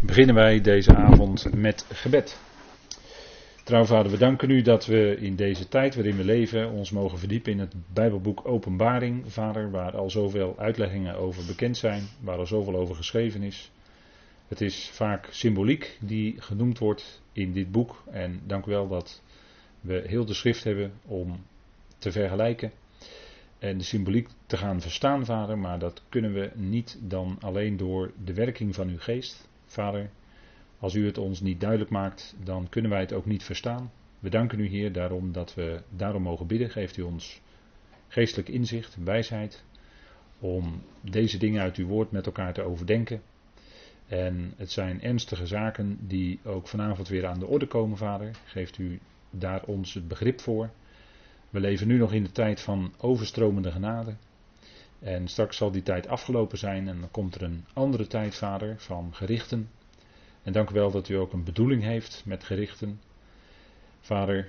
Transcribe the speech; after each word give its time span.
beginnen 0.00 0.34
wij 0.34 0.60
deze 0.60 0.94
avond 0.94 1.54
met 1.54 1.86
gebed. 1.92 2.40
Trouw 3.64 3.84
vader, 3.84 4.12
we 4.12 4.18
danken 4.18 4.50
u 4.50 4.62
dat 4.62 4.86
we 4.86 5.16
in 5.16 5.36
deze 5.36 5.68
tijd 5.68 5.94
waarin 5.94 6.16
we 6.16 6.24
leven 6.24 6.70
ons 6.70 6.90
mogen 6.90 7.18
verdiepen 7.18 7.52
in 7.52 7.58
het 7.58 7.74
Bijbelboek 7.92 8.40
Openbaring, 8.44 9.32
vader, 9.32 9.70
waar 9.70 9.96
al 9.96 10.10
zoveel 10.10 10.58
uitleggingen 10.58 11.14
over 11.16 11.44
bekend 11.46 11.76
zijn, 11.76 12.02
waar 12.20 12.38
al 12.38 12.46
zoveel 12.46 12.76
over 12.76 12.94
geschreven 12.94 13.42
is. 13.42 13.70
Het 14.48 14.60
is 14.60 14.90
vaak 14.92 15.28
symboliek 15.30 15.96
die 16.00 16.40
genoemd 16.40 16.78
wordt 16.78 17.22
in 17.32 17.52
dit 17.52 17.70
boek 17.72 18.02
en 18.10 18.40
dank 18.46 18.66
u 18.66 18.70
wel 18.70 18.88
dat 18.88 19.22
we 19.80 20.02
heel 20.06 20.24
de 20.24 20.34
schrift 20.34 20.64
hebben 20.64 20.92
om 21.06 21.44
te 21.98 22.12
vergelijken 22.12 22.72
en 23.58 23.78
de 23.78 23.84
symboliek 23.84 24.28
te 24.46 24.56
gaan 24.56 24.80
verstaan, 24.80 25.24
vader, 25.24 25.58
maar 25.58 25.78
dat 25.78 26.02
kunnen 26.08 26.32
we 26.32 26.50
niet 26.54 26.98
dan 27.00 27.36
alleen 27.40 27.76
door 27.76 28.12
de 28.24 28.34
werking 28.34 28.74
van 28.74 28.88
uw 28.88 28.98
geest. 28.98 29.48
Vader, 29.72 30.10
als 30.78 30.94
u 30.94 31.06
het 31.06 31.18
ons 31.18 31.40
niet 31.40 31.60
duidelijk 31.60 31.90
maakt, 31.90 32.36
dan 32.44 32.68
kunnen 32.68 32.90
wij 32.90 33.00
het 33.00 33.12
ook 33.12 33.26
niet 33.26 33.42
verstaan. 33.42 33.90
We 34.18 34.28
danken 34.28 34.60
u, 34.60 34.68
Heer, 34.68 34.92
daarom 34.92 35.32
dat 35.32 35.54
we 35.54 35.82
daarom 35.96 36.22
mogen 36.22 36.46
bidden. 36.46 36.70
Geeft 36.70 36.96
u 36.96 37.02
ons 37.02 37.40
geestelijk 38.08 38.48
inzicht, 38.48 38.96
wijsheid, 39.04 39.64
om 40.38 40.82
deze 41.00 41.38
dingen 41.38 41.62
uit 41.62 41.76
uw 41.76 41.86
woord 41.86 42.10
met 42.10 42.26
elkaar 42.26 42.52
te 42.52 42.62
overdenken. 42.62 43.22
En 44.06 44.52
het 44.56 44.70
zijn 44.70 45.02
ernstige 45.02 45.46
zaken 45.46 45.98
die 46.00 46.40
ook 46.44 46.68
vanavond 46.68 47.08
weer 47.08 47.26
aan 47.26 47.38
de 47.38 47.46
orde 47.46 47.66
komen, 47.66 47.96
Vader. 47.96 48.30
Geeft 48.44 48.78
u 48.78 49.00
daar 49.30 49.64
ons 49.64 49.94
het 49.94 50.08
begrip 50.08 50.40
voor. 50.40 50.70
We 51.50 51.60
leven 51.60 51.86
nu 51.86 51.98
nog 51.98 52.12
in 52.12 52.22
de 52.22 52.32
tijd 52.32 52.60
van 52.60 52.92
overstromende 52.98 53.70
genade. 53.70 54.14
En 55.00 55.28
straks 55.28 55.56
zal 55.56 55.70
die 55.70 55.82
tijd 55.82 56.08
afgelopen 56.08 56.58
zijn 56.58 56.88
en 56.88 57.00
dan 57.00 57.10
komt 57.10 57.34
er 57.34 57.42
een 57.42 57.64
andere 57.72 58.06
tijd, 58.06 58.34
Vader, 58.34 58.74
van 58.78 59.14
gerichten. 59.14 59.70
En 60.42 60.52
dank 60.52 60.70
u 60.70 60.74
wel 60.74 60.90
dat 60.90 61.08
u 61.08 61.14
ook 61.14 61.32
een 61.32 61.44
bedoeling 61.44 61.82
heeft 61.82 62.22
met 62.26 62.44
gerichten. 62.44 63.00
Vader, 64.00 64.48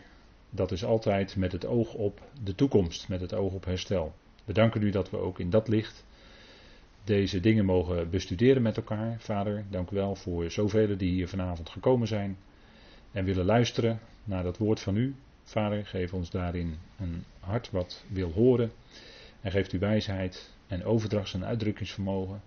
dat 0.50 0.72
is 0.72 0.84
altijd 0.86 1.36
met 1.36 1.52
het 1.52 1.66
oog 1.66 1.94
op 1.94 2.22
de 2.44 2.56
toekomst, 2.56 3.08
met 3.08 3.22
het 3.22 3.34
oog 3.34 3.54
op 3.54 3.66
herstel. 3.66 4.14
We 4.46 4.54
danken 4.54 4.82
u 4.82 4.90
dat 4.90 5.10
we 5.10 5.18
ook 5.18 5.40
in 5.40 5.50
dat 5.50 5.68
licht 5.68 6.04
deze 7.04 7.40
dingen 7.40 7.66
mogen 7.66 8.10
bestuderen 8.10 8.62
met 8.62 8.78
elkaar. 8.78 9.16
Vader, 9.20 9.66
dank 9.70 9.90
u 9.90 9.96
wel 9.96 10.16
voor 10.16 10.52
zoveel 10.52 10.98
die 10.98 11.12
hier 11.12 11.28
vanavond 11.28 11.70
gekomen 11.70 12.08
zijn 12.08 12.38
en 13.12 13.26
willen 13.26 13.46
luisteren 13.46 14.00
naar 14.24 14.44
dat 14.44 14.58
woord 14.58 14.80
van 14.80 14.96
u. 14.96 15.16
Vader, 15.44 15.86
geef 15.86 16.14
ons 16.14 16.30
daarin 16.30 16.78
een 17.00 17.24
hart 17.40 17.72
wat 17.72 18.04
wil 18.08 18.32
horen. 18.32 18.72
En 19.42 19.52
geeft 19.52 19.74
u 19.74 19.80
wijsheid 19.80 20.54
en 20.68 20.84
overdrachts- 20.84 21.34
en 21.34 21.46
uitdrukkingsvermogen 21.46 22.42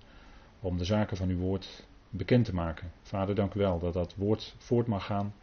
om 0.61 0.79
de 0.79 0.85
zaken 0.85 1.17
van 1.17 1.29
uw 1.29 1.39
woord 1.39 1.87
bekend 2.11 2.45
te 2.45 2.55
maken. 2.55 2.93
Vader, 3.03 3.35
dank 3.35 3.55
u 3.55 3.59
wel 3.59 3.79
dat 3.79 3.93
dat 3.93 4.15
woord 4.15 4.55
voort 4.59 4.87
mag 4.87 5.07
gaan. 5.07 5.35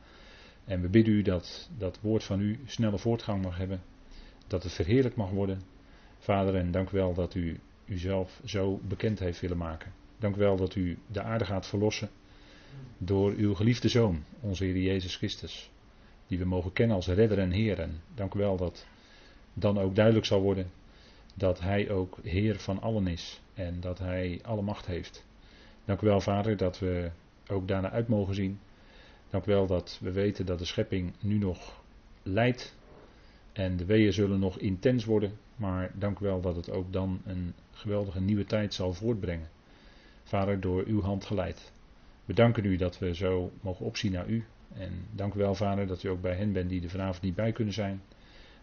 En 0.65 0.81
we 0.81 0.89
bidden 0.89 1.13
u 1.13 1.21
dat 1.21 1.69
dat 1.77 1.99
woord 2.01 2.23
van 2.23 2.39
u 2.39 2.59
snelle 2.65 2.97
voortgang 2.97 3.43
mag 3.43 3.57
hebben. 3.57 3.81
Dat 4.47 4.63
het 4.63 4.71
verheerlijk 4.71 5.15
mag 5.15 5.29
worden. 5.29 5.61
Vader, 6.17 6.55
en 6.55 6.71
dank 6.71 6.89
u 6.89 6.97
wel 6.97 7.13
dat 7.13 7.35
u 7.35 7.59
uzelf 7.85 8.41
zo 8.45 8.79
bekend 8.87 9.19
heeft 9.19 9.39
willen 9.39 9.57
maken. 9.57 9.91
Dank 10.19 10.35
u 10.35 10.39
wel 10.39 10.55
dat 10.55 10.75
u 10.75 10.97
de 11.07 11.21
aarde 11.21 11.45
gaat 11.45 11.67
verlossen 11.67 12.09
door 12.97 13.33
uw 13.33 13.53
geliefde 13.53 13.87
Zoon, 13.87 14.23
onze 14.39 14.63
Heer 14.63 14.77
Jezus 14.77 15.15
Christus 15.15 15.71
die 16.27 16.39
we 16.39 16.45
mogen 16.45 16.73
kennen 16.73 16.95
als 16.95 17.07
redder 17.07 17.39
en 17.39 17.51
heer. 17.51 17.79
En 17.79 18.01
dank 18.15 18.33
u 18.33 18.39
wel 18.39 18.57
dat 18.57 18.87
dan 19.53 19.79
ook 19.79 19.95
duidelijk 19.95 20.25
zal 20.25 20.41
worden 20.41 20.71
dat 21.33 21.59
hij 21.59 21.89
ook 21.89 22.17
heer 22.23 22.59
van 22.59 22.81
allen 22.81 23.07
is 23.07 23.41
en 23.53 23.79
dat 23.79 23.99
hij 23.99 24.39
alle 24.43 24.61
macht 24.61 24.85
heeft. 24.85 25.25
Dank 25.85 26.01
u 26.01 26.07
wel 26.07 26.21
vader 26.21 26.57
dat 26.57 26.79
we 26.79 27.11
ook 27.47 27.67
daarna 27.67 27.89
uit 27.89 28.07
mogen 28.07 28.35
zien. 28.35 28.59
Dank 29.29 29.45
u 29.45 29.51
wel 29.51 29.67
dat 29.67 29.97
we 30.01 30.11
weten 30.11 30.45
dat 30.45 30.59
de 30.59 30.65
schepping 30.65 31.13
nu 31.19 31.37
nog 31.37 31.81
leidt 32.23 32.75
en 33.53 33.77
de 33.77 33.85
weeën 33.85 34.13
zullen 34.13 34.39
nog 34.39 34.57
intens 34.57 35.05
worden, 35.05 35.37
maar 35.55 35.91
dank 35.95 36.19
u 36.19 36.25
wel 36.25 36.41
dat 36.41 36.55
het 36.55 36.69
ook 36.69 36.93
dan 36.93 37.21
een 37.25 37.53
geweldige 37.71 38.21
nieuwe 38.21 38.45
tijd 38.45 38.73
zal 38.73 38.93
voortbrengen. 38.93 39.49
Vader, 40.23 40.59
door 40.59 40.83
uw 40.85 41.01
hand 41.01 41.25
geleid. 41.25 41.71
We 42.25 42.33
danken 42.33 42.65
u 42.65 42.75
dat 42.75 42.99
we 42.99 43.15
zo 43.15 43.51
mogen 43.61 43.85
opzien 43.85 44.11
naar 44.11 44.27
u 44.27 44.45
en 44.73 45.05
dank 45.11 45.33
u 45.33 45.37
wel, 45.37 45.55
vader, 45.55 45.87
dat 45.87 46.03
u 46.03 46.09
ook 46.09 46.21
bij 46.21 46.35
hen 46.35 46.51
bent 46.51 46.69
die 46.69 46.83
er 46.83 46.89
vanavond 46.89 47.21
niet 47.21 47.35
bij 47.35 47.51
kunnen 47.51 47.73
zijn. 47.73 48.01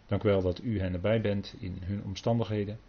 Dank 0.09 0.23
u 0.23 0.27
wel 0.27 0.41
dat 0.41 0.63
u 0.63 0.79
hen 0.79 0.93
erbij 0.93 1.21
bent 1.21 1.53
in 1.59 1.77
hun 1.83 2.03
omstandigheden. 2.03 2.79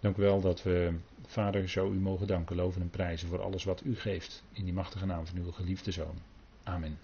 Dank 0.00 0.16
u 0.16 0.22
wel 0.22 0.40
dat 0.40 0.62
we, 0.62 0.92
vader, 1.26 1.68
zo 1.68 1.90
u 1.90 1.94
mogen 1.94 2.26
danken, 2.26 2.56
loven 2.56 2.80
en 2.80 2.90
prijzen 2.90 3.28
voor 3.28 3.42
alles 3.42 3.64
wat 3.64 3.82
u 3.84 3.96
geeft. 3.96 4.42
In 4.52 4.64
die 4.64 4.72
machtige 4.72 5.06
naam 5.06 5.26
van 5.26 5.38
uw 5.38 5.50
geliefde 5.50 5.90
zoon. 5.90 6.18
Amen. 6.62 6.98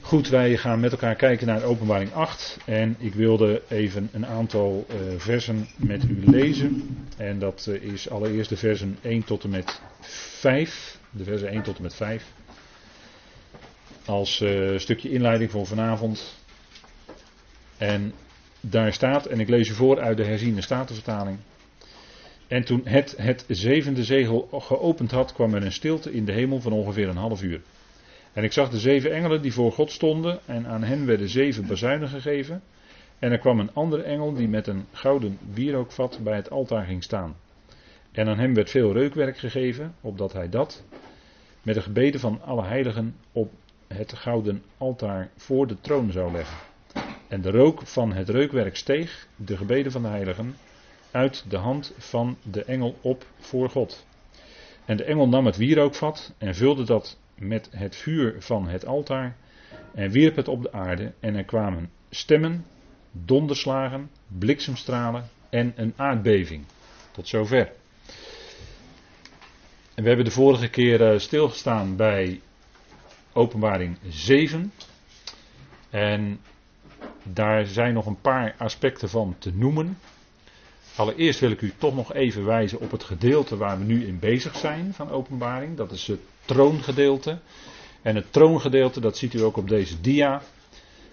Goed, 0.00 0.28
wij 0.28 0.56
gaan 0.56 0.80
met 0.80 0.92
elkaar 0.92 1.14
kijken 1.14 1.46
naar 1.46 1.62
openbaring 1.62 2.12
8. 2.12 2.58
En 2.64 2.96
ik 2.98 3.14
wilde 3.14 3.62
even 3.68 4.08
een 4.12 4.26
aantal 4.26 4.86
uh, 4.90 5.20
versen 5.20 5.66
met 5.76 6.04
u 6.04 6.30
lezen. 6.30 6.98
En 7.16 7.38
dat 7.38 7.66
uh, 7.68 7.82
is 7.82 8.10
allereerst 8.10 8.48
de 8.48 8.56
versen 8.56 8.98
1 9.02 9.24
tot 9.24 9.44
en 9.44 9.50
met 9.50 9.80
5. 10.00 10.98
De 11.10 11.24
versen 11.24 11.48
1 11.48 11.62
tot 11.62 11.76
en 11.76 11.82
met 11.82 11.94
5 11.94 12.32
als 14.04 14.40
uh, 14.40 14.78
stukje 14.78 15.10
inleiding 15.10 15.50
voor 15.50 15.66
vanavond. 15.66 16.34
En 17.78 18.12
daar 18.60 18.92
staat, 18.92 19.26
en 19.26 19.40
ik 19.40 19.48
lees 19.48 19.68
u 19.68 19.74
voor 19.74 20.00
uit 20.00 20.16
de 20.16 20.24
herziende 20.24 20.60
statenvertaling. 20.60 21.38
En 22.46 22.64
toen 22.64 22.80
het 22.84 23.14
het 23.16 23.44
zevende 23.48 24.04
zegel 24.04 24.48
geopend 24.52 25.10
had, 25.10 25.32
kwam 25.32 25.54
er 25.54 25.64
een 25.64 25.72
stilte 25.72 26.12
in 26.12 26.24
de 26.24 26.32
hemel 26.32 26.60
van 26.60 26.72
ongeveer 26.72 27.08
een 27.08 27.16
half 27.16 27.42
uur. 27.42 27.60
En 28.32 28.44
ik 28.44 28.52
zag 28.52 28.70
de 28.70 28.78
zeven 28.78 29.12
engelen 29.12 29.42
die 29.42 29.52
voor 29.52 29.72
God 29.72 29.90
stonden, 29.90 30.38
en 30.46 30.66
aan 30.66 30.82
hen 30.82 31.06
werden 31.06 31.28
zeven 31.28 31.66
bazuinen 31.66 32.08
gegeven. 32.08 32.62
En 33.18 33.32
er 33.32 33.38
kwam 33.38 33.60
een 33.60 33.74
andere 33.74 34.02
engel 34.02 34.34
die 34.34 34.48
met 34.48 34.66
een 34.66 34.86
gouden 34.92 35.38
wierookvat 35.52 36.20
bij 36.22 36.36
het 36.36 36.50
altaar 36.50 36.84
ging 36.84 37.02
staan. 37.02 37.36
En 38.12 38.28
aan 38.28 38.38
hem 38.38 38.54
werd 38.54 38.70
veel 38.70 38.92
reukwerk 38.92 39.38
gegeven, 39.38 39.94
opdat 40.00 40.32
hij 40.32 40.48
dat, 40.48 40.84
met 41.62 41.74
de 41.74 41.82
gebeden 41.82 42.20
van 42.20 42.40
alle 42.42 42.64
heiligen, 42.64 43.16
op 43.32 43.52
het 43.86 44.12
gouden 44.12 44.62
altaar 44.78 45.30
voor 45.36 45.66
de 45.66 45.80
troon 45.80 46.12
zou 46.12 46.32
leggen. 46.32 46.56
En 47.28 47.40
de 47.40 47.50
rook 47.50 47.86
van 47.86 48.12
het 48.12 48.28
reukwerk 48.28 48.76
steeg, 48.76 49.28
de 49.36 49.56
gebeden 49.56 49.92
van 49.92 50.02
de 50.02 50.08
heiligen, 50.08 50.56
uit 51.10 51.44
de 51.48 51.56
hand 51.56 51.94
van 51.98 52.36
de 52.42 52.64
engel 52.64 52.98
op 53.00 53.26
voor 53.38 53.70
God. 53.70 54.06
En 54.84 54.96
de 54.96 55.04
engel 55.04 55.28
nam 55.28 55.46
het 55.46 55.56
wierookvat 55.56 56.34
en 56.38 56.54
vulde 56.54 56.84
dat 56.84 57.18
met 57.34 57.68
het 57.70 57.96
vuur 57.96 58.36
van 58.38 58.68
het 58.68 58.86
altaar 58.86 59.36
en 59.94 60.10
wierp 60.10 60.36
het 60.36 60.48
op 60.48 60.62
de 60.62 60.72
aarde 60.72 61.12
en 61.20 61.34
er 61.34 61.44
kwamen 61.44 61.90
stemmen, 62.10 62.66
donderslagen, 63.12 64.10
bliksemstralen 64.38 65.28
en 65.50 65.72
een 65.76 65.92
aardbeving. 65.96 66.64
Tot 67.10 67.28
zover. 67.28 67.72
En 69.94 70.02
we 70.02 70.08
hebben 70.08 70.24
de 70.24 70.30
vorige 70.30 70.68
keer 70.68 71.12
eh, 71.12 71.18
stilgestaan 71.18 71.96
bij 71.96 72.40
Openbaring 73.32 73.98
7. 74.08 74.72
En 75.90 76.40
daar 77.32 77.66
zijn 77.66 77.94
nog 77.94 78.06
een 78.06 78.20
paar 78.20 78.54
aspecten 78.58 79.08
van 79.08 79.36
te 79.38 79.50
noemen. 79.54 79.98
Allereerst 80.96 81.40
wil 81.40 81.50
ik 81.50 81.60
u 81.60 81.72
toch 81.78 81.94
nog 81.94 82.14
even 82.14 82.44
wijzen 82.44 82.80
op 82.80 82.90
het 82.90 83.04
gedeelte 83.04 83.56
waar 83.56 83.78
we 83.78 83.84
nu 83.84 84.06
in 84.06 84.18
bezig 84.18 84.56
zijn 84.56 84.94
van 84.94 85.10
openbaring. 85.10 85.76
Dat 85.76 85.92
is 85.92 86.06
het 86.06 86.20
troongedeelte. 86.44 87.38
En 88.02 88.14
het 88.14 88.32
troongedeelte, 88.32 89.00
dat 89.00 89.16
ziet 89.16 89.34
u 89.34 89.42
ook 89.42 89.56
op 89.56 89.68
deze 89.68 90.00
dia. 90.00 90.42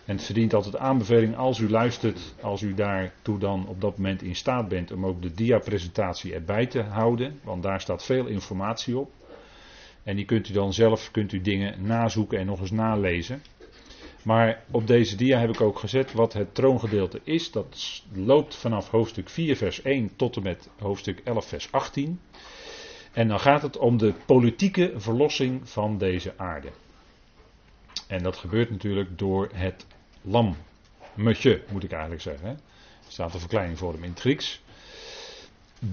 En 0.06 0.16
het 0.16 0.26
verdient 0.26 0.54
altijd 0.54 0.78
aanbeveling 0.78 1.38
als 1.38 1.60
u 1.60 1.70
luistert, 1.70 2.34
als 2.42 2.62
u 2.62 2.74
daartoe 2.74 3.40
dan 3.40 3.68
op 3.68 3.82
dat 3.82 3.98
moment 3.98 4.22
in 4.22 4.36
staat 4.36 4.68
bent 4.68 4.92
om 4.92 5.06
ook 5.06 5.22
de 5.22 5.34
dia-presentatie 5.34 6.34
erbij 6.34 6.66
te 6.66 6.82
houden. 6.82 7.40
Want 7.44 7.64
daar 7.64 7.82
staat 7.82 8.04
veel 8.04 8.26
informatie 8.26 8.98
op. 8.98 9.12
En 10.04 10.16
die 10.16 10.26
kunt 10.26 10.50
u 10.50 10.54
dan 10.54 10.74
zelf 10.74 11.12
kunt 11.12 11.32
u 11.32 11.42
dingen 11.42 11.86
nazoeken 11.86 12.40
en 12.40 12.46
nog 12.46 12.60
eens 12.60 12.72
nalezen. 12.72 13.42
Maar 14.24 14.64
op 14.72 14.88
deze 14.88 15.16
dia 15.16 15.40
heb 15.40 15.50
ik 15.50 15.62
ook 15.62 15.80
gezet 15.80 16.14
wat 16.14 16.34
het 16.34 16.56
troongedeelte 16.56 17.22
is. 17.24 17.52
Dat 17.52 18.02
loopt 18.14 18.56
vanaf 18.56 18.90
hoofdstuk 18.90 19.30
4, 19.30 19.56
vers 19.56 19.82
1 19.82 20.16
tot 20.16 20.36
en 20.36 20.44
met 20.44 20.70
hoofdstuk 20.80 21.22
11, 21.24 21.46
vers 21.46 21.72
18. 21.72 22.20
En 23.14 23.28
dan 23.28 23.40
gaat 23.40 23.62
het 23.62 23.78
om 23.78 23.98
de 23.98 24.14
politieke 24.26 24.94
verlossing 24.96 25.70
van 25.70 25.98
deze 25.98 26.34
aarde. 26.38 26.72
En 28.08 28.24
dat 28.24 28.38
gebeurt 28.38 28.70
natuurlijk 28.70 29.18
door 29.18 29.50
het 29.54 29.86
lammetje, 30.22 31.64
moet 31.72 31.84
ik 31.84 31.92
eigenlijk 31.92 32.22
zeggen. 32.22 32.50
Er 32.50 33.12
staat 33.12 33.34
een 33.34 33.40
verkleining 33.40 33.78
voor 33.78 33.94
hem 33.94 34.04
in 34.04 34.10
het 34.10 34.20
Grieks. 34.20 34.62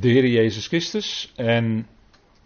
De 0.01 0.09
Heer 0.09 0.27
Jezus 0.27 0.67
Christus. 0.67 1.33
En 1.37 1.87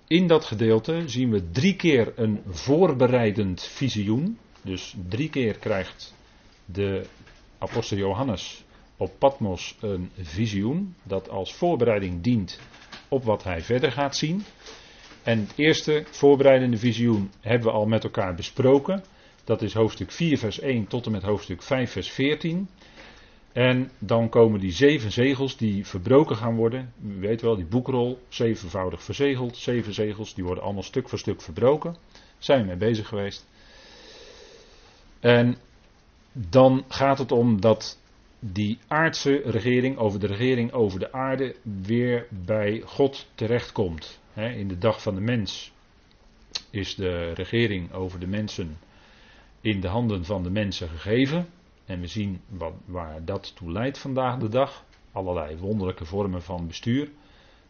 in 0.07 0.27
dat 0.27 0.45
gedeelte 0.45 1.03
zien 1.07 1.31
we 1.31 1.51
drie 1.51 1.77
keer 1.77 2.13
een 2.17 2.43
voorbereidend 2.49 3.63
visioen. 3.63 4.39
Dus 4.65 4.95
drie 5.09 5.31
keer 5.31 5.59
krijgt 5.59 6.15
de 6.65 7.07
apostel 7.59 7.97
Johannes 7.97 8.65
op 8.97 9.19
Patmos 9.19 9.77
een 9.81 10.11
visioen 10.19 10.95
dat 11.03 11.29
als 11.29 11.55
voorbereiding 11.55 12.23
dient 12.23 12.61
op 13.09 13.25
wat 13.25 13.45
hij 13.45 13.63
verder 13.63 13.93
gaat 13.93 14.17
zien. 14.17 14.45
En 15.23 15.39
het 15.39 15.53
eerste 15.57 16.05
voorbereidende 16.11 16.77
visioen 16.77 17.31
hebben 17.41 17.69
we 17.69 17.75
al 17.75 17.87
met 17.87 18.05
elkaar 18.05 18.35
besproken. 18.35 19.05
Dat 19.45 19.63
is 19.63 19.75
hoofdstuk 19.75 20.11
4, 20.11 20.39
vers 20.39 20.61
1 20.61 20.87
tot 20.87 21.07
en 21.07 21.13
met 21.13 21.23
hoofdstuk 21.23 21.63
5, 21.63 21.91
vers 21.91 22.11
14. 22.11 22.69
En 23.53 23.91
dan 23.99 24.29
komen 24.29 24.61
die 24.61 24.73
zeven 24.73 25.13
zegels 25.13 25.57
die 25.57 25.87
verbroken 25.87 26.37
gaan 26.37 26.57
worden. 26.57 26.93
U 27.07 27.21
weet 27.21 27.41
wel, 27.41 27.57
die 27.57 27.65
boekrol, 27.65 28.19
zevenvoudig 28.29 29.03
verzegeld. 29.03 29.57
Zeven 29.57 29.95
zegels, 29.95 30.35
die 30.35 30.45
worden 30.45 30.65
allemaal 30.65 30.83
stuk 30.83 31.09
voor 31.09 31.19
stuk 31.19 31.43
verbroken. 31.43 31.97
Zijn 32.39 32.61
we 32.61 32.67
mee 32.67 32.77
bezig 32.77 33.09
geweest. 33.09 33.47
En 35.25 35.57
dan 36.33 36.85
gaat 36.89 37.19
het 37.19 37.33
om 37.33 37.61
dat 37.61 38.01
die 38.39 38.79
aardse 38.89 39.43
regering, 39.45 39.97
over 39.97 40.21
de 40.21 40.27
regering 40.27 40.73
over 40.73 40.99
de 40.99 41.13
aarde, 41.13 41.57
weer 41.63 42.27
bij 42.31 42.83
God 42.85 43.27
terechtkomt. 43.35 44.21
In 44.35 44.69
de 44.69 44.79
dag 44.79 45.03
van 45.03 45.15
de 45.15 45.21
mens 45.21 45.73
is 46.71 46.95
de 46.95 47.33
regering 47.33 47.93
over 47.93 48.21
de 48.21 48.27
mensen 48.27 48.79
in 49.61 49.81
de 49.81 49.89
handen 49.89 50.25
van 50.25 50.43
de 50.43 50.51
mensen 50.51 50.89
gegeven. 50.89 51.47
En 51.85 52.01
we 52.01 52.07
zien 52.07 52.41
wat, 52.49 52.75
waar 52.85 53.25
dat 53.25 53.53
toe 53.57 53.73
leidt 53.73 53.99
vandaag 53.99 54.39
de 54.39 54.49
dag. 54.49 54.85
Allerlei 55.13 55.57
wonderlijke 55.57 56.05
vormen 56.05 56.43
van 56.43 56.67
bestuur. 56.67 57.11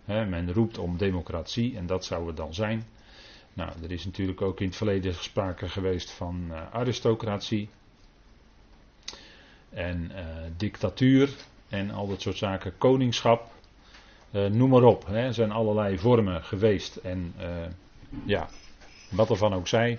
men 0.05 0.53
roept 0.53 0.79
om 0.79 0.97
democratie 0.97 1.77
en 1.77 1.87
dat 1.87 2.05
zou 2.05 2.27
het 2.27 2.37
dan 2.37 2.55
zijn. 2.55 2.85
Nou, 3.55 3.71
er 3.83 3.93
is 3.93 4.05
natuurlijk 4.05 4.43
ook 4.43 4.61
in 4.61 4.67
het 4.67 4.77
verleden 4.77 5.15
sprake 5.15 5.69
geweest 5.69 6.11
van 6.11 6.47
uh, 6.51 6.73
aristocratie. 6.73 7.69
En 9.71 10.11
uh, 10.15 10.21
dictatuur 10.57 11.35
en 11.69 11.91
al 11.91 12.09
dat 12.09 12.21
soort 12.21 12.37
zaken. 12.37 12.79
Koningschap. 12.79 13.53
Uh, 14.33 14.47
noem 14.47 14.71
maar 14.71 14.83
op. 14.83 15.09
Er 15.09 15.35
zijn 15.35 15.51
allerlei 15.51 15.99
vormen 15.99 16.45
geweest. 16.45 16.97
En 16.97 17.35
ja, 18.25 18.49
wat 19.11 19.31
ervan 19.31 19.55
ook 19.55 19.69
zij. 19.69 19.99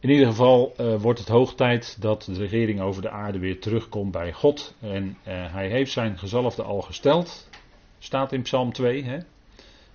In 0.00 0.10
ieder 0.10 0.26
geval 0.26 0.74
wordt 0.98 1.18
het 1.18 1.28
hoog 1.28 1.54
tijd 1.54 2.00
dat 2.00 2.22
de 2.22 2.34
regering 2.34 2.80
over 2.80 3.02
de 3.02 3.10
aarde 3.10 3.38
weer 3.38 3.60
terugkomt 3.60 4.10
bij 4.12 4.32
God. 4.32 4.74
En 4.80 5.16
hij 5.24 5.68
heeft 5.68 5.92
zijn 5.92 6.18
gezalfde 6.18 6.62
al 6.62 6.82
gesteld. 6.82 7.48
Staat 7.98 8.32
in 8.32 8.42
Psalm 8.42 8.72
2. 8.72 9.04
Hè? 9.04 9.18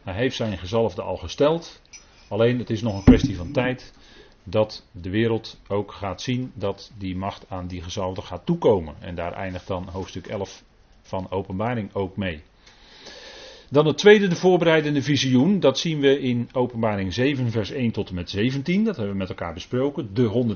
Hij 0.04 0.14
heeft 0.14 0.36
zijn 0.36 0.58
gezalfde 0.58 1.02
al 1.02 1.18
gesteld. 1.18 1.82
Alleen 2.32 2.60
het 2.60 2.70
is 2.70 2.82
nog 2.82 2.96
een 2.98 3.04
kwestie 3.04 3.36
van 3.36 3.52
tijd 3.52 3.94
dat 4.44 4.86
de 4.92 5.10
wereld 5.10 5.60
ook 5.68 5.92
gaat 5.92 6.22
zien 6.22 6.52
dat 6.54 6.92
die 6.98 7.16
macht 7.16 7.46
aan 7.50 7.68
die 7.68 7.82
gezalfde 7.82 8.22
gaat 8.22 8.46
toekomen. 8.46 8.96
En 9.00 9.16
daar 9.16 9.34
eindigt 9.34 9.68
dan 9.68 9.88
hoofdstuk 9.88 10.28
11 10.28 10.64
van 11.02 11.32
Openbaring 11.32 11.94
ook 11.94 12.18
mee. 12.18 12.42
Dan 13.70 13.86
het 13.86 13.98
tweede, 13.98 14.28
de 14.28 14.36
voorbereidende 14.36 15.02
visioen. 15.02 15.60
Dat 15.60 15.80
zien 15.80 16.00
we 16.00 16.20
in 16.20 16.50
Openbaring 16.52 17.14
7, 17.14 17.52
vers 17.52 17.72
1 17.72 17.92
tot 17.92 18.10
en 18.10 18.16
met 18.16 18.30
17. 18.30 18.84
Dat 18.84 18.96
hebben 18.96 19.14
we 19.14 19.20
met 19.20 19.30
elkaar 19.30 19.54
besproken. 19.54 20.14
De 20.14 20.56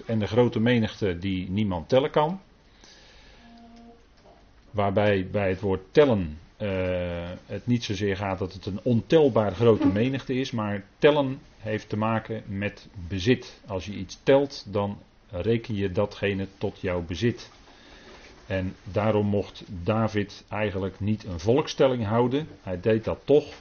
144.000 0.00 0.06
en 0.06 0.18
de 0.18 0.26
grote 0.26 0.60
menigte 0.60 1.18
die 1.18 1.50
niemand 1.50 1.88
tellen 1.88 2.10
kan. 2.10 2.40
Waarbij 4.70 5.28
bij 5.30 5.48
het 5.48 5.60
woord 5.60 5.82
tellen 5.90 6.38
uh, 6.64 6.70
het 7.46 7.66
niet 7.66 7.84
zozeer 7.84 8.16
gaat 8.16 8.38
dat 8.38 8.52
het 8.52 8.66
een 8.66 8.80
ontelbaar 8.82 9.54
grote 9.54 9.86
menigte 9.86 10.34
is. 10.34 10.50
Maar 10.50 10.84
tellen 10.98 11.38
heeft 11.58 11.88
te 11.88 11.96
maken 11.96 12.42
met 12.46 12.88
bezit. 13.08 13.60
Als 13.66 13.86
je 13.86 13.92
iets 13.92 14.20
telt, 14.22 14.66
dan 14.68 14.98
reken 15.30 15.74
je 15.74 15.92
datgene 15.92 16.46
tot 16.58 16.80
jouw 16.80 17.02
bezit. 17.02 17.50
En 18.46 18.74
daarom 18.84 19.26
mocht 19.26 19.64
David 19.82 20.44
eigenlijk 20.48 21.00
niet 21.00 21.24
een 21.24 21.40
volkstelling 21.40 22.04
houden. 22.04 22.48
Hij 22.62 22.80
deed 22.80 23.04
dat 23.04 23.20
toch. 23.24 23.54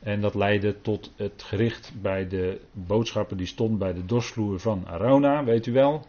En 0.00 0.20
dat 0.20 0.34
leidde 0.34 0.80
tot 0.80 1.12
het 1.16 1.42
gericht 1.42 1.92
bij 2.02 2.28
de 2.28 2.60
boodschapper 2.72 3.36
die 3.36 3.46
stond 3.46 3.78
bij 3.78 3.92
de 3.92 4.06
dorsvloer 4.06 4.60
van 4.60 4.86
Arona, 4.86 5.44
weet 5.44 5.66
u 5.66 5.72
wel. 5.72 6.06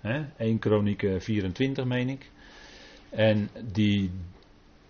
He, 0.00 0.24
1 0.36 0.58
Kronieken 0.58 1.22
24 1.22 1.84
meen 1.84 2.08
ik. 2.08 2.30
En 3.10 3.50
die, 3.72 4.10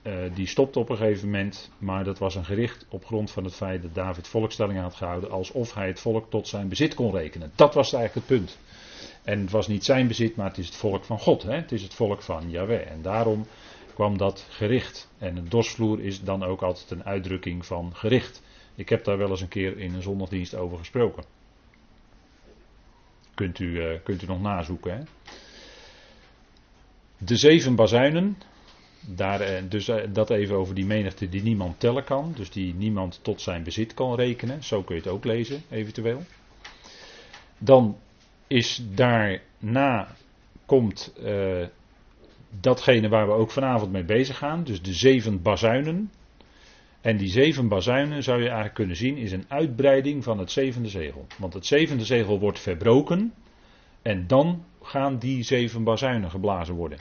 uh, 0.07 0.15
die 0.35 0.47
stopte 0.47 0.79
op 0.79 0.89
een 0.89 0.97
gegeven 0.97 1.31
moment, 1.31 1.71
maar 1.79 2.05
dat 2.05 2.19
was 2.19 2.35
een 2.35 2.45
gericht 2.45 2.87
op 2.89 3.05
grond 3.05 3.31
van 3.31 3.45
het 3.45 3.55
feit 3.55 3.83
dat 3.83 3.95
David 3.95 4.29
volkstelling 4.29 4.81
had 4.81 4.95
gehouden, 4.95 5.31
alsof 5.31 5.75
hij 5.75 5.87
het 5.87 6.01
volk 6.01 6.31
tot 6.31 6.49
zijn 6.49 6.69
bezit 6.69 6.95
kon 6.95 7.13
rekenen. 7.13 7.53
Dat 7.55 7.75
was 7.75 7.93
eigenlijk 7.93 8.29
het 8.29 8.39
punt. 8.39 8.59
En 9.23 9.41
het 9.41 9.51
was 9.51 9.69
niet 9.69 9.85
zijn 9.85 10.07
bezit, 10.07 10.37
maar 10.37 10.49
het 10.49 10.59
is 10.59 10.67
het 10.67 10.77
volk 10.77 11.05
van 11.05 11.19
God. 11.19 11.43
Hè? 11.43 11.55
Het 11.55 11.73
is 11.73 11.83
het 11.83 11.95
volk 11.95 12.23
van 12.23 12.51
Yahweh. 12.51 12.91
En 12.91 13.03
daarom 13.03 13.47
kwam 13.95 14.19
dat 14.19 14.47
gericht. 14.51 15.11
En 15.19 15.37
een 15.37 15.49
dorsvloer 15.49 16.01
is 16.01 16.23
dan 16.23 16.43
ook 16.43 16.63
altijd 16.63 16.91
een 16.91 17.05
uitdrukking 17.05 17.67
van 17.67 17.95
gericht. 17.95 18.43
Ik 18.75 18.89
heb 18.89 19.05
daar 19.05 19.19
wel 19.19 19.31
eens 19.31 19.41
een 19.41 19.49
keer 19.49 19.79
in 19.79 19.95
een 19.95 20.03
zondagdienst 20.03 20.55
over 20.55 20.79
gesproken. 20.79 21.25
Kunt 23.35 23.59
u, 23.59 23.67
uh, 23.67 23.99
kunt 24.03 24.23
u 24.23 24.27
nog 24.27 24.41
nazoeken. 24.41 24.97
Hè? 24.97 25.03
De 27.19 27.37
zeven 27.37 27.75
bazuinen. 27.75 28.37
Daar, 29.07 29.41
uh, 29.41 29.59
dus 29.69 29.89
uh, 29.89 29.97
dat 30.13 30.31
even 30.31 30.57
over 30.57 30.75
die 30.75 30.87
menigte 30.87 31.29
die 31.29 31.43
niemand 31.43 31.81
tellen 31.81 32.05
kan. 32.05 32.33
Dus 32.37 32.51
die 32.51 32.75
niemand 32.75 33.19
tot 33.23 33.41
zijn 33.41 33.63
bezit 33.63 33.95
kan 33.95 34.15
rekenen. 34.15 34.65
Zo 34.65 34.83
kun 34.83 34.95
je 34.97 35.03
het 35.03 35.11
ook 35.11 35.25
lezen, 35.25 35.63
eventueel. 35.71 36.23
Dan 37.59 37.97
is 38.47 38.83
daarna 38.95 40.09
komt 40.67 41.15
uh, 41.25 41.67
datgene 42.61 43.09
waar 43.09 43.27
we 43.27 43.33
ook 43.33 43.51
vanavond 43.51 43.93
mee 43.93 44.05
bezig 44.05 44.39
gaan. 44.39 44.65
Dus 44.65 44.83
de 44.83 44.93
zeven 44.93 45.43
bazuinen. 45.43 46.11
En 47.01 47.17
die 47.17 47.29
zeven 47.29 47.69
bazuinen 47.69 48.23
zou 48.23 48.39
je 48.39 48.45
eigenlijk 48.45 48.75
kunnen 48.75 48.97
zien 48.97 49.17
is 49.17 49.33
een 49.33 49.45
uitbreiding 49.49 50.25
van 50.25 50.39
het 50.39 50.51
zevende 50.51 50.89
zegel. 50.89 51.27
Want 51.39 51.55
het 51.55 51.67
zevende 51.67 52.05
zegel 52.05 52.39
wordt 52.39 52.61
verbroken. 52.61 53.33
En 54.03 54.27
dan 54.27 54.65
gaan 54.83 55.19
die 55.19 55.43
zeven 55.43 55.85
bazuinen 55.85 56.31
geblazen 56.31 56.75
worden. 56.75 56.99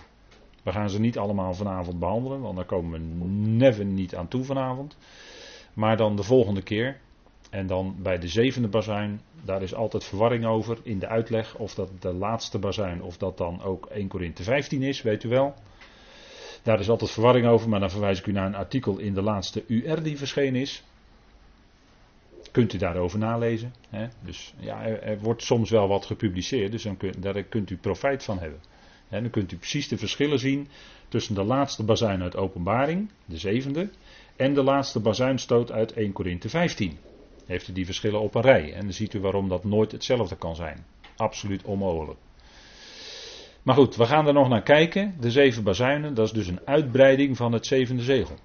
We 0.63 0.71
gaan 0.71 0.89
ze 0.89 0.99
niet 0.99 1.17
allemaal 1.17 1.53
vanavond 1.53 1.99
behandelen, 1.99 2.41
want 2.41 2.55
daar 2.55 2.65
komen 2.65 2.91
we 2.91 3.25
never 3.49 3.85
niet 3.85 4.15
aan 4.15 4.27
toe 4.27 4.43
vanavond. 4.43 4.97
Maar 5.73 5.97
dan 5.97 6.15
de 6.15 6.23
volgende 6.23 6.61
keer. 6.61 6.99
En 7.49 7.67
dan 7.67 7.95
bij 7.99 8.17
de 8.17 8.27
zevende 8.27 8.67
bazuin, 8.67 9.21
daar 9.45 9.61
is 9.61 9.73
altijd 9.73 10.03
verwarring 10.03 10.45
over 10.45 10.77
in 10.83 10.99
de 10.99 11.07
uitleg. 11.07 11.55
Of 11.55 11.73
dat 11.75 11.89
de 11.99 12.13
laatste 12.13 12.59
bazuin, 12.59 13.01
of 13.01 13.17
dat 13.17 13.37
dan 13.37 13.61
ook 13.61 13.85
1 13.85 14.07
Korinthe 14.07 14.43
15 14.43 14.83
is, 14.83 15.01
weet 15.01 15.23
u 15.23 15.29
wel. 15.29 15.53
Daar 16.63 16.79
is 16.79 16.89
altijd 16.89 17.11
verwarring 17.11 17.47
over, 17.47 17.69
maar 17.69 17.79
dan 17.79 17.89
verwijs 17.89 18.19
ik 18.19 18.25
u 18.25 18.31
naar 18.31 18.45
een 18.45 18.55
artikel 18.55 18.97
in 18.97 19.13
de 19.13 19.21
laatste 19.21 19.63
UR 19.67 20.03
die 20.03 20.17
verschenen 20.17 20.61
is. 20.61 20.83
Kunt 22.51 22.73
u 22.73 22.77
daarover 22.77 23.19
nalezen. 23.19 23.73
Hè? 23.89 24.07
Dus 24.19 24.53
ja, 24.59 24.85
er, 24.85 25.19
wordt 25.19 25.43
soms 25.43 25.69
wel 25.69 25.87
wat 25.87 26.05
gepubliceerd, 26.05 26.71
dus 26.71 26.83
dan 26.83 26.97
daar 27.19 27.43
kunt 27.43 27.69
u 27.69 27.77
profijt 27.77 28.23
van 28.23 28.39
hebben. 28.39 28.59
Dan 29.09 29.29
kunt 29.29 29.51
u 29.51 29.57
precies 29.57 29.87
de 29.87 29.97
verschillen 29.97 30.39
zien 30.39 30.67
tussen 31.07 31.35
de 31.35 31.43
laatste 31.43 31.83
bazuin 31.83 32.21
uit 32.21 32.35
openbaring, 32.35 33.09
de 33.25 33.37
zevende, 33.37 33.89
en 34.35 34.53
de 34.53 34.63
laatste 34.63 34.99
bazuinstoot 34.99 35.71
uit 35.71 35.93
1 35.93 36.11
Korinthe 36.11 36.49
15 36.49 36.97
heeft 37.45 37.67
u 37.67 37.73
die 37.73 37.85
verschillen 37.85 38.21
op 38.21 38.35
een 38.35 38.41
rij. 38.41 38.73
En 38.73 38.81
dan 38.81 38.93
ziet 38.93 39.13
u 39.13 39.19
waarom 39.19 39.49
dat 39.49 39.63
nooit 39.63 39.91
hetzelfde 39.91 40.35
kan 40.35 40.55
zijn. 40.55 40.85
Absoluut 41.15 41.63
onmogelijk. 41.63 42.19
Maar 43.63 43.75
goed, 43.75 43.95
we 43.95 44.05
gaan 44.05 44.27
er 44.27 44.33
nog 44.33 44.49
naar 44.49 44.63
kijken. 44.63 45.15
De 45.19 45.31
zeven 45.31 45.63
bazuinen, 45.63 46.13
dat 46.13 46.25
is 46.25 46.31
dus 46.31 46.47
een 46.47 46.59
uitbreiding 46.65 47.37
van 47.37 47.51
het 47.51 47.65
zevende 47.65 48.03
zegel. 48.03 48.35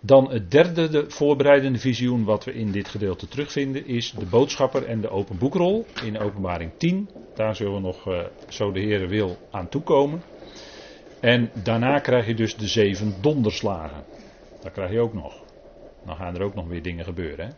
Dan 0.00 0.30
het 0.30 0.50
derde 0.50 0.88
de 0.88 1.04
voorbereidende 1.08 1.78
visioen 1.78 2.24
wat 2.24 2.44
we 2.44 2.52
in 2.52 2.72
dit 2.72 2.88
gedeelte 2.88 3.28
terugvinden 3.28 3.86
is 3.86 4.10
de 4.18 4.26
boodschapper 4.26 4.84
en 4.84 5.00
de 5.00 5.10
open 5.10 5.38
boekrol 5.38 5.86
in 6.04 6.18
openbaring 6.18 6.70
10. 6.76 7.08
Daar 7.34 7.56
zullen 7.56 7.74
we 7.74 7.80
nog, 7.80 8.08
uh, 8.08 8.20
zo 8.48 8.72
de 8.72 8.80
Heer 8.80 9.08
wil, 9.08 9.38
aan 9.50 9.68
toekomen. 9.68 10.22
En 11.20 11.50
daarna 11.62 11.98
krijg 11.98 12.26
je 12.26 12.34
dus 12.34 12.56
de 12.56 12.68
zeven 12.68 13.14
donderslagen. 13.20 14.04
Dat 14.62 14.72
krijg 14.72 14.90
je 14.90 15.00
ook 15.00 15.14
nog. 15.14 15.42
Dan 16.06 16.16
gaan 16.16 16.34
er 16.34 16.42
ook 16.42 16.54
nog 16.54 16.66
weer 16.66 16.82
dingen 16.82 17.04
gebeuren. 17.04 17.46
Hè? 17.46 17.52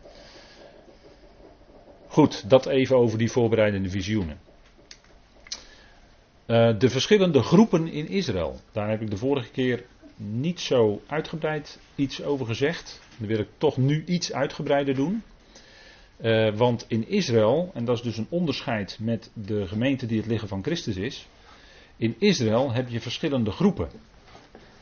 Goed, 2.07 2.51
dat 2.51 2.67
even 2.67 2.97
over 2.97 3.19
die 3.19 3.31
voorbereidende 3.31 3.91
visioenen. 3.91 4.39
Uh, 6.47 6.79
de 6.79 6.89
verschillende 6.89 7.43
groepen 7.43 7.89
in 7.89 8.09
Israël. 8.09 8.61
Daar 8.73 8.91
heb 8.91 9.01
ik 9.01 9.11
de 9.11 9.17
vorige 9.17 9.51
keer 9.51 9.85
niet 10.31 10.61
zo 10.61 11.03
uitgebreid 11.07 11.79
iets 11.95 12.23
over 12.23 12.47
gezegd. 12.47 13.01
Dan 13.17 13.29
wil 13.29 13.39
ik 13.39 13.49
toch 13.59 13.77
nu 13.77 14.05
iets 14.07 14.33
uitgebreider 14.33 14.95
doen. 14.95 15.23
Uh, 16.23 16.55
want 16.55 16.85
in 16.89 17.09
Israël, 17.09 17.71
en 17.75 17.85
dat 17.85 17.97
is 17.97 18.03
dus 18.03 18.17
een 18.17 18.27
onderscheid 18.29 18.99
met 19.01 19.31
de 19.35 19.67
gemeente 19.67 20.07
die 20.07 20.19
het 20.19 20.27
liggen 20.27 20.49
van 20.49 20.63
Christus 20.63 20.97
is. 20.97 21.27
In 21.97 22.17
Israël 22.19 22.73
heb 22.73 22.89
je 22.89 23.01
verschillende 23.01 23.51
groepen. 23.51 23.89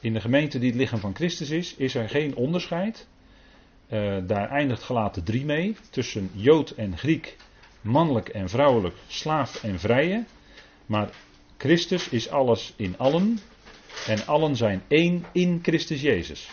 In 0.00 0.12
de 0.12 0.20
gemeente 0.20 0.58
die 0.58 0.68
het 0.68 0.78
lichaam 0.78 0.98
van 0.98 1.14
Christus 1.14 1.50
is, 1.50 1.74
is 1.74 1.94
er 1.94 2.08
geen 2.08 2.34
onderscheid. 2.34 3.06
Uh, 3.92 4.16
daar 4.26 4.48
eindigt 4.48 4.82
gelaten 4.82 5.24
3 5.24 5.44
mee. 5.44 5.76
Tussen 5.90 6.30
Jood 6.32 6.70
en 6.70 6.98
Griek, 6.98 7.36
mannelijk 7.80 8.28
en 8.28 8.48
vrouwelijk, 8.48 8.96
slaaf 9.06 9.62
en 9.64 9.78
vrije. 9.78 10.24
Maar 10.86 11.10
Christus 11.56 12.08
is 12.08 12.28
alles 12.28 12.72
in 12.76 12.98
allen. 12.98 13.38
En 14.06 14.26
allen 14.26 14.56
zijn 14.56 14.82
één 14.88 15.24
in 15.32 15.58
Christus 15.62 16.00
Jezus. 16.00 16.50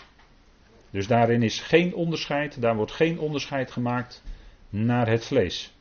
Dus 0.89 1.07
daarin 1.07 1.43
is 1.43 1.59
geen 1.59 1.93
onderscheid, 1.93 2.61
daar 2.61 2.75
wordt 2.75 2.91
geen 2.91 3.19
onderscheid 3.19 3.71
gemaakt 3.71 4.23
naar 4.69 5.09
het 5.09 5.25
vlees. 5.25 5.73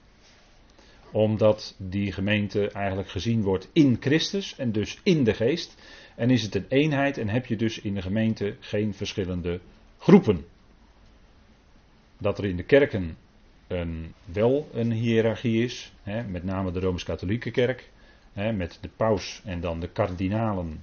Omdat 1.11 1.75
die 1.79 2.13
gemeente 2.13 2.71
eigenlijk 2.71 3.09
gezien 3.09 3.43
wordt 3.43 3.69
in 3.73 3.97
Christus 4.01 4.57
en 4.57 4.73
dus 4.73 5.01
in 5.03 5.25
de 5.25 5.35
geest. 5.35 5.83
En 6.15 6.31
is 6.31 6.43
het 6.43 6.55
een 6.55 6.67
eenheid 6.69 7.19
en 7.19 7.29
heb 7.29 7.47
je 7.47 7.57
dus 7.57 7.81
in 7.81 7.95
de 7.95 8.03
gemeente 8.03 8.57
geen 8.61 8.95
verschillende 8.95 9.61
groepen. 9.99 10.45
Dat 12.19 12.39
er 12.39 12.45
in 12.45 12.57
de 12.57 12.63
kerken 12.63 13.17
een, 13.67 14.15
wel 14.25 14.69
een 14.73 14.93
hiërarchie 14.93 15.65
is, 15.65 15.93
hè, 16.03 16.23
met 16.23 16.45
name 16.45 16.73
de 16.73 16.81
Rooms-Katholieke 16.81 17.51
kerk, 17.51 17.91
hè, 18.33 18.53
met 18.53 18.79
de 18.81 18.89
paus 18.97 19.43
en 19.45 19.61
dan 19.61 19.81
de 19.81 19.89
kardinalen 19.89 20.83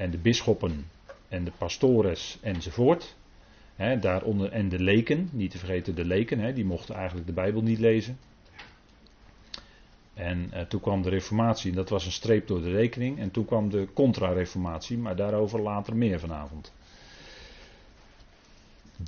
en 0.00 0.10
de 0.10 0.18
bisschoppen 0.18 0.86
en 1.28 1.44
de 1.44 1.52
pastores 1.58 2.38
enzovoort. 2.42 3.16
Hè, 3.76 3.98
daaronder, 3.98 4.52
en 4.52 4.68
de 4.68 4.78
leken, 4.78 5.28
niet 5.32 5.50
te 5.50 5.58
vergeten 5.58 5.94
de 5.94 6.04
leken, 6.04 6.54
die 6.54 6.64
mochten 6.64 6.94
eigenlijk 6.94 7.26
de 7.26 7.32
Bijbel 7.32 7.62
niet 7.62 7.78
lezen. 7.78 8.18
En 10.14 10.48
eh, 10.52 10.62
toen 10.62 10.80
kwam 10.80 11.02
de 11.02 11.08
Reformatie, 11.08 11.70
en 11.70 11.76
dat 11.76 11.88
was 11.88 12.06
een 12.06 12.12
streep 12.12 12.46
door 12.46 12.60
de 12.60 12.70
rekening. 12.70 13.18
En 13.18 13.30
toen 13.30 13.44
kwam 13.44 13.70
de 13.70 13.88
Contra-Reformatie, 13.94 14.98
maar 14.98 15.16
daarover 15.16 15.60
later 15.60 15.96
meer 15.96 16.20
vanavond. 16.20 16.72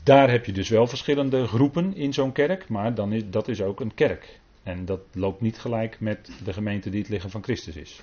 Daar 0.02 0.30
heb 0.30 0.44
je 0.44 0.52
dus 0.52 0.68
wel 0.68 0.86
verschillende 0.86 1.46
groepen 1.46 1.94
in 1.96 2.12
zo'n 2.12 2.32
kerk, 2.32 2.68
maar 2.68 2.94
dan 2.94 3.12
is, 3.12 3.22
dat 3.30 3.48
is 3.48 3.62
ook 3.62 3.80
een 3.80 3.94
kerk. 3.94 4.40
En 4.62 4.84
dat 4.84 5.00
loopt 5.12 5.40
niet 5.40 5.58
gelijk 5.58 6.00
met 6.00 6.30
de 6.44 6.52
gemeente 6.52 6.90
die 6.90 7.00
het 7.00 7.08
lichaam 7.08 7.30
van 7.30 7.42
Christus 7.42 7.76
is. 7.76 8.02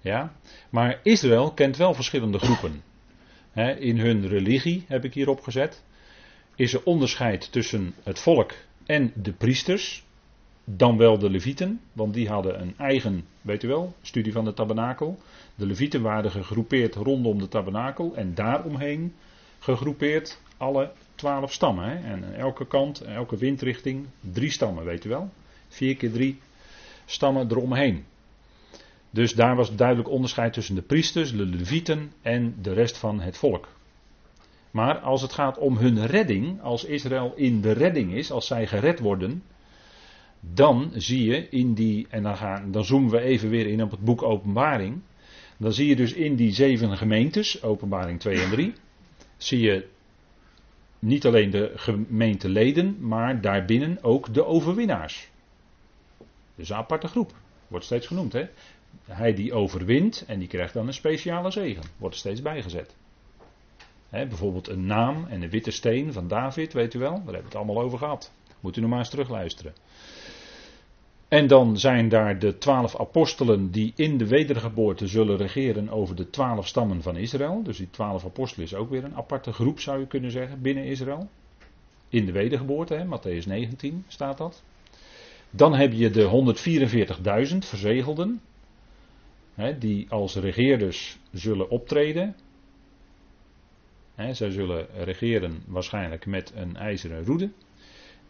Ja, 0.00 0.32
maar 0.70 1.00
Israël 1.02 1.52
kent 1.52 1.76
wel 1.76 1.94
verschillende 1.94 2.38
groepen. 2.38 2.82
in 3.78 3.98
hun 3.98 4.28
religie, 4.28 4.84
heb 4.88 5.04
ik 5.04 5.14
hierop 5.14 5.40
gezet, 5.40 5.82
is 6.54 6.74
er 6.74 6.84
onderscheid 6.84 7.52
tussen 7.52 7.94
het 8.02 8.18
volk 8.18 8.52
en 8.86 9.12
de 9.14 9.32
priesters. 9.32 10.04
Dan 10.64 10.96
wel 10.96 11.18
de 11.18 11.30
levieten, 11.30 11.80
want 11.92 12.14
die 12.14 12.28
hadden 12.28 12.60
een 12.60 12.74
eigen, 12.78 13.24
weet 13.40 13.62
u 13.62 13.68
wel, 13.68 13.94
studie 14.02 14.32
van 14.32 14.44
de 14.44 14.52
tabernakel. 14.52 15.18
De 15.54 15.66
levieten 15.66 16.02
waren 16.02 16.30
gegroepeerd 16.30 16.94
rondom 16.94 17.38
de 17.38 17.48
tabernakel 17.48 18.14
en 18.14 18.34
daaromheen 18.34 19.14
gegroepeerd 19.58 20.40
alle 20.56 20.92
twaalf 21.14 21.52
stammen. 21.52 22.04
En 22.04 22.24
aan 22.24 22.32
elke 22.32 22.66
kant, 22.66 23.00
elke 23.00 23.36
windrichting, 23.36 24.06
drie 24.20 24.50
stammen, 24.50 24.84
weet 24.84 25.04
u 25.04 25.08
wel. 25.08 25.30
Vier 25.68 25.96
keer 25.96 26.12
drie 26.12 26.40
stammen 27.04 27.50
eromheen. 27.50 28.04
Dus 29.10 29.34
daar 29.34 29.56
was 29.56 29.76
duidelijk 29.76 30.08
onderscheid 30.08 30.52
tussen 30.52 30.74
de 30.74 30.82
priesters, 30.82 31.32
de 31.32 31.46
levieten 31.46 32.12
en 32.22 32.54
de 32.62 32.72
rest 32.72 32.98
van 32.98 33.20
het 33.20 33.36
volk. 33.36 33.68
Maar 34.70 34.98
als 34.98 35.22
het 35.22 35.32
gaat 35.32 35.58
om 35.58 35.76
hun 35.76 36.06
redding, 36.06 36.62
als 36.62 36.84
Israël 36.84 37.32
in 37.36 37.60
de 37.60 37.72
redding 37.72 38.12
is, 38.12 38.30
als 38.30 38.46
zij 38.46 38.66
gered 38.66 38.98
worden, 39.00 39.42
dan 40.40 40.90
zie 40.94 41.24
je 41.24 41.48
in 41.48 41.74
die, 41.74 42.06
en 42.10 42.22
dan, 42.22 42.36
gaan, 42.36 42.72
dan 42.72 42.84
zoomen 42.84 43.10
we 43.10 43.20
even 43.20 43.48
weer 43.48 43.66
in 43.66 43.82
op 43.82 43.90
het 43.90 44.04
boek 44.04 44.22
Openbaring, 44.22 45.00
dan 45.56 45.72
zie 45.72 45.88
je 45.88 45.96
dus 45.96 46.12
in 46.12 46.36
die 46.36 46.52
zeven 46.52 46.96
gemeentes, 46.96 47.62
Openbaring 47.62 48.20
2 48.20 48.42
en 48.42 48.50
3, 48.50 48.72
zie 49.36 49.60
je 49.60 49.86
niet 50.98 51.26
alleen 51.26 51.50
de 51.50 51.72
gemeenteleden, 51.74 52.96
maar 53.00 53.40
daarbinnen 53.40 53.98
ook 54.02 54.34
de 54.34 54.44
overwinnaars. 54.44 55.30
Dus 56.54 56.68
een 56.68 56.76
aparte 56.76 57.08
groep, 57.08 57.34
wordt 57.68 57.84
steeds 57.84 58.06
genoemd. 58.06 58.32
Hè? 58.32 58.48
Hij 59.04 59.34
die 59.34 59.52
overwint 59.52 60.24
en 60.26 60.38
die 60.38 60.48
krijgt 60.48 60.74
dan 60.74 60.86
een 60.86 60.94
speciale 60.94 61.50
zegen, 61.50 61.82
wordt 61.96 62.14
er 62.14 62.20
steeds 62.20 62.42
bijgezet. 62.42 62.94
Bijvoorbeeld 64.10 64.68
een 64.68 64.86
naam 64.86 65.26
en 65.28 65.42
een 65.42 65.50
witte 65.50 65.70
steen 65.70 66.12
van 66.12 66.28
David, 66.28 66.72
weet 66.72 66.94
u 66.94 66.98
wel, 66.98 67.10
daar 67.10 67.22
hebben 67.22 67.40
we 67.40 67.46
het 67.46 67.54
allemaal 67.54 67.82
over 67.82 67.98
gehad. 67.98 68.32
Moet 68.60 68.76
u 68.76 68.80
nog 68.80 68.90
maar 68.90 68.98
eens 68.98 69.10
terugluisteren. 69.10 69.72
En 71.28 71.46
dan 71.46 71.78
zijn 71.78 72.08
daar 72.08 72.38
de 72.38 72.58
twaalf 72.58 73.00
apostelen 73.00 73.70
die 73.70 73.92
in 73.96 74.18
de 74.18 74.26
wedergeboorte 74.26 75.06
zullen 75.06 75.36
regeren 75.36 75.88
over 75.90 76.16
de 76.16 76.30
twaalf 76.30 76.66
stammen 76.66 77.02
van 77.02 77.16
Israël. 77.16 77.62
Dus 77.62 77.76
die 77.76 77.90
twaalf 77.90 78.24
apostelen 78.24 78.66
is 78.66 78.74
ook 78.74 78.90
weer 78.90 79.04
een 79.04 79.16
aparte 79.16 79.52
groep, 79.52 79.80
zou 79.80 80.00
je 80.00 80.06
kunnen 80.06 80.30
zeggen, 80.30 80.62
binnen 80.62 80.84
Israël. 80.84 81.28
In 82.08 82.26
de 82.26 82.32
wedergeboorte, 82.32 82.94
hè, 82.94 83.04
Matthäus 83.04 83.46
19 83.46 84.04
staat 84.08 84.38
dat. 84.38 84.62
Dan 85.50 85.74
heb 85.74 85.92
je 85.92 86.10
de 86.10 86.22
144.000 87.52 87.58
verzegelden, 87.58 88.40
hè, 89.60 89.78
die 89.78 90.06
als 90.10 90.34
regeerders 90.34 91.18
zullen 91.32 91.70
optreden. 91.70 92.36
Hè, 94.14 94.34
zij 94.34 94.50
zullen 94.50 94.86
regeren 94.94 95.62
waarschijnlijk 95.66 96.26
met 96.26 96.52
een 96.54 96.76
ijzeren 96.76 97.24
roede. 97.24 97.50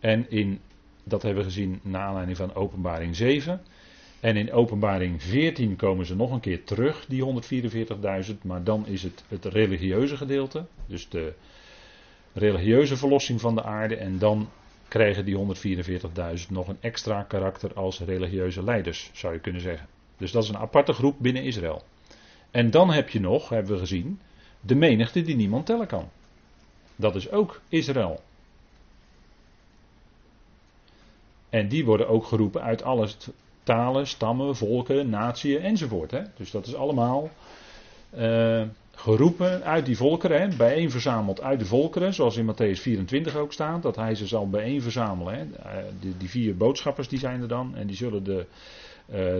En 0.00 0.30
in 0.30 0.60
dat 1.04 1.22
hebben 1.22 1.42
we 1.42 1.48
gezien 1.50 1.80
naar 1.82 2.02
aanleiding 2.02 2.36
van 2.36 2.54
openbaring 2.54 3.16
7. 3.16 3.60
En 4.20 4.36
in 4.36 4.52
openbaring 4.52 5.22
14 5.22 5.76
komen 5.76 6.06
ze 6.06 6.16
nog 6.16 6.30
een 6.30 6.40
keer 6.40 6.64
terug, 6.64 7.06
die 7.06 7.42
144.000. 8.30 8.36
Maar 8.42 8.64
dan 8.64 8.86
is 8.86 9.02
het 9.02 9.24
het 9.28 9.44
religieuze 9.44 10.16
gedeelte. 10.16 10.64
Dus 10.86 11.08
de 11.08 11.32
religieuze 12.32 12.96
verlossing 12.96 13.40
van 13.40 13.54
de 13.54 13.62
aarde. 13.62 13.96
En 13.96 14.18
dan 14.18 14.48
krijgen 14.88 15.24
die 15.24 15.36
144.000 15.36 16.48
nog 16.48 16.68
een 16.68 16.78
extra 16.80 17.22
karakter 17.22 17.74
als 17.74 18.00
religieuze 18.00 18.64
leiders, 18.64 19.10
zou 19.12 19.32
je 19.34 19.40
kunnen 19.40 19.60
zeggen. 19.60 19.86
Dus 20.20 20.32
dat 20.32 20.42
is 20.42 20.48
een 20.48 20.56
aparte 20.56 20.92
groep 20.92 21.16
binnen 21.18 21.42
Israël. 21.42 21.82
En 22.50 22.70
dan 22.70 22.90
heb 22.90 23.08
je 23.08 23.20
nog, 23.20 23.48
hebben 23.48 23.72
we 23.72 23.78
gezien, 23.78 24.20
de 24.60 24.74
menigte 24.74 25.22
die 25.22 25.36
niemand 25.36 25.66
tellen 25.66 25.86
kan. 25.86 26.08
Dat 26.96 27.14
is 27.14 27.30
ook 27.30 27.60
Israël. 27.68 28.20
En 31.48 31.68
die 31.68 31.84
worden 31.84 32.08
ook 32.08 32.24
geroepen 32.24 32.62
uit 32.62 32.82
alle 32.82 33.08
talen, 33.62 34.06
stammen, 34.06 34.56
volken, 34.56 35.08
naties 35.08 35.56
enzovoort. 35.56 36.10
Hè? 36.10 36.22
Dus 36.36 36.50
dat 36.50 36.66
is 36.66 36.74
allemaal 36.74 37.30
uh, 38.16 38.62
geroepen 38.94 39.64
uit 39.64 39.86
die 39.86 39.96
volkeren, 39.96 40.40
hè? 40.40 40.56
bijeen 40.56 40.90
verzameld 40.90 41.40
uit 41.40 41.58
de 41.58 41.66
volkeren, 41.66 42.14
zoals 42.14 42.36
in 42.36 42.52
Matthäus 42.52 42.80
24 42.80 43.36
ook 43.36 43.52
staat, 43.52 43.82
dat 43.82 43.96
hij 43.96 44.14
ze 44.14 44.26
zal 44.26 44.48
bijeen 44.48 44.82
verzamelen. 44.82 45.34
Hè? 45.34 45.68
Eh, 45.68 45.84
die, 46.00 46.16
die, 46.16 46.28
vier 46.28 46.56
boodschappers 46.56 47.08
die 47.08 47.18
zijn 47.18 47.42
er 47.42 47.48
dan 47.48 47.76
en 47.76 47.86
die 47.86 47.96
zullen 47.96 48.24
de, 48.24 48.46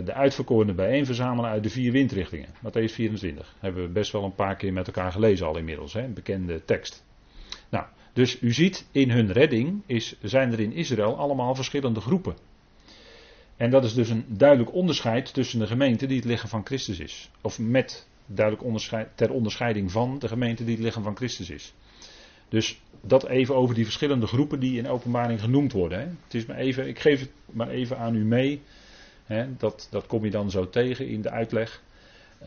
de 0.05 0.13
uitverkorenen 0.13 0.75
bijeen 0.75 1.05
verzamelen 1.05 1.49
uit 1.49 1.63
de 1.63 1.69
vier 1.69 1.91
windrichtingen. 1.91 2.49
Matthäus 2.49 2.93
24 2.93 3.55
hebben 3.59 3.83
we 3.83 3.89
best 3.89 4.11
wel 4.11 4.23
een 4.23 4.35
paar 4.35 4.55
keer 4.55 4.73
met 4.73 4.87
elkaar 4.87 5.11
gelezen 5.11 5.47
al 5.47 5.57
inmiddels, 5.57 5.93
hè? 5.93 6.03
een 6.03 6.13
bekende 6.13 6.65
tekst. 6.65 7.03
Nou, 7.69 7.85
dus 8.13 8.41
u 8.41 8.53
ziet, 8.53 8.87
in 8.91 9.11
hun 9.11 9.31
redding 9.31 9.81
is, 9.85 10.15
zijn 10.21 10.51
er 10.51 10.59
in 10.59 10.73
Israël 10.73 11.17
allemaal 11.17 11.55
verschillende 11.55 12.01
groepen. 12.01 12.35
En 13.57 13.69
dat 13.69 13.83
is 13.83 13.93
dus 13.93 14.09
een 14.09 14.25
duidelijk 14.27 14.73
onderscheid 14.73 15.33
tussen 15.33 15.59
de 15.59 15.67
gemeente 15.67 16.05
die 16.05 16.17
het 16.17 16.25
lichaam 16.25 16.49
van 16.49 16.65
Christus 16.65 16.99
is. 16.99 17.29
Of 17.41 17.59
met 17.59 18.07
duidelijk 18.25 18.65
onderscheid, 18.65 19.09
ter 19.15 19.31
onderscheiding 19.31 19.91
van 19.91 20.19
de 20.19 20.27
gemeente 20.27 20.63
die 20.63 20.75
het 20.75 20.83
lichaam 20.83 21.03
van 21.03 21.15
Christus 21.15 21.49
is. 21.49 21.73
Dus 22.49 22.81
dat 23.01 23.27
even 23.27 23.55
over 23.55 23.75
die 23.75 23.83
verschillende 23.83 24.27
groepen 24.27 24.59
die 24.59 24.77
in 24.77 24.87
openbaring 24.87 25.41
genoemd 25.41 25.71
worden. 25.71 25.99
Hè. 25.99 26.05
Het 26.05 26.33
is 26.33 26.45
maar 26.45 26.57
even, 26.57 26.87
ik 26.87 26.99
geef 26.99 27.19
het 27.19 27.31
maar 27.45 27.69
even 27.69 27.97
aan 27.97 28.15
u 28.15 28.25
mee. 28.25 28.61
Dat, 29.57 29.87
dat 29.91 30.07
kom 30.07 30.23
je 30.23 30.31
dan 30.31 30.51
zo 30.51 30.69
tegen 30.69 31.07
in 31.07 31.21
de 31.21 31.29
uitleg. 31.29 31.81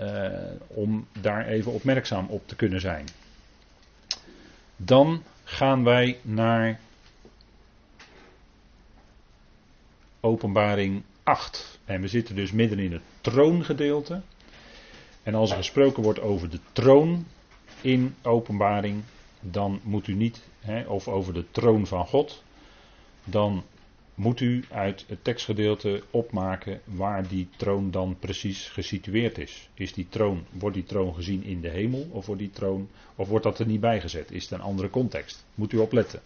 Uh, 0.01 0.29
om 0.67 1.07
daar 1.21 1.47
even 1.47 1.73
opmerkzaam 1.73 2.27
op 2.29 2.49
te 2.49 2.57
kunnen 2.57 2.81
zijn. 2.81 3.07
Dan 4.77 5.23
gaan 5.45 5.85
wij 5.85 6.19
naar 6.23 6.81
Openbaring 10.21 11.03
8. 11.23 11.79
En 11.85 12.01
we 12.01 12.09
zitten 12.09 12.35
dus 12.35 12.53
midden 12.53 12.79
in 12.79 12.93
het 12.93 13.03
troongedeelte. 13.21 14.21
En 15.23 15.35
als 15.35 15.51
er 15.51 15.57
gesproken 15.57 16.03
wordt 16.03 16.21
over 16.21 16.51
de 16.51 16.61
troon 16.73 17.27
in 17.81 18.15
Openbaring, 18.23 19.03
dan 19.41 19.81
moet 19.83 20.07
u 20.07 20.15
niet, 20.15 20.41
of 20.87 21.09
over 21.09 21.35
de 21.35 21.45
troon 21.51 21.87
van 21.87 22.07
God, 22.07 22.43
dan 23.25 23.65
moet 24.15 24.41
u 24.41 24.65
uit 24.71 25.05
het 25.09 25.25
tekstgedeelte 25.25 26.03
opmaken 26.11 26.81
waar 26.85 27.29
die 27.29 27.49
troon 27.57 27.91
dan 27.91 28.17
precies 28.19 28.69
gesitueerd 28.69 29.39
is. 29.39 29.69
Is 29.75 29.93
die 29.93 30.07
troon, 30.09 30.45
wordt 30.51 30.77
die 30.77 30.85
troon 30.85 31.15
gezien 31.15 31.45
in 31.45 31.61
de 31.61 31.69
hemel 31.69 32.09
of 32.11 32.27
wordt 32.27 32.41
die 32.41 32.51
troon, 32.51 32.89
of 33.15 33.29
wordt 33.29 33.45
dat 33.45 33.59
er 33.59 33.67
niet 33.67 33.81
bijgezet? 33.81 34.31
Is 34.31 34.43
het 34.43 34.53
een 34.53 34.61
andere 34.61 34.91
context? 34.91 35.45
Moet 35.55 35.73
u 35.73 35.79
opletten. 35.79 36.21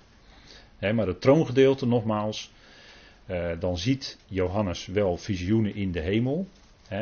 maar 0.78 1.07
het 1.07 1.21
troongedeelte, 1.21 1.87
nogmaals, 1.87 2.50
eh, 3.26 3.50
dan 3.61 3.78
ziet 3.78 4.18
Johannes 4.26 4.87
wel 4.87 5.16
visioenen 5.16 5.75
in 5.75 5.92
de 5.92 6.00
hemel. 6.00 6.49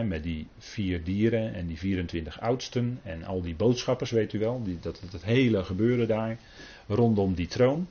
met 0.05 0.23
die 0.23 0.47
vier 0.59 1.05
dieren 1.05 1.55
en 1.55 1.67
die 1.67 1.79
24 1.79 2.41
oudsten 2.41 3.01
en 3.03 3.25
al 3.25 3.43
die 3.43 3.55
boodschappers, 3.55 4.11
weet 4.11 4.33
u 4.33 4.39
wel. 4.39 4.63
Die, 4.63 4.79
dat 4.81 5.01
het 5.11 5.25
hele 5.25 5.65
gebeuren 5.65 6.09
daar 6.09 6.39
rondom 6.87 7.35
die 7.35 7.47
troon. 7.47 7.89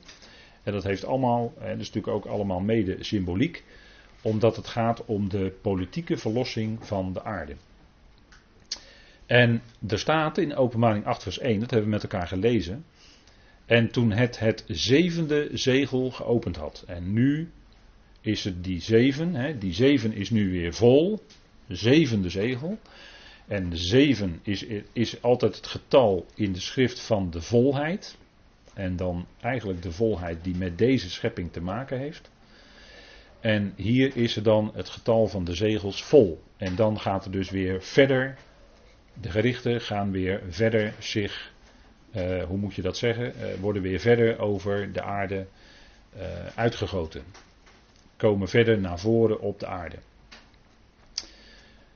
En 0.66 0.72
dat 0.72 0.84
heeft 0.84 1.04
allemaal, 1.04 1.52
dat 1.58 1.68
is 1.68 1.76
natuurlijk 1.76 2.08
ook 2.08 2.26
allemaal 2.26 2.60
mede 2.60 3.04
symboliek, 3.04 3.64
omdat 4.22 4.56
het 4.56 4.66
gaat 4.66 5.04
om 5.04 5.28
de 5.28 5.52
politieke 5.62 6.16
verlossing 6.16 6.86
van 6.86 7.12
de 7.12 7.22
aarde. 7.22 7.56
En 9.26 9.62
er 9.88 9.98
staat 9.98 10.38
in 10.38 10.56
openbaring 10.56 11.04
8 11.04 11.22
vers 11.22 11.38
1, 11.38 11.60
dat 11.60 11.70
hebben 11.70 11.88
we 11.88 11.94
met 11.94 12.02
elkaar 12.02 12.26
gelezen. 12.26 12.84
En 13.66 13.90
toen 13.90 14.12
het 14.12 14.38
het 14.38 14.64
zevende 14.66 15.48
zegel 15.52 16.10
geopend 16.10 16.56
had. 16.56 16.84
En 16.86 17.12
nu 17.12 17.50
is 18.20 18.44
het 18.44 18.64
die 18.64 18.80
zeven, 18.80 19.34
hè, 19.34 19.58
die 19.58 19.72
zeven 19.72 20.12
is 20.12 20.30
nu 20.30 20.50
weer 20.50 20.74
vol. 20.74 21.24
Zevende 21.68 22.30
zegel. 22.30 22.78
En 23.46 23.76
zeven 23.76 24.40
is, 24.42 24.64
is 24.92 25.22
altijd 25.22 25.56
het 25.56 25.66
getal 25.66 26.26
in 26.34 26.52
de 26.52 26.60
schrift 26.60 27.00
van 27.00 27.30
de 27.30 27.40
volheid. 27.40 28.16
En 28.76 28.96
dan 28.96 29.26
eigenlijk 29.40 29.82
de 29.82 29.92
volheid 29.92 30.44
die 30.44 30.56
met 30.56 30.78
deze 30.78 31.10
schepping 31.10 31.52
te 31.52 31.60
maken 31.60 31.98
heeft. 31.98 32.30
En 33.40 33.72
hier 33.76 34.16
is 34.16 34.36
er 34.36 34.42
dan 34.42 34.70
het 34.74 34.88
getal 34.88 35.26
van 35.26 35.44
de 35.44 35.54
zegels 35.54 36.04
vol. 36.04 36.42
En 36.56 36.74
dan 36.74 37.00
gaat 37.00 37.24
er 37.24 37.30
dus 37.30 37.50
weer 37.50 37.82
verder. 37.82 38.38
De 39.20 39.30
gerichten 39.30 39.80
gaan 39.80 40.10
weer 40.10 40.42
verder 40.48 40.94
zich, 40.98 41.52
uh, 42.16 42.44
hoe 42.44 42.56
moet 42.56 42.74
je 42.74 42.82
dat 42.82 42.96
zeggen, 42.96 43.32
uh, 43.36 43.54
worden 43.60 43.82
weer 43.82 44.00
verder 44.00 44.38
over 44.38 44.92
de 44.92 45.02
aarde 45.02 45.46
uh, 46.16 46.22
uitgegoten. 46.54 47.22
Komen 48.16 48.48
verder 48.48 48.78
naar 48.80 48.98
voren 48.98 49.40
op 49.40 49.60
de 49.60 49.66
aarde. 49.66 49.96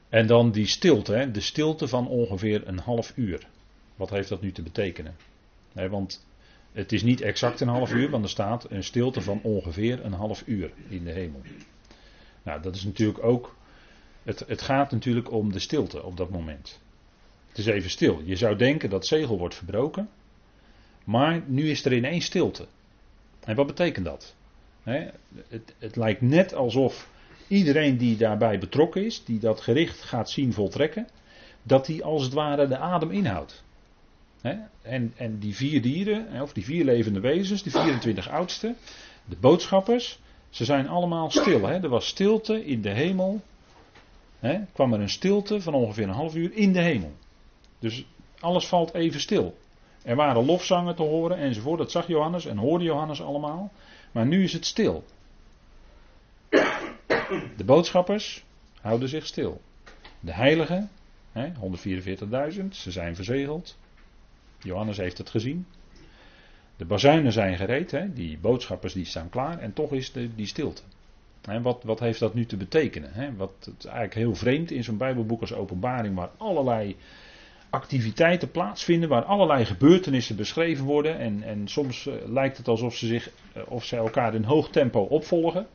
En 0.08 0.26
dan 0.26 0.50
die 0.50 0.66
stilte, 0.66 1.12
hè, 1.12 1.30
de 1.30 1.40
stilte 1.40 1.88
van 1.88 2.08
ongeveer 2.08 2.68
een 2.68 2.78
half 2.78 3.12
uur. 3.16 3.46
Wat 3.96 4.10
heeft 4.10 4.28
dat 4.28 4.40
nu 4.40 4.52
te 4.52 4.62
betekenen? 4.62 5.16
Want 5.72 6.28
het 6.72 6.92
is 6.92 7.02
niet 7.02 7.20
exact 7.20 7.60
een 7.60 7.68
half 7.68 7.92
uur, 7.92 8.10
want 8.10 8.24
er 8.24 8.30
staat 8.30 8.70
een 8.70 8.84
stilte 8.84 9.20
van 9.20 9.40
ongeveer 9.42 10.04
een 10.04 10.12
half 10.12 10.42
uur 10.46 10.70
in 10.88 11.04
de 11.04 11.10
hemel. 11.10 11.40
Nou, 12.42 12.62
dat 12.62 12.74
is 12.74 12.84
natuurlijk 12.84 13.24
ook. 13.24 13.56
Het, 14.22 14.44
het 14.46 14.62
gaat 14.62 14.90
natuurlijk 14.90 15.32
om 15.32 15.52
de 15.52 15.58
stilte 15.58 16.02
op 16.02 16.16
dat 16.16 16.30
moment. 16.30 16.80
Het 17.48 17.58
is 17.58 17.66
even 17.66 17.90
stil. 17.90 18.22
Je 18.24 18.36
zou 18.36 18.56
denken 18.56 18.90
dat 18.90 19.06
zegel 19.06 19.38
wordt 19.38 19.54
verbroken, 19.54 20.08
maar 21.04 21.42
nu 21.46 21.70
is 21.70 21.84
er 21.84 21.92
ineens 21.92 22.24
stilte. 22.24 22.66
En 23.40 23.56
wat 23.56 23.66
betekent 23.66 24.04
dat? 24.04 24.34
het, 25.48 25.74
het 25.78 25.96
lijkt 25.96 26.20
net 26.20 26.54
alsof 26.54 27.10
iedereen 27.48 27.96
die 27.96 28.16
daarbij 28.16 28.58
betrokken 28.58 29.04
is, 29.04 29.24
die 29.24 29.38
dat 29.38 29.60
gericht 29.60 30.02
gaat 30.02 30.30
zien 30.30 30.52
voltrekken, 30.52 31.08
dat 31.62 31.86
die 31.86 32.04
als 32.04 32.22
het 32.22 32.32
ware 32.32 32.68
de 32.68 32.76
adem 32.76 33.10
inhoudt. 33.10 33.64
En, 34.82 35.12
en 35.16 35.38
die 35.38 35.56
vier 35.56 35.82
dieren, 35.82 36.42
of 36.42 36.52
die 36.52 36.64
vier 36.64 36.84
levende 36.84 37.20
wezens, 37.20 37.62
de 37.62 37.70
24 37.70 38.28
oudsten, 38.28 38.76
de 39.24 39.36
boodschappers, 39.36 40.18
ze 40.50 40.64
zijn 40.64 40.88
allemaal 40.88 41.30
stil. 41.30 41.68
Er 41.68 41.88
was 41.88 42.06
stilte 42.06 42.64
in 42.66 42.82
de 42.82 42.90
hemel. 42.90 43.40
He, 44.38 44.58
kwam 44.72 44.92
er 44.92 45.00
een 45.00 45.08
stilte 45.08 45.60
van 45.60 45.74
ongeveer 45.74 46.04
een 46.04 46.14
half 46.14 46.34
uur 46.34 46.52
in 46.52 46.72
de 46.72 46.80
hemel. 46.80 47.12
Dus 47.78 48.04
alles 48.40 48.66
valt 48.66 48.94
even 48.94 49.20
stil. 49.20 49.58
Er 50.02 50.16
waren 50.16 50.44
lofzangen 50.44 50.96
te 50.96 51.02
horen 51.02 51.36
enzovoort. 51.36 51.78
Dat 51.78 51.90
zag 51.90 52.06
Johannes 52.06 52.46
en 52.46 52.56
hoorde 52.56 52.84
Johannes 52.84 53.22
allemaal. 53.22 53.72
Maar 54.12 54.26
nu 54.26 54.42
is 54.42 54.52
het 54.52 54.66
stil. 54.66 55.04
De 57.56 57.64
boodschappers 57.64 58.44
houden 58.80 59.08
zich 59.08 59.26
stil. 59.26 59.60
De 60.20 60.32
heiligen, 60.32 60.90
144.000, 61.34 62.68
ze 62.70 62.90
zijn 62.90 63.14
verzegeld. 63.14 63.76
Johannes 64.62 64.96
heeft 64.96 65.18
het 65.18 65.30
gezien. 65.30 65.66
De 66.76 66.84
bazuinen 66.84 67.32
zijn 67.32 67.56
gereed, 67.56 67.90
hè? 67.90 68.12
die 68.12 68.38
boodschappers 68.38 68.92
die 68.92 69.04
staan 69.04 69.28
klaar 69.28 69.58
en 69.58 69.72
toch 69.72 69.92
is 69.92 70.12
de, 70.12 70.34
die 70.34 70.46
stilte. 70.46 70.82
Wat, 71.62 71.82
wat 71.82 72.00
heeft 72.00 72.20
dat 72.20 72.34
nu 72.34 72.46
te 72.46 72.56
betekenen? 72.56 73.12
Hè? 73.12 73.36
Wat 73.36 73.52
het 73.60 73.84
eigenlijk 73.84 74.14
heel 74.14 74.34
vreemd 74.34 74.70
in 74.70 74.84
zo'n 74.84 74.96
Bijbelboek 74.96 75.40
als 75.40 75.52
Openbaring, 75.52 76.14
waar 76.14 76.30
allerlei 76.36 76.96
activiteiten 77.70 78.50
plaatsvinden, 78.50 79.08
waar 79.08 79.24
allerlei 79.24 79.64
gebeurtenissen 79.64 80.36
beschreven 80.36 80.84
worden. 80.84 81.18
En, 81.18 81.42
en 81.42 81.68
soms 81.68 82.06
uh, 82.06 82.14
lijkt 82.26 82.56
het 82.56 82.68
alsof 82.68 82.94
ze, 82.94 83.06
zich, 83.06 83.30
uh, 83.56 83.62
of 83.68 83.84
ze 83.84 83.96
elkaar 83.96 84.34
in 84.34 84.44
hoog 84.44 84.70
tempo 84.70 85.00
opvolgen. 85.00 85.66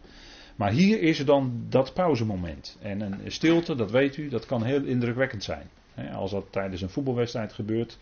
Maar 0.56 0.71
hier 0.71 1.02
is 1.02 1.19
er 1.19 1.26
dan 1.26 1.65
dat 1.69 1.93
pauzemoment. 1.93 2.78
En 2.82 3.02
een 3.02 3.19
stilte, 3.28 3.76
dat 3.76 3.91
weet 3.91 4.17
u, 4.17 4.30
dat 4.30 4.45
kan 4.45 4.63
heel 4.63 4.84
indrukwekkend 4.84 5.43
zijn. 5.43 5.69
Als 6.13 6.32
dat 6.32 6.45
tijdens 6.50 6.82
een 6.82 6.89
voetbalwedstrijd 6.89 7.54
gebeurt, 7.54 7.98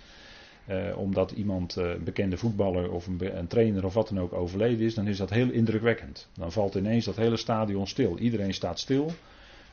eh, 0.66 0.98
omdat 0.98 1.32
iemand, 1.32 1.78
eh, 1.78 1.90
een 1.90 2.04
bekende 2.04 2.38
voetballer 2.38 2.92
of 2.92 3.08
een, 3.08 3.38
een, 3.38 3.48
trainer 3.48 3.86
of 3.86 3.94
wat 3.94 4.08
dan 4.08 4.20
ook 4.20 4.34
overleden 4.34 4.86
is, 4.86 4.94
dan 4.94 5.08
is 5.08 5.18
dat 5.18 5.30
heel 5.30 5.50
indrukwekkend. 5.50 6.28
Dan 6.38 6.52
valt 6.52 6.76
ineens 6.76 7.06
dat 7.06 7.16
hele 7.16 7.38
stadion 7.38 7.88
stil. 7.88 8.18
Iedereen 8.18 8.54
staat 8.54 8.80
stil 8.80 9.12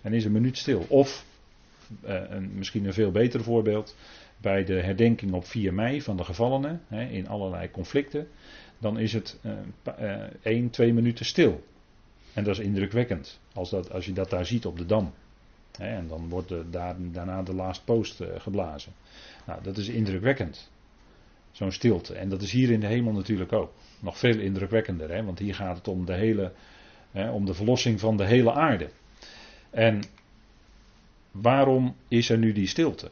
en 0.02 0.12
is 0.12 0.24
een 0.24 0.32
minuut 0.32 0.58
stil. 0.58 0.84
Of, 0.88 1.24
eh, 2.02 2.22
een, 2.28 2.50
misschien 2.54 2.84
een 2.84 2.92
veel 2.92 3.10
beter 3.10 3.42
voorbeeld, 3.42 3.96
bij 4.36 4.64
de 4.64 4.80
herdenking 4.80 5.32
op 5.32 5.46
4 5.46 5.74
mei 5.74 6.02
van 6.02 6.16
de 6.16 6.24
gevallenen 6.24 6.80
hè, 6.86 7.04
in 7.04 7.28
allerlei 7.28 7.70
conflicten, 7.70 8.28
dan 8.78 8.98
is 8.98 9.12
het 9.12 9.38
1, 10.42 10.70
2 10.70 10.92
minuten 10.92 11.24
stil. 11.24 11.64
En 12.34 12.44
dat 12.44 12.58
is 12.58 12.64
indrukwekkend 12.64 13.40
als, 13.54 13.70
dat, 13.70 13.92
als 13.92 14.06
je 14.06 14.12
dat 14.12 14.30
daar 14.30 14.46
ziet 14.46 14.66
op 14.66 14.78
de 14.78 14.86
dam. 14.86 15.12
En 15.78 16.08
dan 16.08 16.28
wordt 16.28 16.52
daarna 17.12 17.42
de 17.42 17.54
last 17.54 17.84
post 17.84 18.22
geblazen. 18.36 18.92
Nou, 19.46 19.62
dat 19.62 19.76
is 19.76 19.88
indrukwekkend. 19.88 20.70
Zo'n 21.52 21.72
stilte. 21.72 22.14
En 22.14 22.28
dat 22.28 22.42
is 22.42 22.52
hier 22.52 22.70
in 22.70 22.80
de 22.80 22.86
hemel 22.86 23.12
natuurlijk 23.12 23.52
ook. 23.52 23.72
Nog 24.00 24.18
veel 24.18 24.38
indrukwekkender, 24.38 25.10
hè? 25.10 25.24
want 25.24 25.38
hier 25.38 25.54
gaat 25.54 25.76
het 25.76 25.88
om 25.88 26.04
de 26.04 26.14
hele, 26.14 26.52
hè, 27.10 27.30
om 27.30 27.44
de 27.44 27.54
verlossing 27.54 28.00
van 28.00 28.16
de 28.16 28.26
hele 28.26 28.52
aarde. 28.52 28.90
En 29.70 30.02
waarom 31.30 31.96
is 32.08 32.30
er 32.30 32.38
nu 32.38 32.52
die 32.52 32.66
stilte? 32.66 33.10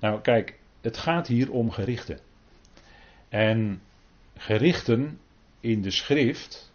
Nou, 0.00 0.20
kijk, 0.20 0.58
het 0.80 0.96
gaat 0.96 1.26
hier 1.26 1.52
om 1.52 1.70
gerichten. 1.70 2.18
En 3.28 3.82
gerichten 4.36 5.18
in 5.60 5.82
de 5.82 5.90
schrift, 5.90 6.72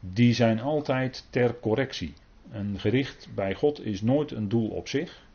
die 0.00 0.34
zijn 0.34 0.60
altijd 0.60 1.26
ter 1.30 1.60
correctie. 1.60 2.14
Een 2.50 2.78
gericht 2.78 3.28
bij 3.34 3.54
God 3.54 3.84
is 3.84 4.02
nooit 4.02 4.30
een 4.30 4.48
doel 4.48 4.68
op 4.68 4.88
zich. 4.88 5.28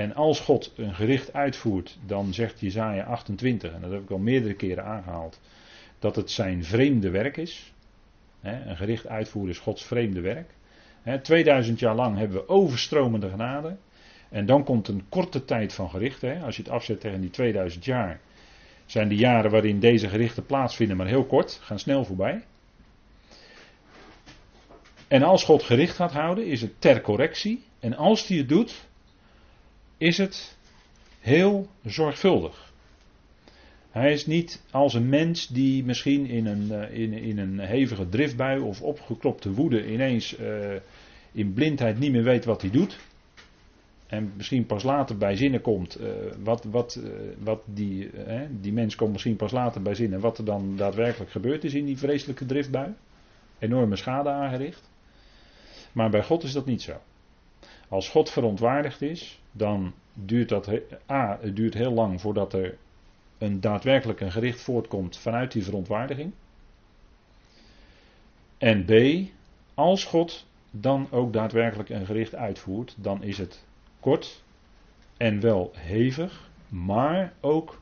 En 0.00 0.14
als 0.14 0.40
God 0.40 0.72
een 0.76 0.94
gericht 0.94 1.32
uitvoert, 1.32 1.98
dan 2.06 2.34
zegt 2.34 2.60
Jezaja 2.60 3.04
28, 3.04 3.72
en 3.72 3.80
dat 3.80 3.90
heb 3.90 4.02
ik 4.02 4.10
al 4.10 4.18
meerdere 4.18 4.54
keren 4.54 4.84
aangehaald, 4.84 5.40
dat 5.98 6.16
het 6.16 6.30
zijn 6.30 6.64
vreemde 6.64 7.10
werk 7.10 7.36
is. 7.36 7.72
Een 8.42 8.76
gericht 8.76 9.06
uitvoeren 9.06 9.52
is 9.52 9.58
Gods 9.58 9.84
vreemde 9.84 10.20
werk. 10.20 10.50
2000 11.22 11.78
jaar 11.78 11.94
lang 11.94 12.18
hebben 12.18 12.36
we 12.36 12.48
overstromende 12.48 13.28
genade. 13.28 13.76
En 14.28 14.46
dan 14.46 14.64
komt 14.64 14.88
een 14.88 15.04
korte 15.08 15.44
tijd 15.44 15.72
van 15.72 15.90
gerichten. 15.90 16.42
Als 16.42 16.56
je 16.56 16.62
het 16.62 16.70
afzet 16.70 17.00
tegen 17.00 17.20
die 17.20 17.30
2000 17.30 17.84
jaar, 17.84 18.20
zijn 18.86 19.08
de 19.08 19.16
jaren 19.16 19.50
waarin 19.50 19.80
deze 19.80 20.08
gerichten 20.08 20.46
plaatsvinden 20.46 20.96
maar 20.96 21.06
heel 21.06 21.26
kort, 21.26 21.58
gaan 21.62 21.78
snel 21.78 22.04
voorbij. 22.04 22.44
En 25.08 25.22
als 25.22 25.44
God 25.44 25.62
gericht 25.62 25.94
gaat 25.94 26.12
houden, 26.12 26.46
is 26.46 26.60
het 26.60 26.80
ter 26.80 27.00
correctie. 27.00 27.64
En 27.80 27.96
als 27.96 28.26
hij 28.26 28.36
het 28.36 28.48
doet, 28.48 28.88
is 30.00 30.18
het 30.18 30.56
heel 31.18 31.68
zorgvuldig. 31.84 32.72
Hij 33.90 34.12
is 34.12 34.26
niet 34.26 34.62
als 34.70 34.94
een 34.94 35.08
mens 35.08 35.46
die 35.46 35.84
misschien 35.84 36.26
in 36.26 36.46
een, 36.46 36.72
eh, 36.72 36.98
in, 36.98 37.12
in 37.12 37.38
een 37.38 37.58
hevige 37.58 38.08
driftbui 38.08 38.60
of 38.60 38.82
opgeklopte 38.82 39.52
woede 39.52 39.92
ineens 39.92 40.38
uh, 40.38 40.74
in 41.32 41.52
blindheid 41.52 41.98
niet 41.98 42.12
meer 42.12 42.22
weet 42.22 42.44
wat 42.44 42.60
hij 42.60 42.70
doet. 42.70 42.98
En 44.06 44.32
misschien 44.36 44.66
pas 44.66 44.82
later 44.82 45.16
bij 45.16 45.36
zinnen 45.36 45.60
komt 45.60 46.00
uh, 46.00 46.08
wat, 46.42 46.64
wat, 46.64 47.00
wat 47.38 47.62
die, 47.64 48.10
die 48.60 48.72
mens 48.72 48.94
komt 48.96 49.12
misschien 49.12 49.36
pas 49.36 49.52
later 49.52 49.82
bij 49.82 49.94
zinnen 49.94 50.20
wat 50.20 50.38
er 50.38 50.44
dan 50.44 50.76
daadwerkelijk 50.76 51.30
gebeurd 51.30 51.64
is 51.64 51.74
in 51.74 51.84
die 51.84 51.98
vreselijke 51.98 52.46
driftbui. 52.46 52.94
Enorme 53.58 53.96
schade 53.96 54.28
aangericht. 54.28 54.90
Maar 55.92 56.10
bij 56.10 56.22
God 56.22 56.42
is 56.42 56.52
dat 56.52 56.66
niet 56.66 56.82
zo. 56.82 57.00
Als 57.88 58.08
God 58.08 58.30
verontwaardigd 58.30 59.02
is, 59.02 59.39
dan 59.52 59.92
duurt 60.14 60.48
dat 60.48 60.68
A, 61.10 61.38
het 61.40 61.56
duurt 61.56 61.74
heel 61.74 61.92
lang 61.92 62.20
voordat 62.20 62.52
er 62.52 62.76
een 63.38 63.60
daadwerkelijk 63.60 64.20
een 64.20 64.32
gericht 64.32 64.60
voortkomt 64.60 65.16
vanuit 65.18 65.52
die 65.52 65.64
verontwaardiging. 65.64 66.32
En 68.58 68.84
B, 68.84 68.92
als 69.74 70.04
God 70.04 70.46
dan 70.70 71.06
ook 71.10 71.32
daadwerkelijk 71.32 71.88
een 71.88 72.06
gericht 72.06 72.34
uitvoert, 72.34 72.94
dan 72.98 73.22
is 73.22 73.38
het 73.38 73.64
kort 74.00 74.42
en 75.16 75.40
wel 75.40 75.72
hevig, 75.76 76.50
maar 76.68 77.32
ook 77.40 77.80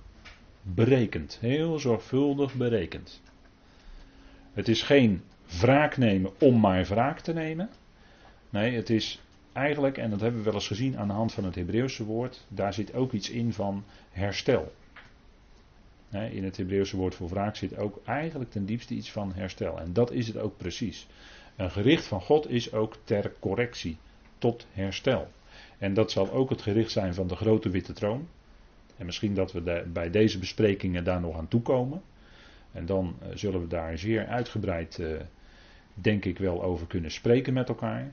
berekend. 0.62 1.38
Heel 1.40 1.78
zorgvuldig 1.78 2.54
berekend. 2.54 3.20
Het 4.52 4.68
is 4.68 4.82
geen 4.82 5.22
wraak 5.60 5.96
nemen 5.96 6.40
om 6.40 6.60
maar 6.60 6.84
wraak 6.84 7.20
te 7.20 7.32
nemen. 7.32 7.70
Nee, 8.50 8.74
het 8.74 8.90
is 8.90 9.20
eigenlijk, 9.52 9.98
en 9.98 10.10
dat 10.10 10.20
hebben 10.20 10.38
we 10.38 10.44
wel 10.44 10.54
eens 10.54 10.66
gezien 10.66 10.98
aan 10.98 11.08
de 11.08 11.14
hand 11.14 11.32
van 11.32 11.44
het 11.44 11.54
Hebreeuwse 11.54 12.04
woord, 12.04 12.44
daar 12.48 12.74
zit 12.74 12.94
ook 12.94 13.12
iets 13.12 13.30
in 13.30 13.52
van 13.52 13.84
herstel. 14.10 14.72
In 16.10 16.44
het 16.44 16.56
Hebreeuwse 16.56 16.96
woord 16.96 17.14
voor 17.14 17.28
wraak 17.28 17.56
zit 17.56 17.76
ook 17.76 18.00
eigenlijk 18.04 18.50
ten 18.50 18.66
diepste 18.66 18.94
iets 18.94 19.12
van 19.12 19.32
herstel. 19.34 19.80
En 19.80 19.92
dat 19.92 20.10
is 20.10 20.26
het 20.26 20.38
ook 20.38 20.56
precies. 20.56 21.06
Een 21.56 21.70
gericht 21.70 22.06
van 22.06 22.20
God 22.20 22.50
is 22.50 22.72
ook 22.72 22.96
ter 23.04 23.32
correctie, 23.40 23.96
tot 24.38 24.66
herstel. 24.72 25.28
En 25.78 25.94
dat 25.94 26.10
zal 26.10 26.30
ook 26.30 26.50
het 26.50 26.62
gericht 26.62 26.90
zijn 26.90 27.14
van 27.14 27.26
de 27.26 27.36
grote 27.36 27.70
witte 27.70 27.92
troon. 27.92 28.28
En 28.96 29.06
misschien 29.06 29.34
dat 29.34 29.52
we 29.52 29.84
bij 29.92 30.10
deze 30.10 30.38
besprekingen 30.38 31.04
daar 31.04 31.20
nog 31.20 31.36
aan 31.36 31.48
toekomen. 31.48 32.02
En 32.72 32.86
dan 32.86 33.16
eh, 33.20 33.28
zullen 33.34 33.60
we 33.60 33.66
daar 33.66 33.98
zeer 33.98 34.26
uitgebreid, 34.26 34.98
uh, 34.98 35.20
denk 35.94 36.24
ik 36.24 36.38
wel, 36.38 36.62
over 36.62 36.86
kunnen 36.86 37.10
spreken 37.10 37.52
met 37.52 37.68
elkaar. 37.68 38.12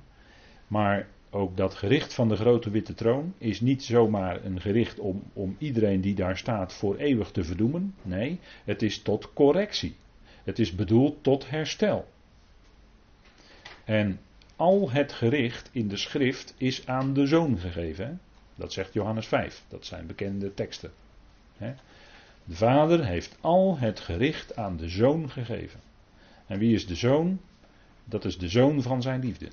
Maar 0.68 1.08
ook 1.36 1.58
dat 1.58 1.76
gericht 1.76 2.14
van 2.14 2.30
de 2.30 2.36
grote 2.36 2.70
witte 2.70 2.94
troon 2.94 3.34
is 3.38 3.62
niet 3.62 3.84
zomaar 3.84 4.46
een 4.46 4.62
gericht 4.62 5.00
om, 5.00 5.24
om 5.34 5.56
iedereen 5.60 6.02
die 6.02 6.16
daar 6.16 6.38
staat 6.38 6.74
voor 6.74 6.96
eeuwig 6.96 7.32
te 7.32 7.44
verdoemen. 7.44 7.96
Nee, 8.02 8.40
het 8.64 8.82
is 8.82 9.02
tot 9.02 9.34
correctie. 9.34 9.96
Het 10.44 10.60
is 10.60 10.76
bedoeld 10.76 11.24
tot 11.24 11.50
herstel. 11.50 12.08
En 13.84 14.20
al 14.56 14.92
het 14.92 15.12
gericht 15.12 15.70
in 15.72 15.88
de 15.88 15.98
schrift 15.98 16.54
is 16.58 16.88
aan 16.88 17.14
de 17.14 17.28
zoon 17.28 17.58
gegeven. 17.58 18.22
Dat 18.56 18.74
zegt 18.74 18.94
Johannes 18.94 19.28
5. 19.28 19.64
Dat 19.68 19.86
zijn 19.86 20.08
bekende 20.08 20.54
teksten. 20.54 20.92
De 22.44 22.56
vader 22.56 23.06
heeft 23.06 23.38
al 23.42 23.78
het 23.78 24.00
gericht 24.00 24.56
aan 24.56 24.78
de 24.78 24.90
zoon 24.90 25.30
gegeven. 25.30 25.80
En 26.48 26.60
wie 26.60 26.74
is 26.74 26.88
de 26.88 26.96
zoon? 26.96 27.40
Dat 28.04 28.26
is 28.26 28.38
de 28.38 28.50
zoon 28.50 28.82
van 28.82 29.02
zijn 29.02 29.20
liefde. 29.20 29.48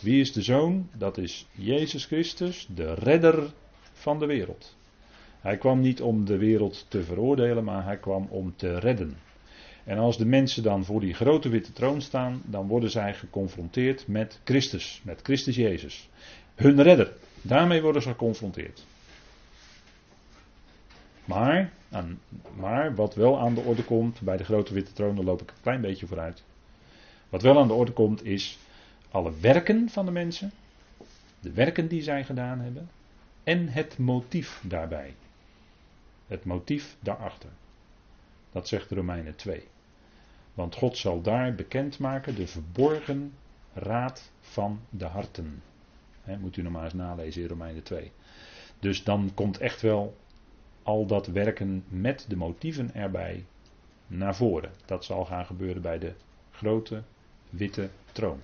Wie 0.00 0.20
is 0.20 0.32
de 0.32 0.42
zoon? 0.42 0.88
Dat 0.92 1.18
is 1.18 1.46
Jezus 1.52 2.04
Christus, 2.04 2.68
de 2.74 2.94
redder 2.94 3.52
van 3.92 4.18
de 4.18 4.26
wereld. 4.26 4.76
Hij 5.40 5.56
kwam 5.56 5.80
niet 5.80 6.02
om 6.02 6.24
de 6.24 6.36
wereld 6.36 6.86
te 6.88 7.02
veroordelen, 7.02 7.64
maar 7.64 7.84
hij 7.84 7.96
kwam 7.96 8.26
om 8.30 8.52
te 8.56 8.78
redden. 8.78 9.16
En 9.84 9.98
als 9.98 10.18
de 10.18 10.26
mensen 10.26 10.62
dan 10.62 10.84
voor 10.84 11.00
die 11.00 11.14
grote 11.14 11.48
witte 11.48 11.72
troon 11.72 12.00
staan, 12.00 12.42
dan 12.44 12.66
worden 12.66 12.90
zij 12.90 13.14
geconfronteerd 13.14 14.08
met 14.08 14.40
Christus, 14.44 15.00
met 15.04 15.20
Christus 15.22 15.56
Jezus. 15.56 16.08
Hun 16.54 16.82
redder. 16.82 17.12
Daarmee 17.42 17.82
worden 17.82 18.02
ze 18.02 18.08
geconfronteerd. 18.08 18.84
Maar, 21.24 21.72
maar 22.56 22.94
wat 22.94 23.14
wel 23.14 23.38
aan 23.38 23.54
de 23.54 23.60
orde 23.60 23.84
komt 23.84 24.20
bij 24.20 24.36
de 24.36 24.44
grote 24.44 24.74
witte 24.74 24.92
troon, 24.92 25.14
daar 25.14 25.24
loop 25.24 25.42
ik 25.42 25.50
een 25.50 25.62
klein 25.62 25.80
beetje 25.80 26.06
vooruit. 26.06 26.42
Wat 27.28 27.42
wel 27.42 27.58
aan 27.58 27.68
de 27.68 27.74
orde 27.74 27.92
komt 27.92 28.24
is 28.24 28.58
alle 29.10 29.32
werken 29.40 29.88
van 29.88 30.04
de 30.04 30.10
mensen, 30.10 30.52
de 31.40 31.52
werken 31.52 31.88
die 31.88 32.02
zij 32.02 32.24
gedaan 32.24 32.60
hebben 32.60 32.88
en 33.44 33.68
het 33.68 33.98
motief 33.98 34.62
daarbij. 34.62 35.14
Het 36.26 36.44
motief 36.44 36.96
daarachter. 37.00 37.50
Dat 38.52 38.68
zegt 38.68 38.90
Romeinen 38.90 39.36
2. 39.36 39.68
Want 40.54 40.74
God 40.74 40.96
zal 40.96 41.20
daar 41.20 41.54
bekendmaken 41.54 42.34
de 42.34 42.46
verborgen 42.46 43.32
raad 43.72 44.30
van 44.40 44.80
de 44.90 45.04
harten. 45.04 45.62
moet 46.38 46.56
u 46.56 46.62
nog 46.62 46.72
maar 46.72 46.84
eens 46.84 46.94
nalezen 46.94 47.42
in 47.42 47.48
Romeinen 47.48 47.82
2. 47.82 48.12
Dus 48.78 49.04
dan 49.04 49.30
komt 49.34 49.58
echt 49.58 49.80
wel 49.80 50.16
al 50.82 51.06
dat 51.06 51.26
werken 51.26 51.84
met 51.88 52.24
de 52.28 52.36
motieven 52.36 52.94
erbij 52.94 53.44
naar 54.06 54.36
voren. 54.36 54.70
Dat 54.84 55.04
zal 55.04 55.24
gaan 55.24 55.46
gebeuren 55.46 55.82
bij 55.82 55.98
de 55.98 56.12
grote 56.50 57.02
witte 57.50 57.90
troon. 58.12 58.40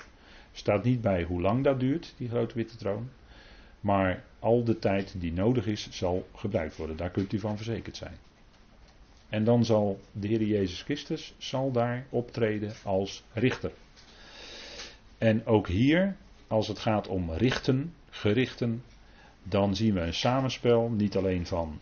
Staat 0.56 0.84
niet 0.84 1.00
bij 1.00 1.22
hoe 1.22 1.40
lang 1.40 1.64
dat 1.64 1.80
duurt, 1.80 2.14
die 2.16 2.28
grote 2.28 2.54
witte 2.54 2.76
troon. 2.76 3.10
Maar 3.80 4.24
al 4.38 4.64
de 4.64 4.78
tijd 4.78 5.14
die 5.20 5.32
nodig 5.32 5.66
is, 5.66 5.90
zal 5.90 6.28
gebruikt 6.34 6.76
worden. 6.76 6.96
Daar 6.96 7.10
kunt 7.10 7.32
u 7.32 7.38
van 7.38 7.56
verzekerd 7.56 7.96
zijn. 7.96 8.16
En 9.28 9.44
dan 9.44 9.64
zal 9.64 10.00
de 10.12 10.28
Heer 10.28 10.42
Jezus 10.42 10.82
Christus 10.82 11.34
zal 11.38 11.72
daar 11.72 12.06
optreden 12.10 12.72
als 12.84 13.24
richter. 13.32 13.72
En 15.18 15.46
ook 15.46 15.68
hier, 15.68 16.16
als 16.46 16.68
het 16.68 16.78
gaat 16.78 17.08
om 17.08 17.32
richten, 17.32 17.94
gerichten, 18.10 18.82
dan 19.42 19.76
zien 19.76 19.94
we 19.94 20.00
een 20.00 20.14
samenspel, 20.14 20.90
niet 20.90 21.16
alleen 21.16 21.46
van 21.46 21.80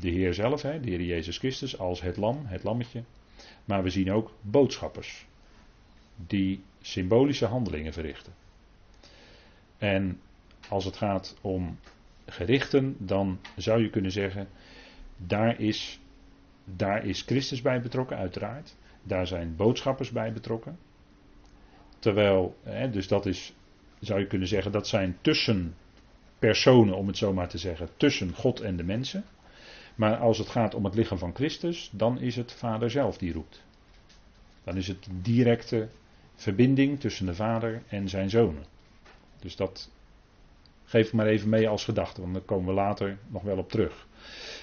de 0.00 0.10
Heer 0.10 0.34
zelf, 0.34 0.62
hè, 0.62 0.80
de 0.80 0.90
Heer 0.90 1.02
Jezus 1.02 1.38
Christus, 1.38 1.78
als 1.78 2.00
het 2.00 2.16
lam, 2.16 2.42
het 2.44 2.62
lammetje, 2.62 3.02
maar 3.64 3.82
we 3.82 3.90
zien 3.90 4.12
ook 4.12 4.32
boodschappers, 4.40 5.26
die 6.26 6.62
symbolische 6.80 7.46
handelingen 7.46 7.92
verrichten. 7.92 8.32
En 9.78 10.20
als 10.68 10.84
het 10.84 10.96
gaat 10.96 11.36
om 11.40 11.78
gerichten, 12.26 12.96
dan 12.98 13.38
zou 13.56 13.82
je 13.82 13.90
kunnen 13.90 14.12
zeggen, 14.12 14.48
daar 15.16 15.60
is 15.60 16.00
daar 16.64 17.06
is 17.06 17.22
Christus 17.22 17.62
bij 17.62 17.80
betrokken, 17.80 18.16
uiteraard. 18.16 18.76
Daar 19.02 19.26
zijn 19.26 19.56
boodschappers 19.56 20.10
bij 20.10 20.32
betrokken. 20.32 20.78
Terwijl, 21.98 22.56
hè, 22.62 22.90
dus 22.90 23.08
dat 23.08 23.26
is, 23.26 23.54
zou 24.00 24.20
je 24.20 24.26
kunnen 24.26 24.48
zeggen, 24.48 24.72
dat 24.72 24.88
zijn 24.88 25.18
tussen 25.20 25.74
personen, 26.38 26.96
om 26.96 27.06
het 27.06 27.16
zo 27.16 27.32
maar 27.32 27.48
te 27.48 27.58
zeggen, 27.58 27.88
tussen 27.96 28.34
God 28.34 28.60
en 28.60 28.76
de 28.76 28.84
mensen. 28.84 29.24
Maar 29.94 30.16
als 30.16 30.38
het 30.38 30.48
gaat 30.48 30.74
om 30.74 30.84
het 30.84 30.94
lichaam 30.94 31.18
van 31.18 31.34
Christus, 31.34 31.90
dan 31.92 32.20
is 32.20 32.36
het 32.36 32.52
Vader 32.52 32.90
zelf 32.90 33.18
die 33.18 33.32
roept. 33.32 33.64
Dan 34.64 34.76
is 34.76 34.88
het 34.88 35.08
directe 35.22 35.88
verbinding 36.42 37.00
tussen 37.00 37.26
de 37.26 37.34
Vader 37.34 37.82
en 37.88 38.08
zijn 38.08 38.30
zonen. 38.30 38.64
Dus 39.40 39.56
dat 39.56 39.90
geef 40.84 41.06
ik 41.06 41.12
maar 41.12 41.26
even 41.26 41.48
mee 41.48 41.68
als 41.68 41.84
gedachte, 41.84 42.20
want 42.20 42.32
daar 42.32 42.42
komen 42.42 42.66
we 42.66 42.72
later 42.72 43.18
nog 43.28 43.42
wel 43.42 43.58
op 43.58 43.70
terug. 43.70 44.06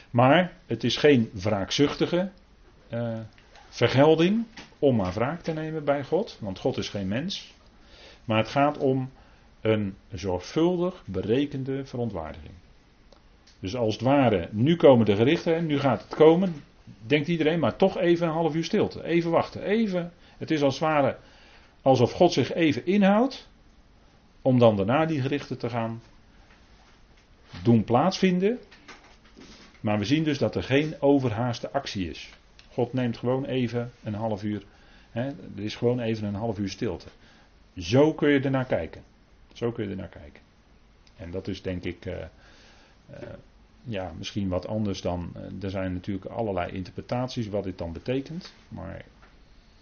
Maar 0.09 0.53
het 0.65 0.83
is 0.83 0.97
geen 0.97 1.29
wraakzuchtige 1.33 2.31
uh, 2.93 3.19
vergelding 3.69 4.45
om 4.79 4.95
maar 4.95 5.13
wraak 5.13 5.41
te 5.41 5.53
nemen 5.53 5.83
bij 5.83 6.03
God, 6.03 6.37
want 6.39 6.59
God 6.59 6.77
is 6.77 6.89
geen 6.89 7.07
mens. 7.07 7.53
Maar 8.25 8.37
het 8.37 8.47
gaat 8.47 8.77
om 8.77 9.09
een 9.61 9.95
zorgvuldig 10.11 11.03
berekende 11.05 11.85
verontwaardiging. 11.85 12.53
Dus 13.59 13.75
als 13.75 13.93
het 13.93 14.03
ware, 14.03 14.49
nu 14.51 14.75
komen 14.75 15.05
de 15.05 15.15
gerichten, 15.15 15.65
nu 15.65 15.79
gaat 15.79 16.01
het 16.01 16.15
komen, 16.15 16.63
denkt 17.07 17.27
iedereen, 17.27 17.59
maar 17.59 17.75
toch 17.75 17.97
even 17.97 18.27
een 18.27 18.33
half 18.33 18.55
uur 18.55 18.63
stilte, 18.63 19.03
even 19.03 19.31
wachten, 19.31 19.63
even. 19.63 20.11
Het 20.37 20.51
is 20.51 20.61
als 20.61 20.79
het 20.79 20.83
ware 20.83 21.17
alsof 21.81 22.11
God 22.11 22.33
zich 22.33 22.53
even 22.53 22.85
inhoudt, 22.85 23.49
om 24.41 24.59
dan 24.59 24.75
daarna 24.75 25.05
die 25.05 25.21
gerichten 25.21 25.57
te 25.57 25.69
gaan 25.69 26.01
doen 27.63 27.83
plaatsvinden. 27.83 28.59
Maar 29.79 29.99
we 29.99 30.05
zien 30.05 30.23
dus 30.23 30.37
dat 30.37 30.55
er 30.55 30.63
geen 30.63 30.95
overhaaste 30.99 31.71
actie 31.71 32.09
is. 32.09 32.29
God 32.71 32.93
neemt 32.93 33.17
gewoon 33.17 33.45
even 33.45 33.91
een 34.03 34.13
half 34.13 34.43
uur. 34.43 34.63
Hè, 35.11 35.27
er 35.27 35.63
is 35.63 35.75
gewoon 35.75 35.99
even 35.99 36.27
een 36.27 36.35
half 36.35 36.57
uur 36.57 36.69
stilte. 36.69 37.07
Zo 37.77 38.13
kun 38.13 38.29
je 38.29 38.39
ernaar 38.39 38.65
kijken. 38.65 39.03
Zo 39.53 39.71
kun 39.71 39.83
je 39.83 39.89
ernaar 39.89 40.07
kijken. 40.07 40.41
En 41.15 41.31
dat 41.31 41.47
is 41.47 41.61
denk 41.61 41.83
ik. 41.83 42.05
Uh, 42.05 42.13
uh, 42.13 42.27
ja, 43.83 44.11
misschien 44.17 44.49
wat 44.49 44.67
anders 44.67 45.01
dan. 45.01 45.33
Uh, 45.35 45.63
er 45.63 45.69
zijn 45.69 45.93
natuurlijk 45.93 46.25
allerlei 46.25 46.71
interpretaties 46.71 47.47
wat 47.47 47.63
dit 47.63 47.77
dan 47.77 47.93
betekent. 47.93 48.53
Maar 48.67 49.05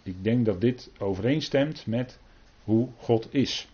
ik 0.07 0.23
denk 0.23 0.45
dat 0.45 0.61
dit 0.61 0.91
overeenstemt 0.97 1.85
met 1.85 2.19
hoe 2.63 2.87
God 2.97 3.33
is. 3.33 3.67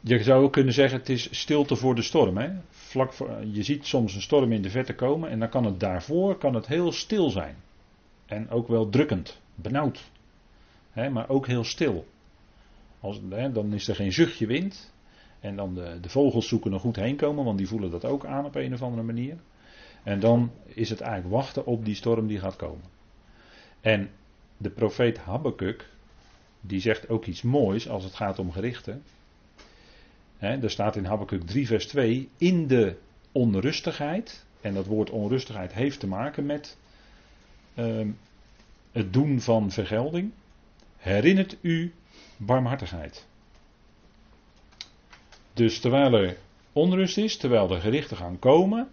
Je 0.00 0.22
zou 0.22 0.44
ook 0.44 0.52
kunnen 0.52 0.74
zeggen: 0.74 0.98
het 0.98 1.08
is 1.08 1.38
stilte 1.40 1.76
voor 1.76 1.94
de 1.94 2.02
storm. 2.02 2.36
Hè? 2.36 2.50
Vlak 2.70 3.12
je 3.52 3.62
ziet 3.62 3.86
soms 3.86 4.14
een 4.14 4.22
storm 4.22 4.52
in 4.52 4.62
de 4.62 4.70
verte 4.70 4.94
komen 4.94 5.30
en 5.30 5.38
dan 5.38 5.48
kan 5.48 5.64
het 5.64 5.80
daarvoor 5.80 6.38
kan 6.38 6.54
het 6.54 6.66
heel 6.66 6.92
stil 6.92 7.30
zijn. 7.30 7.56
En 8.26 8.50
ook 8.50 8.68
wel 8.68 8.88
drukkend, 8.88 9.40
benauwd. 9.54 10.10
Hè, 10.90 11.10
maar 11.10 11.28
ook 11.28 11.46
heel 11.46 11.64
stil. 11.64 12.06
Als, 13.00 13.20
hè, 13.28 13.52
dan 13.52 13.72
is 13.72 13.88
er 13.88 13.94
geen 13.94 14.12
zuchtje 14.12 14.46
wind. 14.46 14.92
En 15.40 15.56
dan 15.56 15.74
de, 15.74 15.98
de 16.00 16.08
vogels 16.08 16.48
zoeken 16.48 16.72
er 16.72 16.80
goed 16.80 16.96
heen 16.96 17.16
komen, 17.16 17.44
want 17.44 17.58
die 17.58 17.68
voelen 17.68 17.90
dat 17.90 18.04
ook 18.04 18.24
aan 18.24 18.44
op 18.44 18.54
een 18.54 18.72
of 18.72 18.82
andere 18.82 19.02
manier. 19.02 19.36
En 20.02 20.20
dan 20.20 20.50
is 20.64 20.90
het 20.90 21.00
eigenlijk 21.00 21.34
wachten 21.34 21.66
op 21.66 21.84
die 21.84 21.94
storm 21.94 22.26
die 22.26 22.38
gaat 22.38 22.56
komen. 22.56 22.84
En 23.80 24.10
de 24.56 24.70
profeet 24.70 25.18
Habakkuk, 25.18 25.88
die 26.60 26.80
zegt 26.80 27.08
ook 27.08 27.26
iets 27.26 27.42
moois 27.42 27.88
als 27.88 28.04
het 28.04 28.14
gaat 28.14 28.38
om 28.38 28.52
gerichten. 28.52 29.02
Er 30.38 30.70
staat 30.70 30.96
in 30.96 31.04
Habakkuk 31.04 31.46
3 31.46 31.66
vers 31.66 31.86
2, 31.86 32.28
in 32.36 32.66
de 32.66 32.96
onrustigheid, 33.32 34.44
en 34.60 34.74
dat 34.74 34.86
woord 34.86 35.10
onrustigheid 35.10 35.72
heeft 35.72 36.00
te 36.00 36.06
maken 36.06 36.46
met 36.46 36.76
uh, 37.74 38.06
het 38.92 39.12
doen 39.12 39.40
van 39.40 39.70
vergelding, 39.70 40.32
herinnert 40.96 41.56
u 41.60 41.92
barmhartigheid. 42.36 43.26
Dus 45.52 45.80
terwijl 45.80 46.12
er 46.12 46.36
onrust 46.72 47.18
is, 47.18 47.36
terwijl 47.36 47.70
er 47.70 47.80
gerichten 47.80 48.16
gaan 48.16 48.38
komen, 48.38 48.88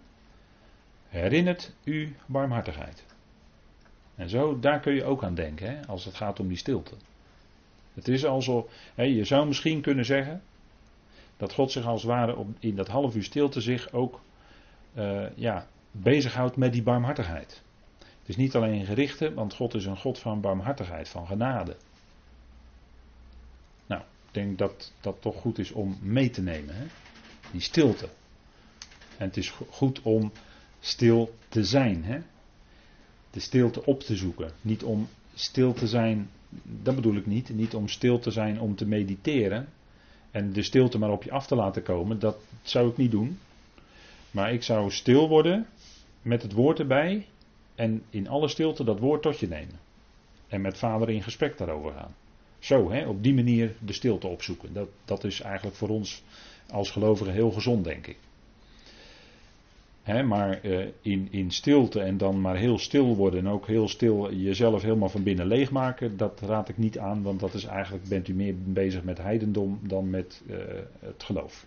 herinnert 1.08 1.72
u 1.84 2.16
barmhartigheid. 2.26 3.04
En 4.18 4.28
zo, 4.28 4.58
daar 4.58 4.80
kun 4.80 4.94
je 4.94 5.04
ook 5.04 5.24
aan 5.24 5.34
denken, 5.34 5.66
hè, 5.66 5.86
als 5.86 6.04
het 6.04 6.14
gaat 6.14 6.40
om 6.40 6.48
die 6.48 6.56
stilte. 6.56 6.94
Het 7.94 8.08
is 8.08 8.24
alsof, 8.24 8.66
hè, 8.94 9.02
je 9.02 9.24
zou 9.24 9.46
misschien 9.46 9.80
kunnen 9.80 10.04
zeggen, 10.04 10.42
dat 11.36 11.52
God 11.52 11.72
zich 11.72 11.86
als 11.86 12.02
het 12.02 12.10
ware 12.10 12.36
op, 12.36 12.48
in 12.58 12.76
dat 12.76 12.88
half 12.88 13.14
uur 13.14 13.22
stilte 13.22 13.60
zich 13.60 13.92
ook 13.92 14.20
uh, 14.94 15.26
ja, 15.34 15.66
bezighoudt 15.90 16.56
met 16.56 16.72
die 16.72 16.82
barmhartigheid. 16.82 17.62
Het 17.98 18.28
is 18.28 18.36
niet 18.36 18.54
alleen 18.54 18.84
gerichten, 18.84 19.34
want 19.34 19.54
God 19.54 19.74
is 19.74 19.84
een 19.84 19.96
God 19.96 20.18
van 20.18 20.40
barmhartigheid, 20.40 21.08
van 21.08 21.26
genade. 21.26 21.76
Nou, 23.86 24.02
ik 24.02 24.34
denk 24.34 24.58
dat 24.58 24.92
dat 25.00 25.16
toch 25.20 25.40
goed 25.40 25.58
is 25.58 25.70
om 25.72 25.98
mee 26.02 26.30
te 26.30 26.42
nemen. 26.42 26.74
Hè? 26.74 26.84
Die 27.50 27.60
stilte. 27.60 28.08
En 29.16 29.26
het 29.26 29.36
is 29.36 29.50
goed 29.70 30.02
om 30.02 30.32
stil 30.80 31.34
te 31.48 31.64
zijn. 31.64 32.04
Hè? 32.04 32.18
De 33.30 33.40
stilte 33.40 33.84
op 33.84 34.00
te 34.00 34.16
zoeken. 34.16 34.50
Niet 34.60 34.82
om 34.82 35.08
stil 35.34 35.72
te 35.72 35.86
zijn, 35.86 36.30
dat 36.82 36.94
bedoel 36.94 37.14
ik 37.14 37.26
niet. 37.26 37.54
Niet 37.54 37.74
om 37.74 37.88
stil 37.88 38.18
te 38.18 38.30
zijn 38.30 38.60
om 38.60 38.76
te 38.76 38.86
mediteren. 38.86 39.68
En 40.30 40.52
de 40.52 40.62
stilte 40.62 40.98
maar 40.98 41.10
op 41.10 41.22
je 41.22 41.30
af 41.30 41.46
te 41.46 41.54
laten 41.54 41.82
komen. 41.82 42.18
Dat 42.18 42.36
zou 42.62 42.88
ik 42.88 42.96
niet 42.96 43.10
doen. 43.10 43.38
Maar 44.30 44.52
ik 44.52 44.62
zou 44.62 44.90
stil 44.90 45.28
worden 45.28 45.66
met 46.22 46.42
het 46.42 46.52
woord 46.52 46.78
erbij. 46.78 47.26
En 47.74 48.02
in 48.10 48.28
alle 48.28 48.48
stilte 48.48 48.84
dat 48.84 48.98
woord 48.98 49.22
tot 49.22 49.38
je 49.38 49.48
nemen. 49.48 49.78
En 50.48 50.60
met 50.60 50.78
vader 50.78 51.10
in 51.10 51.22
gesprek 51.22 51.58
daarover 51.58 51.92
gaan. 51.92 52.14
Zo, 52.58 52.90
hè, 52.90 53.06
op 53.06 53.22
die 53.22 53.34
manier 53.34 53.74
de 53.78 53.92
stilte 53.92 54.26
opzoeken. 54.26 54.72
Dat, 54.72 54.88
dat 55.04 55.24
is 55.24 55.40
eigenlijk 55.40 55.76
voor 55.76 55.88
ons 55.88 56.22
als 56.70 56.90
gelovigen 56.90 57.32
heel 57.32 57.50
gezond, 57.50 57.84
denk 57.84 58.06
ik. 58.06 58.16
Maar 60.08 60.66
uh, 60.66 60.86
in, 61.02 61.28
in 61.30 61.50
stilte 61.50 62.00
en 62.00 62.16
dan 62.16 62.40
maar 62.40 62.56
heel 62.56 62.78
stil 62.78 63.16
worden 63.16 63.40
en 63.40 63.48
ook 63.48 63.66
heel 63.66 63.88
stil 63.88 64.32
jezelf 64.34 64.82
helemaal 64.82 65.08
van 65.08 65.22
binnen 65.22 65.46
leegmaken, 65.46 66.16
dat 66.16 66.40
raad 66.40 66.68
ik 66.68 66.78
niet 66.78 66.98
aan, 66.98 67.22
want 67.22 67.40
dat 67.40 67.54
is 67.54 67.64
eigenlijk, 67.64 68.08
bent 68.08 68.28
u 68.28 68.34
meer 68.34 68.54
bezig 68.56 69.02
met 69.02 69.18
heidendom 69.18 69.80
dan 69.82 70.10
met 70.10 70.42
uh, 70.46 70.56
het 70.98 71.22
geloof. 71.22 71.66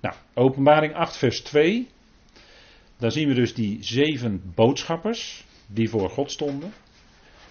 Nou, 0.00 0.14
openbaring 0.34 0.94
8 0.94 1.16
vers 1.16 1.40
2. 1.40 1.88
Daar 2.96 3.12
zien 3.12 3.28
we 3.28 3.34
dus 3.34 3.54
die 3.54 3.78
zeven 3.80 4.52
boodschappers 4.54 5.46
die 5.66 5.90
voor 5.90 6.10
God 6.10 6.30
stonden. 6.30 6.72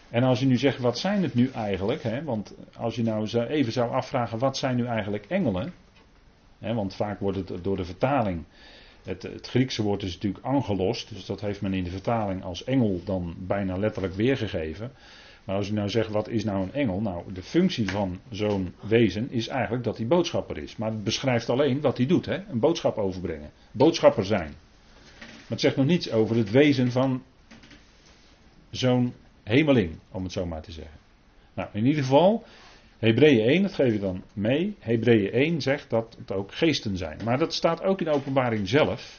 En 0.09 0.23
als 0.23 0.39
je 0.39 0.45
nu 0.45 0.57
zegt, 0.57 0.79
wat 0.79 0.99
zijn 0.99 1.23
het 1.23 1.33
nu 1.33 1.49
eigenlijk? 1.49 2.03
Hè? 2.03 2.23
Want 2.23 2.55
als 2.75 2.95
je 2.95 3.03
nou 3.03 3.37
even 3.37 3.71
zou 3.71 3.91
afvragen, 3.91 4.39
wat 4.39 4.57
zijn 4.57 4.75
nu 4.75 4.85
eigenlijk 4.85 5.25
engelen? 5.25 5.73
Want 6.59 6.95
vaak 6.95 7.19
wordt 7.19 7.37
het 7.37 7.63
door 7.63 7.77
de 7.77 7.85
vertaling, 7.85 8.43
het, 9.03 9.23
het, 9.23 9.47
Griekse 9.47 9.83
woord 9.83 10.03
is 10.03 10.13
natuurlijk 10.13 10.45
angelos, 10.45 11.07
dus 11.07 11.25
dat 11.25 11.41
heeft 11.41 11.61
men 11.61 11.73
in 11.73 11.83
de 11.83 11.89
vertaling 11.89 12.43
als 12.43 12.63
engel 12.63 13.01
dan 13.05 13.35
bijna 13.37 13.77
letterlijk 13.77 14.13
weergegeven. 14.13 14.91
Maar 15.43 15.55
als 15.55 15.67
je 15.67 15.73
nou 15.73 15.89
zegt, 15.89 16.09
wat 16.09 16.27
is 16.27 16.43
nou 16.43 16.63
een 16.63 16.73
engel? 16.73 17.01
Nou, 17.01 17.33
de 17.33 17.43
functie 17.43 17.89
van 17.89 18.19
zo'n 18.29 18.73
wezen 18.79 19.31
is 19.31 19.47
eigenlijk 19.47 19.83
dat 19.83 19.97
hij 19.97 20.07
boodschapper 20.07 20.57
is. 20.57 20.75
Maar 20.75 20.91
het 20.91 21.03
beschrijft 21.03 21.49
alleen 21.49 21.81
wat 21.81 21.97
hij 21.97 22.05
doet, 22.05 22.25
hè? 22.25 22.43
een 22.49 22.59
boodschap 22.59 22.97
overbrengen. 22.97 23.49
Boodschapper 23.71 24.25
zijn. 24.25 24.53
Maar 25.19 25.47
het 25.47 25.59
zegt 25.59 25.75
nog 25.75 25.85
niets 25.85 26.11
over 26.11 26.35
het 26.35 26.51
wezen 26.51 26.91
van 26.91 27.23
zo'n 28.69 29.13
hemeling, 29.43 29.95
om 30.11 30.23
het 30.23 30.31
zo 30.31 30.45
maar 30.45 30.61
te 30.61 30.71
zeggen. 30.71 30.97
Nou, 31.53 31.69
in 31.73 31.85
ieder 31.85 32.03
geval, 32.03 32.43
Hebreeën 32.99 33.47
1, 33.47 33.61
dat 33.61 33.73
geef 33.73 33.93
je 33.93 33.99
dan 33.99 34.23
mee. 34.33 34.75
Hebreeën 34.79 35.31
1 35.31 35.61
zegt 35.61 35.89
dat 35.89 36.15
het 36.19 36.31
ook 36.31 36.53
geesten 36.53 36.97
zijn. 36.97 37.19
Maar 37.23 37.37
dat 37.37 37.53
staat 37.53 37.83
ook 37.83 37.99
in 37.99 38.05
de 38.05 38.11
openbaring 38.11 38.67
zelf. 38.67 39.17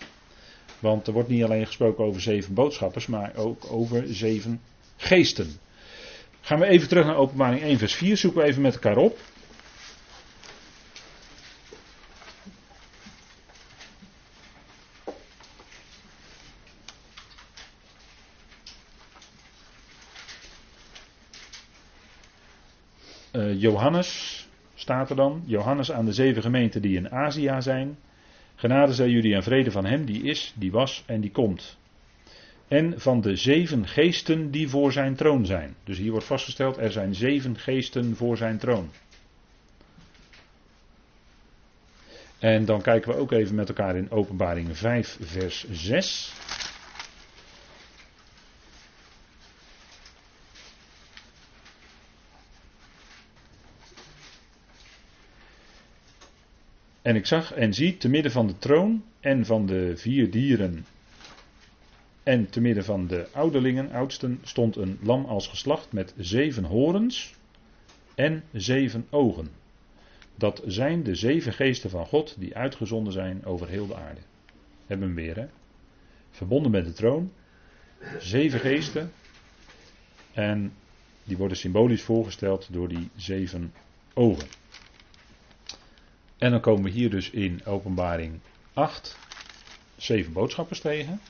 Want 0.78 1.06
er 1.06 1.12
wordt 1.12 1.28
niet 1.28 1.44
alleen 1.44 1.66
gesproken 1.66 2.04
over 2.04 2.20
zeven 2.20 2.54
boodschappers, 2.54 3.06
maar 3.06 3.32
ook 3.36 3.72
over 3.72 4.04
zeven 4.06 4.60
geesten. 4.96 5.50
Gaan 6.40 6.58
we 6.58 6.66
even 6.66 6.88
terug 6.88 7.04
naar 7.06 7.16
openbaring 7.16 7.62
1 7.62 7.78
vers 7.78 7.94
4, 7.94 8.16
zoeken 8.16 8.40
we 8.40 8.46
even 8.46 8.62
met 8.62 8.74
elkaar 8.74 8.96
op. 8.96 9.18
Johannes 23.58 24.46
staat 24.74 25.10
er 25.10 25.16
dan. 25.16 25.42
Johannes 25.46 25.92
aan 25.92 26.04
de 26.04 26.12
zeven 26.12 26.42
gemeenten 26.42 26.82
die 26.82 26.96
in 26.96 27.10
Azië 27.10 27.56
zijn. 27.58 27.98
Genade 28.54 28.94
zij 28.94 29.08
jullie 29.08 29.34
en 29.34 29.42
vrede 29.42 29.70
van 29.70 29.84
hem 29.84 30.04
die 30.04 30.22
is, 30.22 30.54
die 30.56 30.70
was 30.70 31.02
en 31.06 31.20
die 31.20 31.30
komt. 31.30 31.78
En 32.68 33.00
van 33.00 33.20
de 33.20 33.36
zeven 33.36 33.86
geesten 33.86 34.50
die 34.50 34.68
voor 34.68 34.92
zijn 34.92 35.14
troon 35.14 35.46
zijn. 35.46 35.74
Dus 35.84 35.98
hier 35.98 36.10
wordt 36.10 36.26
vastgesteld, 36.26 36.76
er 36.76 36.92
zijn 36.92 37.14
zeven 37.14 37.58
geesten 37.58 38.16
voor 38.16 38.36
zijn 38.36 38.58
troon. 38.58 38.90
En 42.38 42.64
dan 42.64 42.82
kijken 42.82 43.12
we 43.12 43.18
ook 43.18 43.32
even 43.32 43.54
met 43.54 43.68
elkaar 43.68 43.96
in 43.96 44.10
Openbaring 44.10 44.76
5, 44.76 45.18
vers 45.20 45.66
6. 45.70 46.32
En 57.08 57.16
ik 57.16 57.26
zag 57.26 57.52
en 57.52 57.74
zie 57.74 57.96
te 57.96 58.08
midden 58.08 58.32
van 58.32 58.46
de 58.46 58.58
troon 58.58 59.04
en 59.20 59.46
van 59.46 59.66
de 59.66 59.96
vier 59.96 60.30
dieren 60.30 60.86
en 62.22 62.50
te 62.50 62.60
midden 62.60 62.84
van 62.84 63.06
de 63.06 63.28
ouderlingen, 63.32 63.92
oudsten, 63.92 64.40
stond 64.42 64.76
een 64.76 64.98
lam 65.02 65.24
als 65.24 65.48
geslacht 65.48 65.92
met 65.92 66.14
zeven 66.16 66.64
horens 66.64 67.34
en 68.14 68.44
zeven 68.52 69.06
ogen. 69.10 69.48
Dat 70.34 70.62
zijn 70.66 71.02
de 71.02 71.14
zeven 71.14 71.52
geesten 71.52 71.90
van 71.90 72.06
God 72.06 72.36
die 72.38 72.56
uitgezonden 72.56 73.12
zijn 73.12 73.44
over 73.44 73.68
heel 73.68 73.86
de 73.86 73.96
aarde. 73.96 74.20
Hebben 74.86 75.08
we 75.08 75.14
weer, 75.14 75.36
hè? 75.36 75.46
Verbonden 76.30 76.70
met 76.70 76.84
de 76.84 76.92
troon. 76.92 77.32
Zeven 78.18 78.60
geesten. 78.60 79.12
En 80.32 80.72
die 81.24 81.36
worden 81.36 81.56
symbolisch 81.56 82.02
voorgesteld 82.02 82.68
door 82.72 82.88
die 82.88 83.08
zeven 83.16 83.72
ogen. 84.14 84.48
En 86.38 86.50
dan 86.50 86.60
komen 86.60 86.82
we 86.82 86.90
hier 86.90 87.10
dus 87.10 87.30
in 87.30 87.60
openbaring 87.64 88.40
8 88.72 89.16
zeven 89.96 90.32
boodschappers 90.32 90.80
tegen. 90.80 91.20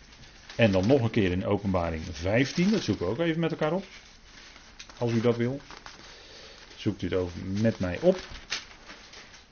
En 0.57 0.73
dan 0.73 0.87
nog 0.87 1.03
een 1.03 1.11
keer 1.11 1.31
in 1.31 1.47
openbaring 1.47 2.03
15, 2.11 2.71
dat 2.71 2.83
zoeken 2.83 3.07
we 3.07 3.12
ook 3.12 3.18
even 3.18 3.40
met 3.40 3.51
elkaar 3.51 3.73
op. 3.73 3.85
Als 4.99 5.12
u 5.12 5.21
dat 5.21 5.37
wil. 5.37 5.61
Zoekt 6.77 7.03
u 7.03 7.07
het 7.07 7.16
over 7.16 7.40
met 7.44 7.79
mij 7.79 7.99
op. 8.01 8.18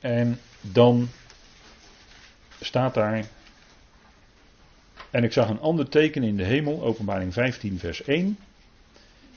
En 0.01 0.40
dan 0.61 1.09
staat 2.61 2.95
daar. 2.95 3.27
En 5.11 5.25
ik 5.25 5.33
zag 5.33 5.49
een 5.49 5.61
ander 5.61 5.88
teken 5.88 6.23
in 6.23 6.37
de 6.37 6.45
hemel, 6.45 6.83
openbaring 6.83 7.33
15, 7.33 7.79
vers 7.79 8.03
1. 8.03 8.38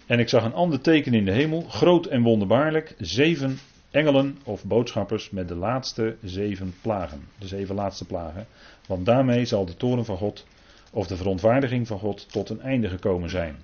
En 0.05 0.19
ik 0.19 0.29
zag 0.29 0.43
een 0.43 0.53
ander 0.53 0.82
teken 0.82 1.13
in 1.13 1.25
de 1.25 1.32
hemel, 1.32 1.62
groot 1.62 2.05
en 2.05 2.21
wonderbaarlijk, 2.21 2.95
zeven 2.97 3.60
engelen 3.91 4.38
of 4.43 4.65
boodschappers 4.65 5.30
met 5.30 5.47
de 5.47 5.56
laatste 5.56 6.17
zeven 6.23 6.75
plagen. 6.82 7.28
De 7.39 7.47
zeven 7.47 7.75
laatste 7.75 8.06
plagen. 8.06 8.47
Want 8.88 9.06
daarmee 9.06 9.45
zal 9.45 9.65
de 9.65 9.75
toren 9.75 10.06
van 10.06 10.17
God 10.17 10.45
of 10.91 11.08
de 11.08 11.17
verontwaardiging 11.17 11.88
van 11.88 11.99
God 11.99 12.32
tot 12.32 12.49
een 12.49 12.62
einde 12.62 12.89
gekomen 12.89 13.30
zijn. 13.30 13.56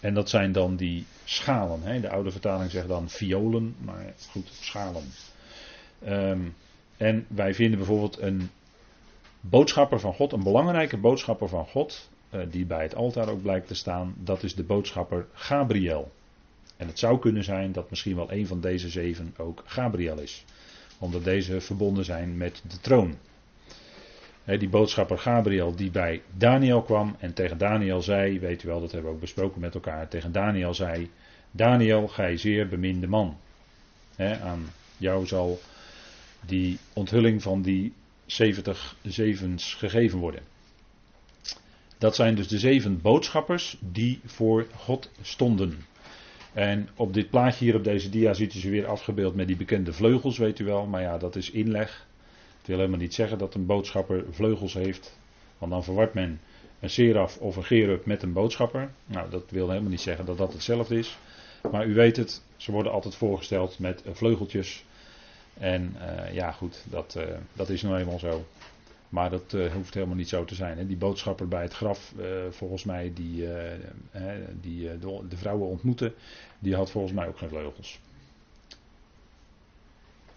En 0.00 0.14
dat 0.14 0.28
zijn 0.28 0.52
dan 0.52 0.76
die 0.76 1.06
schalen. 1.24 1.82
Hè? 1.82 2.00
De 2.00 2.10
oude 2.10 2.30
vertaling 2.30 2.70
zegt 2.70 2.88
dan 2.88 3.08
violen, 3.08 3.76
maar 3.78 4.14
goed, 4.30 4.48
schalen. 4.60 5.04
Um, 6.08 6.54
en 6.96 7.26
wij 7.28 7.54
vinden 7.54 7.78
bijvoorbeeld 7.78 8.20
een 8.20 8.50
boodschapper 9.40 10.00
van 10.00 10.14
God, 10.14 10.32
een 10.32 10.42
belangrijke 10.42 10.96
boodschapper 10.96 11.48
van 11.48 11.66
God, 11.66 12.10
uh, 12.30 12.40
die 12.50 12.66
bij 12.66 12.82
het 12.82 12.94
altaar 12.94 13.28
ook 13.28 13.42
blijkt 13.42 13.66
te 13.66 13.74
staan, 13.74 14.14
dat 14.18 14.42
is 14.42 14.54
de 14.54 14.64
boodschapper 14.64 15.26
Gabriel. 15.32 16.12
En 16.76 16.86
het 16.86 16.98
zou 16.98 17.18
kunnen 17.18 17.44
zijn 17.44 17.72
dat 17.72 17.90
misschien 17.90 18.16
wel 18.16 18.32
een 18.32 18.46
van 18.46 18.60
deze 18.60 18.88
zeven 18.88 19.34
ook 19.36 19.62
Gabriel 19.66 20.18
is. 20.18 20.44
Omdat 20.98 21.24
deze 21.24 21.60
verbonden 21.60 22.04
zijn 22.04 22.36
met 22.36 22.62
de 22.68 22.80
troon. 22.80 23.16
die 24.44 24.68
boodschapper 24.68 25.18
Gabriel 25.18 25.76
die 25.76 25.90
bij 25.90 26.22
Daniel 26.36 26.82
kwam 26.82 27.16
en 27.18 27.34
tegen 27.34 27.58
Daniel 27.58 28.02
zei, 28.02 28.40
weet 28.40 28.62
u 28.62 28.68
wel, 28.68 28.80
dat 28.80 28.92
hebben 28.92 29.10
we 29.10 29.14
ook 29.14 29.22
besproken 29.22 29.60
met 29.60 29.74
elkaar, 29.74 30.08
tegen 30.08 30.32
Daniel 30.32 30.74
zei, 30.74 31.10
Daniel, 31.50 32.08
gij 32.08 32.36
zeer 32.36 32.68
beminde 32.68 33.06
man. 33.06 33.36
aan 34.18 34.70
jou 34.96 35.26
zal 35.26 35.60
die 36.46 36.78
onthulling 36.92 37.42
van 37.42 37.62
die 37.62 37.92
70 38.26 38.96
zevens 39.02 39.74
gegeven 39.74 40.18
worden. 40.18 40.42
Dat 41.98 42.14
zijn 42.14 42.34
dus 42.34 42.48
de 42.48 42.58
zeven 42.58 43.00
boodschappers 43.00 43.76
die 43.80 44.20
voor 44.24 44.66
God 44.74 45.10
stonden. 45.22 45.84
En 46.54 46.88
op 46.96 47.14
dit 47.14 47.30
plaatje 47.30 47.64
hier 47.64 47.74
op 47.74 47.84
deze 47.84 48.10
dia 48.10 48.34
ziet 48.34 48.54
u 48.54 48.58
ze 48.58 48.70
weer 48.70 48.86
afgebeeld 48.86 49.34
met 49.34 49.46
die 49.46 49.56
bekende 49.56 49.92
vleugels, 49.92 50.38
weet 50.38 50.58
u 50.58 50.64
wel. 50.64 50.86
Maar 50.86 51.00
ja, 51.00 51.18
dat 51.18 51.36
is 51.36 51.50
inleg. 51.50 52.06
Het 52.58 52.66
wil 52.66 52.76
helemaal 52.76 52.98
niet 52.98 53.14
zeggen 53.14 53.38
dat 53.38 53.54
een 53.54 53.66
boodschapper 53.66 54.24
vleugels 54.30 54.74
heeft. 54.74 55.18
Want 55.58 55.72
dan 55.72 55.84
verwart 55.84 56.14
men 56.14 56.40
een 56.80 56.90
seraf 56.90 57.36
of 57.36 57.56
een 57.56 57.64
gerub 57.64 58.06
met 58.06 58.22
een 58.22 58.32
boodschapper. 58.32 58.90
Nou, 59.06 59.30
dat 59.30 59.50
wil 59.50 59.68
helemaal 59.68 59.90
niet 59.90 60.00
zeggen 60.00 60.24
dat 60.24 60.38
dat 60.38 60.52
hetzelfde 60.52 60.98
is. 60.98 61.18
Maar 61.70 61.86
u 61.86 61.94
weet 61.94 62.16
het, 62.16 62.42
ze 62.56 62.72
worden 62.72 62.92
altijd 62.92 63.14
voorgesteld 63.14 63.78
met 63.78 64.02
vleugeltjes. 64.12 64.84
En 65.58 65.96
uh, 65.98 66.34
ja, 66.34 66.52
goed, 66.52 66.84
dat, 66.90 67.14
uh, 67.18 67.24
dat 67.52 67.68
is 67.68 67.82
nou 67.82 67.98
eenmaal 67.98 68.18
zo. 68.18 68.44
Maar 69.14 69.30
dat 69.30 69.52
uh, 69.52 69.72
hoeft 69.72 69.94
helemaal 69.94 70.16
niet 70.16 70.28
zo 70.28 70.44
te 70.44 70.54
zijn. 70.54 70.78
Hè. 70.78 70.86
Die 70.86 70.96
boodschapper 70.96 71.48
bij 71.48 71.62
het 71.62 71.74
graf, 71.74 72.12
uh, 72.18 72.26
volgens 72.50 72.84
mij, 72.84 73.12
die, 73.14 73.42
uh, 73.42 73.72
die 74.60 74.98
de, 74.98 75.20
de, 75.28 75.36
vrouwen 75.36 75.68
ontmoette, 75.68 76.14
die 76.58 76.74
had 76.74 76.90
volgens 76.90 77.12
mij 77.12 77.28
ook 77.28 77.38
geen 77.38 77.48
vleugels. 77.48 78.00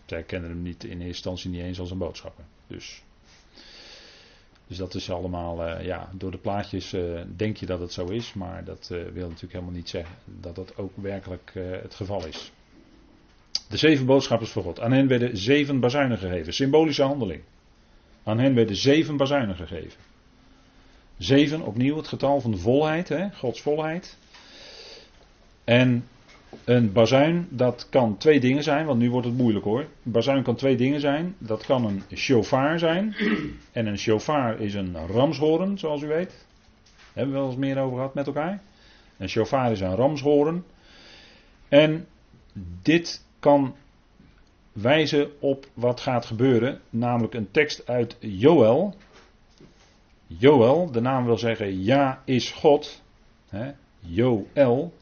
Zij 0.06 0.24
kenden 0.24 0.50
hem 0.50 0.62
niet 0.62 0.84
in 0.84 0.90
eerste 0.90 1.08
instantie 1.08 1.50
niet 1.50 1.62
eens 1.62 1.80
als 1.80 1.92
een 1.92 1.98
boodschapper. 1.98 2.44
Dus, 2.68 3.04
dus 4.68 4.78
dat 4.78 4.94
is 4.94 5.12
allemaal, 5.12 5.82
ja, 5.82 6.10
door 6.14 6.32
de 6.32 6.38
plaatjes 6.38 6.96
denk 7.36 7.58
je 7.58 7.66
dat 7.66 7.80
het 7.80 7.94
zo 7.94 8.06
is, 8.06 8.34
maar 8.34 8.64
dat 8.64 8.88
wil 8.88 9.28
natuurlijk 9.28 9.54
helemaal 9.54 9.74
niet 9.74 9.90
zeggen 9.90 10.16
dat 10.26 10.56
dat 10.56 10.78
ook 10.78 10.92
werkelijk 10.96 11.52
het 11.82 11.96
geval 11.96 12.26
is. 12.26 12.52
De 13.70 13.78
zeven 13.78 14.06
boodschappers 14.06 14.52
van 14.52 14.64
God. 14.64 14.80
Aan 14.80 14.92
hen 14.92 15.08
werden 15.08 15.38
zeven 15.38 15.80
bazuinen 15.80 16.18
gegeven. 16.18 16.54
Symbolische 16.54 17.04
handeling. 17.04 17.44
Aan 18.28 18.40
hen 18.40 18.56
werden 18.56 18.76
zeven 18.76 19.18
bazuinen 19.18 19.56
gegeven. 19.56 20.00
Zeven, 21.18 21.62
opnieuw 21.62 21.98
het 21.98 22.08
getal 22.08 22.42
van 22.42 22.52
de 22.52 22.58
volheid, 22.58 23.10
hè, 23.10 23.30
Gods 23.34 23.62
volheid. 23.62 24.18
En 25.64 26.08
een 26.64 26.92
bazuin, 26.92 27.48
dat 27.50 27.88
kan 27.90 28.18
twee 28.18 28.40
dingen 28.40 28.64
zijn, 28.64 28.86
want 28.86 29.00
nu 29.00 29.10
wordt 29.10 29.28
het 29.28 29.38
moeilijk 29.38 29.66
hoor. 29.66 29.80
Een 29.80 30.12
bazuin 30.12 30.44
kan 30.44 30.56
twee 30.56 30.76
dingen 30.76 31.00
zijn. 31.00 31.36
Dat 31.38 31.66
kan 31.66 31.86
een 31.86 32.18
shofar 32.18 32.80
zijn. 32.80 33.16
En 33.72 33.86
een 33.86 33.98
shofar 33.98 34.60
is 34.60 34.74
een 34.74 35.08
ramshoorn, 35.08 35.78
zoals 35.78 36.02
u 36.02 36.08
weet. 36.08 36.46
Hebben 37.14 37.34
we 37.34 37.40
wel 37.40 37.50
eens 37.50 37.60
meer 37.60 37.78
over 37.78 37.96
gehad 37.96 38.14
met 38.14 38.28
elkaar. 38.28 38.62
Een 39.18 39.30
shofar 39.30 39.72
is 39.72 39.80
een 39.80 39.96
ramshoorn. 39.96 40.64
En 41.68 42.08
dit 42.82 43.26
kan 43.40 43.76
wijzen 44.82 45.32
op 45.40 45.68
wat 45.74 46.02
gaat 46.02 46.26
gebeuren, 46.26 46.80
namelijk 46.90 47.34
een 47.34 47.52
tekst 47.52 47.88
uit 47.88 48.18
Joel. 48.20 48.96
Joel, 50.28 50.92
de 50.92 51.02
naam 51.02 51.26
wil 51.26 51.38
zeggen 51.38 51.84
ja 51.84 52.22
is 52.26 52.52
God. 52.52 53.04
Hè, 53.50 53.72
Joel. 54.00 54.94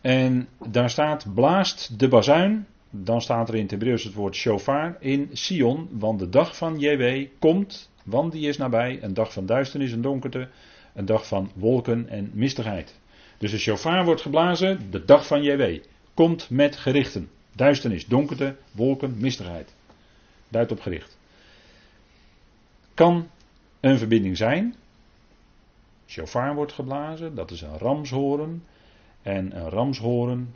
En 0.00 0.48
daar 0.68 0.90
staat 0.90 1.34
blaast 1.34 1.98
de 1.98 2.08
bazuin. 2.08 2.66
Dan 2.90 3.20
staat 3.20 3.48
er 3.48 3.54
in 3.54 3.62
het 3.62 3.70
Hebreeuws 3.70 4.04
het 4.04 4.14
woord 4.14 4.34
shofar 4.34 4.96
in 5.00 5.28
Sion. 5.32 5.88
Want 5.90 6.18
de 6.18 6.28
dag 6.28 6.56
van 6.56 6.78
JW 6.78 7.26
komt, 7.38 7.90
want 8.04 8.32
die 8.32 8.48
is 8.48 8.56
nabij. 8.56 8.98
Een 9.02 9.14
dag 9.14 9.32
van 9.32 9.46
duisternis 9.46 9.92
en 9.92 10.02
donkerte. 10.02 10.48
Een 10.94 11.06
dag 11.06 11.26
van 11.26 11.50
wolken 11.54 12.08
en 12.08 12.30
mistigheid. 12.32 13.00
Dus 13.38 13.50
de 13.50 13.58
shofar 13.58 14.04
wordt 14.04 14.20
geblazen, 14.20 14.90
de 14.90 15.04
dag 15.04 15.26
van 15.26 15.42
JW. 15.42 15.78
Komt 16.14 16.50
met 16.50 16.76
gerichten. 16.76 17.28
Duisternis, 17.56 18.06
donkerte, 18.06 18.56
wolken, 18.72 19.18
mistigheid. 19.18 19.74
Duidt 20.48 20.72
op 20.72 20.80
gericht. 20.80 21.18
Kan 22.94 23.28
een 23.80 23.98
verbinding 23.98 24.36
zijn. 24.36 24.74
Shofar 26.06 26.54
wordt 26.54 26.72
geblazen, 26.72 27.34
dat 27.34 27.50
is 27.50 27.60
een 27.60 27.78
ramshoren. 27.78 28.64
En 29.22 29.56
een 29.56 29.68
ramshoren 29.68 30.54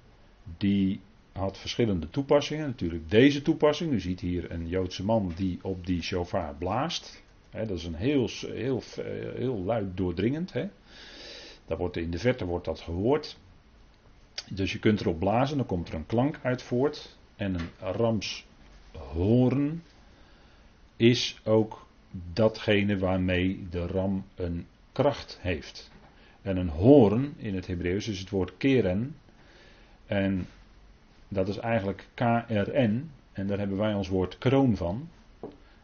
die 0.56 1.00
had 1.32 1.58
verschillende 1.58 2.10
toepassingen. 2.10 2.66
Natuurlijk 2.66 3.10
deze 3.10 3.42
toepassing. 3.42 3.92
U 3.92 4.00
ziet 4.00 4.20
hier 4.20 4.50
een 4.50 4.68
Joodse 4.68 5.04
man 5.04 5.32
die 5.36 5.58
op 5.62 5.86
die 5.86 6.02
shofar 6.02 6.54
blaast. 6.54 7.22
dat 7.50 7.70
is 7.70 7.84
een 7.84 7.94
heel, 7.94 8.28
heel, 8.40 8.82
heel 9.34 9.58
luid 9.58 9.96
doordringend. 9.96 10.52
He. 10.52 10.68
Daar 11.66 11.78
wordt, 11.78 11.96
in 11.96 12.10
de 12.10 12.18
verte 12.18 12.44
wordt 12.44 12.64
dat 12.64 12.80
gehoord. 12.80 13.38
Dus 14.50 14.72
je 14.72 14.78
kunt 14.78 15.00
erop 15.00 15.18
blazen, 15.18 15.56
dan 15.56 15.66
komt 15.66 15.88
er 15.88 15.94
een 15.94 16.06
klank 16.06 16.38
uit 16.42 16.62
voort. 16.62 17.16
En 17.36 17.54
een 17.54 17.70
ramshoorn 17.78 19.82
is 20.96 21.40
ook 21.44 21.86
datgene 22.32 22.98
waarmee 22.98 23.66
de 23.70 23.86
ram 23.86 24.24
een 24.34 24.66
kracht 24.92 25.38
heeft. 25.40 25.90
En 26.42 26.56
een 26.56 26.68
hoorn 26.68 27.34
in 27.36 27.54
het 27.54 27.66
Hebreeuws 27.66 28.08
is 28.08 28.18
het 28.18 28.30
woord 28.30 28.56
keren. 28.56 29.16
En 30.06 30.46
dat 31.28 31.48
is 31.48 31.58
eigenlijk 31.58 32.08
KRN. 32.14 33.10
En 33.32 33.46
daar 33.46 33.58
hebben 33.58 33.76
wij 33.76 33.94
ons 33.94 34.08
woord 34.08 34.38
kroon 34.38 34.76
van. 34.76 35.08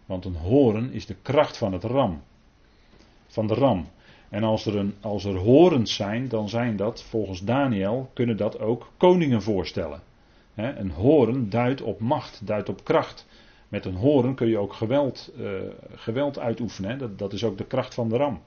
Want 0.07 0.25
een 0.25 0.37
hoorn 0.37 0.93
is 0.93 1.07
de 1.07 1.17
kracht 1.23 1.57
van 1.57 1.73
het 1.73 1.85
ram. 1.85 2.23
Van 3.27 3.47
de 3.47 3.55
ram. 3.55 3.88
En 4.29 4.43
als 4.43 4.67
er, 4.67 4.77
een, 4.77 4.95
als 5.01 5.25
er 5.25 5.37
horens 5.37 5.95
zijn, 5.95 6.29
dan 6.29 6.49
zijn 6.49 6.77
dat, 6.77 7.03
volgens 7.03 7.41
Daniel, 7.41 8.11
kunnen 8.13 8.37
dat 8.37 8.59
ook 8.59 8.93
koningen 8.97 9.43
voorstellen. 9.43 10.03
een 10.55 10.91
horen 10.91 11.51
duidt 11.51 11.83
op 11.83 12.01
macht, 12.01 12.47
duidt 12.47 12.69
op 12.69 12.85
kracht. 12.85 13.27
Met 13.69 13.85
een 13.85 13.95
horen 13.95 14.35
kun 14.35 14.49
je 14.49 14.59
ook 14.59 14.73
geweld, 14.73 15.33
uh, 15.39 15.51
geweld 15.95 16.39
uitoefenen. 16.39 16.99
Dat, 16.99 17.19
dat 17.19 17.33
is 17.33 17.45
ook 17.45 17.59
de 17.59 17.65
kracht 17.65 17.95
van 17.95 18.09
de 18.09 18.17
ram. 18.17 18.41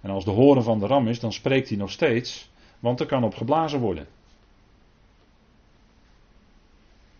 En 0.00 0.10
als 0.10 0.24
de 0.24 0.30
horen 0.30 0.62
van 0.62 0.78
de 0.78 0.86
ram 0.86 1.08
is, 1.08 1.20
dan 1.20 1.32
spreekt 1.32 1.68
hij 1.68 1.78
nog 1.78 1.90
steeds, 1.90 2.50
want 2.78 3.00
er 3.00 3.06
kan 3.06 3.24
op 3.24 3.34
geblazen 3.34 3.80
worden. 3.80 4.06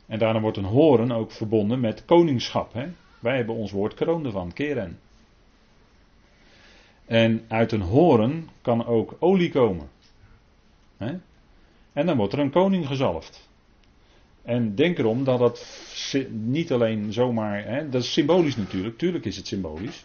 En 0.06 0.18
daarna 0.18 0.40
wordt 0.40 0.56
een 0.56 0.64
horen 0.64 1.12
ook 1.12 1.32
verbonden 1.32 1.80
met 1.80 2.04
koningschap. 2.04 2.72
Wij 3.20 3.36
hebben 3.36 3.54
ons 3.54 3.70
woord 3.70 3.94
kroon 3.94 4.24
ervan, 4.24 4.52
keren. 4.52 4.98
En 7.10 7.44
uit 7.48 7.72
een 7.72 7.80
horen 7.80 8.48
kan 8.62 8.86
ook 8.86 9.16
olie 9.18 9.50
komen. 9.50 9.88
En 11.92 12.06
dan 12.06 12.16
wordt 12.16 12.32
er 12.32 12.38
een 12.38 12.50
koning 12.50 12.86
gezalfd. 12.86 13.48
En 14.42 14.74
denk 14.74 14.98
erom 14.98 15.24
dat 15.24 15.38
dat 15.38 15.66
niet 16.30 16.72
alleen 16.72 17.12
zomaar. 17.12 17.90
dat 17.90 18.02
is 18.02 18.12
symbolisch 18.12 18.56
natuurlijk, 18.56 18.98
tuurlijk 18.98 19.24
is 19.24 19.36
het 19.36 19.46
symbolisch. 19.46 20.04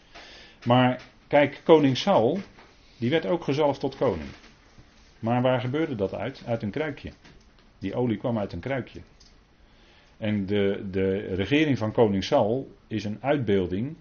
Maar 0.63 1.01
kijk, 1.27 1.61
koning 1.63 1.97
Saul, 1.97 2.39
die 2.97 3.09
werd 3.09 3.25
ook 3.25 3.43
gezalfd 3.43 3.79
tot 3.79 3.95
koning. 3.95 4.29
Maar 5.19 5.41
waar 5.41 5.59
gebeurde 5.59 5.95
dat 5.95 6.13
uit? 6.13 6.43
Uit 6.45 6.61
een 6.61 6.71
kruikje. 6.71 7.11
Die 7.79 7.95
olie 7.95 8.17
kwam 8.17 8.37
uit 8.37 8.53
een 8.53 8.59
kruikje. 8.59 8.99
En 10.17 10.45
de, 10.45 10.85
de 10.91 11.17
regering 11.17 11.77
van 11.77 11.91
koning 11.91 12.23
Saul 12.23 12.71
is 12.87 13.03
een 13.03 13.17
uitbeelding 13.21 13.95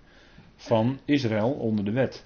van 0.57 0.99
Israël 1.05 1.51
onder 1.51 1.85
de 1.85 1.93
wet. 1.93 2.25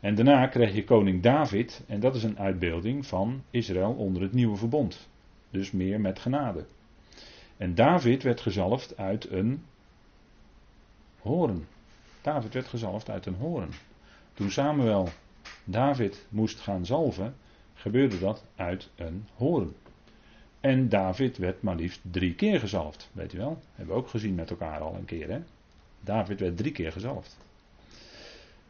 En 0.00 0.14
daarna 0.14 0.46
krijg 0.46 0.74
je 0.74 0.84
koning 0.84 1.22
David, 1.22 1.82
en 1.86 2.00
dat 2.00 2.14
is 2.14 2.22
een 2.22 2.38
uitbeelding 2.38 3.06
van 3.06 3.42
Israël 3.50 3.92
onder 3.92 4.22
het 4.22 4.32
nieuwe 4.32 4.56
verbond. 4.56 5.08
Dus 5.50 5.70
meer 5.70 6.00
met 6.00 6.18
genade. 6.18 6.64
En 7.56 7.74
David 7.74 8.22
werd 8.22 8.40
gezalfd 8.40 8.96
uit 8.96 9.30
een 9.30 9.62
horen. 11.20 11.66
David 12.22 12.54
werd 12.54 12.66
gezalfd 12.66 13.10
uit 13.10 13.26
een 13.26 13.34
horen. 13.34 13.70
Toen 14.34 14.50
Samuel 14.50 15.08
David 15.64 16.26
moest 16.28 16.60
gaan 16.60 16.86
zalven, 16.86 17.34
gebeurde 17.74 18.18
dat 18.18 18.44
uit 18.56 18.90
een 18.94 19.26
horen. 19.34 19.74
En 20.60 20.88
David 20.88 21.36
werd 21.36 21.62
maar 21.62 21.76
liefst 21.76 22.00
drie 22.10 22.34
keer 22.34 22.60
gezalfd. 22.60 23.10
Weet 23.12 23.34
u 23.34 23.38
wel? 23.38 23.58
Hebben 23.74 23.94
we 23.94 24.00
ook 24.00 24.08
gezien 24.08 24.34
met 24.34 24.50
elkaar 24.50 24.80
al 24.80 24.94
een 24.94 25.04
keer. 25.04 25.30
Hè? 25.30 25.40
David 26.00 26.40
werd 26.40 26.56
drie 26.56 26.72
keer 26.72 26.92
gezalfd. 26.92 27.36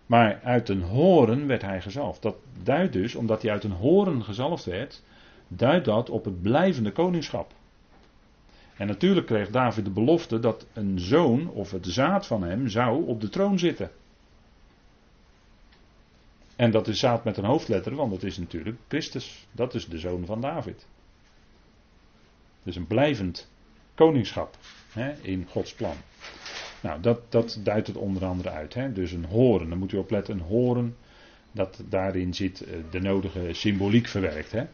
Maar 0.07 0.41
uit 0.43 0.69
een 0.69 0.83
horen 0.83 1.47
werd 1.47 1.63
hij 1.63 1.81
gezalfd. 1.81 2.23
Dat 2.23 2.37
duidt 2.63 2.93
dus, 2.93 3.15
omdat 3.15 3.43
hij 3.43 3.51
uit 3.51 3.65
een 3.65 3.71
horen 3.71 4.25
gezalfd 4.25 4.65
werd, 4.65 5.03
duidt 5.49 5.85
dat 5.85 6.11
op 6.11 6.25
het 6.25 6.43
blijvende 6.43 6.93
koningschap. 6.93 7.53
En 8.77 8.87
natuurlijk 8.87 9.27
kreeg 9.27 9.51
David 9.51 9.85
de 9.85 9.91
belofte 9.91 10.39
dat 10.39 10.67
een 10.73 11.01
zoon 11.01 11.51
of 11.51 11.71
het 11.71 11.87
zaad 11.87 12.27
van 12.27 12.43
hem 12.43 12.69
zou 12.69 13.07
op 13.07 13.21
de 13.21 13.29
troon 13.29 13.59
zitten. 13.59 13.91
En 16.57 16.71
dat 16.71 16.89
is 16.89 16.99
zaad 16.99 17.25
met 17.25 17.37
een 17.37 17.45
hoofdletter, 17.45 17.95
want 17.95 18.11
dat 18.11 18.23
is 18.23 18.39
natuurlijk 18.39 18.77
Christus. 18.89 19.47
Dat 19.53 19.75
is 19.75 19.89
de 19.89 19.99
zoon 19.99 20.27
van 20.27 20.41
David. 20.41 20.87
Dus 22.63 22.77
een 22.77 22.87
blijvend 22.87 23.51
koningschap 23.95 24.57
hè, 24.93 25.13
in 25.23 25.47
Gods 25.51 25.75
plan. 25.75 25.97
Nou, 26.81 27.01
dat, 27.01 27.21
dat 27.29 27.61
duidt 27.63 27.87
het 27.87 27.97
onder 27.97 28.25
andere 28.25 28.51
uit. 28.51 28.75
Hè? 28.75 28.93
Dus 28.93 29.13
een 29.13 29.25
horen, 29.25 29.69
dan 29.69 29.79
moet 29.79 29.93
u 29.93 29.97
opletten, 29.97 30.35
een 30.35 30.45
horen, 30.45 30.97
dat 31.53 31.83
daarin 31.89 32.35
zit 32.35 32.61
eh, 32.61 32.77
de 32.91 33.01
nodige 33.01 33.49
symboliek 33.53 34.07
verwerkt. 34.07 34.53
Hè? 34.53 34.65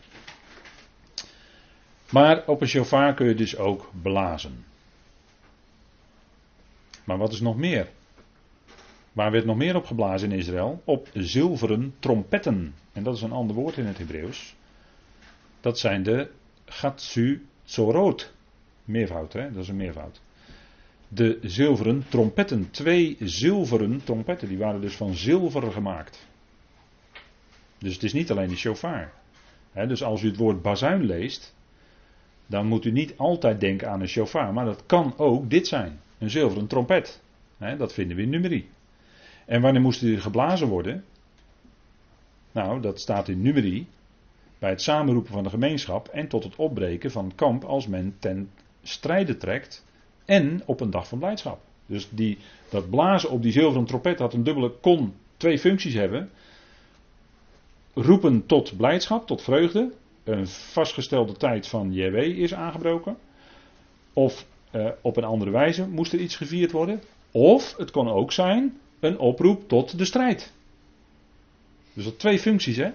Maar 2.10 2.46
op 2.46 2.60
een 2.60 2.68
shofar 2.68 3.14
kun 3.14 3.26
je 3.26 3.34
dus 3.34 3.56
ook 3.56 3.90
blazen. 4.02 4.64
Maar 7.04 7.18
wat 7.18 7.32
is 7.32 7.40
nog 7.40 7.56
meer? 7.56 7.88
Waar 9.12 9.30
werd 9.30 9.44
nog 9.44 9.56
meer 9.56 9.76
op 9.76 9.86
geblazen 9.86 10.32
in 10.32 10.38
Israël? 10.38 10.82
Op 10.84 11.08
zilveren 11.14 11.94
trompetten. 11.98 12.74
En 12.92 13.02
dat 13.02 13.16
is 13.16 13.22
een 13.22 13.32
ander 13.32 13.56
woord 13.56 13.76
in 13.76 13.86
het 13.86 13.98
Hebreeuws. 13.98 14.54
Dat 15.60 15.78
zijn 15.78 16.02
de 16.02 16.30
Gatsu 16.64 17.46
Tzorot. 17.64 18.32
Meervoud, 18.84 19.32
hè? 19.32 19.52
Dat 19.52 19.62
is 19.62 19.68
een 19.68 19.76
meervoud 19.76 20.20
de 21.14 21.38
zilveren 21.42 22.04
trompetten. 22.08 22.70
Twee 22.70 23.16
zilveren 23.20 24.04
trompetten, 24.04 24.48
die 24.48 24.58
waren 24.58 24.80
dus 24.80 24.96
van 24.96 25.14
zilver 25.14 25.72
gemaakt. 25.72 26.26
Dus 27.78 27.94
het 27.94 28.02
is 28.02 28.12
niet 28.12 28.30
alleen 28.30 28.48
de 28.48 28.56
shofar. 28.56 29.12
dus 29.72 30.02
als 30.02 30.22
u 30.22 30.26
het 30.26 30.36
woord 30.36 30.62
bazuin 30.62 31.04
leest, 31.04 31.54
dan 32.46 32.66
moet 32.66 32.84
u 32.84 32.90
niet 32.90 33.14
altijd 33.16 33.60
denken 33.60 33.90
aan 33.90 34.00
een 34.00 34.08
shofar, 34.08 34.52
maar 34.52 34.64
dat 34.64 34.86
kan 34.86 35.14
ook 35.16 35.50
dit 35.50 35.66
zijn: 35.66 36.00
een 36.18 36.30
zilveren 36.30 36.66
trompet. 36.66 37.22
dat 37.78 37.92
vinden 37.92 38.16
we 38.16 38.22
in 38.22 38.30
nummerie. 38.30 38.68
En 39.46 39.60
wanneer 39.60 39.82
moesten 39.82 40.06
die 40.06 40.20
geblazen 40.20 40.68
worden? 40.68 41.04
Nou, 42.52 42.80
dat 42.80 43.00
staat 43.00 43.28
in 43.28 43.42
nummerie. 43.42 43.86
Bij 44.58 44.70
het 44.70 44.82
samenroepen 44.82 45.32
van 45.32 45.42
de 45.42 45.50
gemeenschap 45.50 46.08
en 46.08 46.28
tot 46.28 46.44
het 46.44 46.56
opbreken 46.56 47.10
van 47.10 47.24
het 47.24 47.34
kamp 47.34 47.64
als 47.64 47.86
men 47.86 48.16
ten 48.18 48.50
strijde 48.82 49.36
trekt. 49.36 49.84
En 50.24 50.62
op 50.64 50.80
een 50.80 50.90
dag 50.90 51.08
van 51.08 51.18
blijdschap. 51.18 51.60
Dus 51.86 52.08
die, 52.10 52.38
dat 52.70 52.90
blazen 52.90 53.30
op 53.30 53.42
die 53.42 53.52
zilveren 53.52 53.86
trompet 53.86 54.18
had 54.18 54.34
een 54.34 54.44
dubbele, 54.44 54.70
kon 54.80 55.14
twee 55.36 55.58
functies 55.58 55.94
hebben. 55.94 56.30
Roepen 57.94 58.46
tot 58.46 58.76
blijdschap, 58.76 59.26
tot 59.26 59.42
vreugde. 59.42 59.92
Een 60.24 60.46
vastgestelde 60.46 61.32
tijd 61.32 61.68
van 61.68 61.92
JW 61.92 62.16
is 62.16 62.54
aangebroken. 62.54 63.16
Of 64.12 64.46
uh, 64.72 64.88
op 65.00 65.16
een 65.16 65.24
andere 65.24 65.50
wijze 65.50 65.88
moest 65.88 66.12
er 66.12 66.18
iets 66.18 66.36
gevierd 66.36 66.72
worden. 66.72 67.02
Of 67.30 67.76
het 67.76 67.90
kon 67.90 68.08
ook 68.08 68.32
zijn 68.32 68.80
een 69.00 69.18
oproep 69.18 69.68
tot 69.68 69.98
de 69.98 70.04
strijd. 70.04 70.52
Dus 71.92 72.04
dat 72.04 72.18
twee 72.18 72.38
functies, 72.38 72.76
hè? 72.76 72.90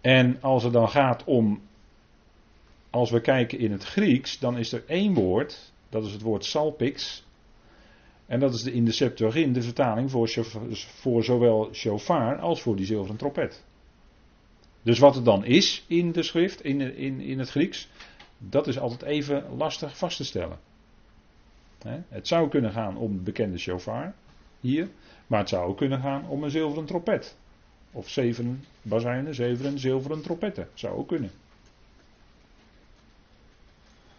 En 0.00 0.38
als 0.40 0.62
het 0.62 0.72
dan 0.72 0.88
gaat 0.88 1.24
om, 1.24 1.60
als 2.90 3.10
we 3.10 3.20
kijken 3.20 3.58
in 3.58 3.72
het 3.72 3.84
Grieks, 3.84 4.38
dan 4.38 4.58
is 4.58 4.72
er 4.72 4.84
één 4.86 5.14
woord, 5.14 5.72
dat 5.88 6.04
is 6.04 6.12
het 6.12 6.22
woord 6.22 6.44
salpix. 6.44 7.26
En 8.26 8.40
dat 8.40 8.54
is 8.54 8.62
de, 8.62 8.72
in 8.72 8.84
de 8.84 8.92
Septuagint 8.92 9.54
de 9.54 9.62
vertaling 9.62 10.10
voor, 10.10 10.28
voor 10.78 11.24
zowel 11.24 11.68
shofar 11.72 12.38
als 12.38 12.62
voor 12.62 12.76
die 12.76 12.86
zilveren 12.86 13.16
trompet. 13.16 13.64
Dus 14.82 14.98
wat 14.98 15.14
het 15.14 15.24
dan 15.24 15.44
is 15.44 15.84
in 15.86 16.12
de 16.12 16.22
schrift, 16.22 16.64
in, 16.64 16.80
in, 16.80 17.20
in 17.20 17.38
het 17.38 17.50
Grieks, 17.50 17.88
dat 18.38 18.66
is 18.66 18.78
altijd 18.78 19.02
even 19.02 19.56
lastig 19.56 19.98
vast 19.98 20.16
te 20.16 20.24
stellen. 20.24 20.58
Het 22.08 22.28
zou 22.28 22.48
kunnen 22.48 22.72
gaan 22.72 22.96
om 22.96 23.16
de 23.16 23.22
bekende 23.22 23.58
shofar, 23.58 24.14
hier, 24.60 24.88
maar 25.26 25.38
het 25.38 25.48
zou 25.48 25.68
ook 25.68 25.76
kunnen 25.76 26.00
gaan 26.00 26.28
om 26.28 26.42
een 26.42 26.50
zilveren 26.50 26.84
trompet. 26.84 27.36
Of 27.92 28.08
zeven 28.08 28.64
bazuinen, 28.82 29.34
zeven 29.34 29.78
zilveren 29.78 30.22
trompetten. 30.22 30.68
Zou 30.74 30.96
ook 30.96 31.08
kunnen. 31.08 31.30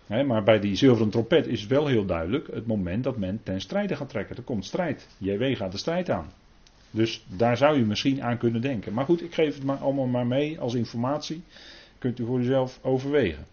Maar 0.09 0.43
bij 0.43 0.59
die 0.59 0.75
zilveren 0.75 1.09
trompet 1.09 1.47
is 1.47 1.67
wel 1.67 1.87
heel 1.87 2.05
duidelijk 2.05 2.47
het 2.53 2.67
moment 2.67 3.03
dat 3.03 3.17
men 3.17 3.39
ten 3.43 3.61
strijde 3.61 3.95
gaat 3.95 4.09
trekken. 4.09 4.35
Er 4.35 4.43
komt 4.43 4.65
strijd. 4.65 5.07
JW 5.17 5.55
gaat 5.55 5.71
de 5.71 5.77
strijd 5.77 6.09
aan. 6.09 6.31
Dus 6.91 7.25
daar 7.27 7.57
zou 7.57 7.77
je 7.77 7.85
misschien 7.85 8.23
aan 8.23 8.37
kunnen 8.37 8.61
denken. 8.61 8.93
Maar 8.93 9.05
goed, 9.05 9.21
ik 9.21 9.33
geef 9.33 9.53
het 9.53 9.63
maar 9.63 9.77
allemaal 9.77 10.05
maar 10.05 10.27
mee 10.27 10.59
als 10.59 10.73
informatie. 10.73 11.43
Kunt 11.97 12.19
u 12.19 12.25
voor 12.25 12.39
uzelf 12.39 12.79
overwegen. 12.81 13.45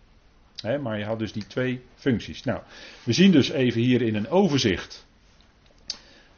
maar 0.82 0.98
je 0.98 1.04
had 1.04 1.18
dus 1.18 1.32
die 1.32 1.46
twee 1.46 1.80
functies. 1.94 2.44
Nou, 2.44 2.60
we 3.02 3.12
zien 3.12 3.30
dus 3.30 3.50
even 3.50 3.80
hier 3.80 4.02
in 4.02 4.14
een 4.14 4.28
overzicht 4.28 5.06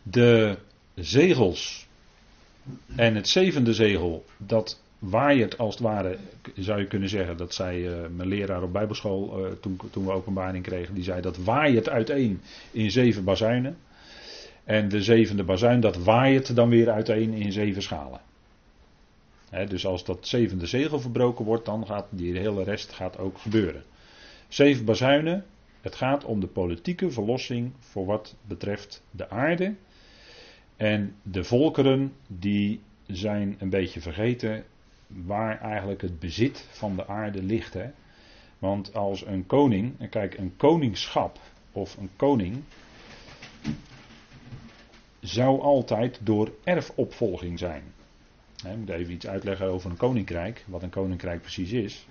de 0.03 0.59
zegels 0.95 1.87
en 2.97 3.15
het 3.15 3.29
zevende 3.29 3.75
zegel, 3.75 4.25
dat 4.37 4.81
waait 4.99 5.59
als 5.59 5.75
het 5.75 5.83
ware, 5.83 6.19
zou 6.55 6.81
je 6.81 6.87
kunnen 6.87 7.09
zeggen, 7.09 7.37
dat 7.37 7.55
zei 7.55 7.89
uh, 7.89 8.07
mijn 8.17 8.29
leraar 8.29 8.63
op 8.63 8.73
bijbelschool 8.73 9.47
uh, 9.47 9.53
toen, 9.61 9.81
toen 9.91 10.05
we 10.05 10.13
openbaring 10.13 10.65
kregen, 10.65 10.95
die 10.95 11.05
zei 11.05 11.21
dat 11.21 11.37
waait 11.37 11.89
uiteen 11.89 12.41
in 12.71 12.91
zeven 12.91 13.25
bazuinen. 13.25 13.77
En 14.65 14.89
de 14.89 15.03
zevende 15.03 15.45
bazuin, 15.45 15.81
dat 15.81 15.97
waait 15.97 16.55
dan 16.55 16.69
weer 16.69 16.91
uiteen 16.91 17.33
in 17.33 17.53
zeven 17.53 17.83
schalen. 17.83 18.21
dus 19.69 19.87
als 19.87 20.05
dat 20.05 20.27
zevende 20.27 20.67
zegel 20.67 21.01
verbroken 21.01 21.45
wordt, 21.45 21.65
dan 21.65 21.87
gaat 21.87 22.07
die 22.11 22.39
hele 22.39 22.65
rest 22.65 22.93
gaat 22.93 23.19
ook 23.19 23.39
gebeuren. 23.39 23.83
Zeven 24.49 24.85
bazuinen, 24.85 25.45
het 25.81 25.95
gaat 25.95 26.25
om 26.25 26.41
de 26.41 26.47
politieke 26.47 27.11
verlossing 27.11 27.73
voor 27.79 28.07
wat 28.07 28.37
betreft 28.47 29.03
de 29.11 29.31
aarde 29.31 29.75
en 30.77 31.15
de 31.23 31.45
volkeren 31.45 32.13
die 32.27 32.81
zijn 33.07 33.57
een 33.59 33.71
beetje 33.71 34.01
vergeten 34.01 34.65
waar 35.09 35.61
eigenlijk 35.61 36.03
het 36.03 36.19
bezit 36.19 36.67
van 36.71 36.97
de 36.97 37.07
aarde 37.07 37.43
ligt. 37.43 37.75
Hè? 37.75 37.91
Want 38.59 38.95
als 38.95 39.27
een 39.27 39.47
koning, 39.47 40.09
kijk, 40.11 40.39
een 40.39 40.57
koningschap 40.57 41.39
of 41.73 41.97
een 41.97 42.11
koning 42.17 42.63
zou 45.21 45.61
altijd 45.61 46.21
door 46.23 46.53
erfopvolging 46.65 47.59
zijn. 47.59 47.83
Ik 48.57 48.77
moet 48.77 48.89
even 48.89 49.13
iets 49.13 49.27
uitleggen 49.27 49.67
over 49.67 49.91
een 49.91 49.97
koninkrijk, 49.97 50.65
wat 50.67 50.83
een 50.83 50.91
koninkrijk 50.91 51.41
precies 51.41 51.73
is. 51.73 52.07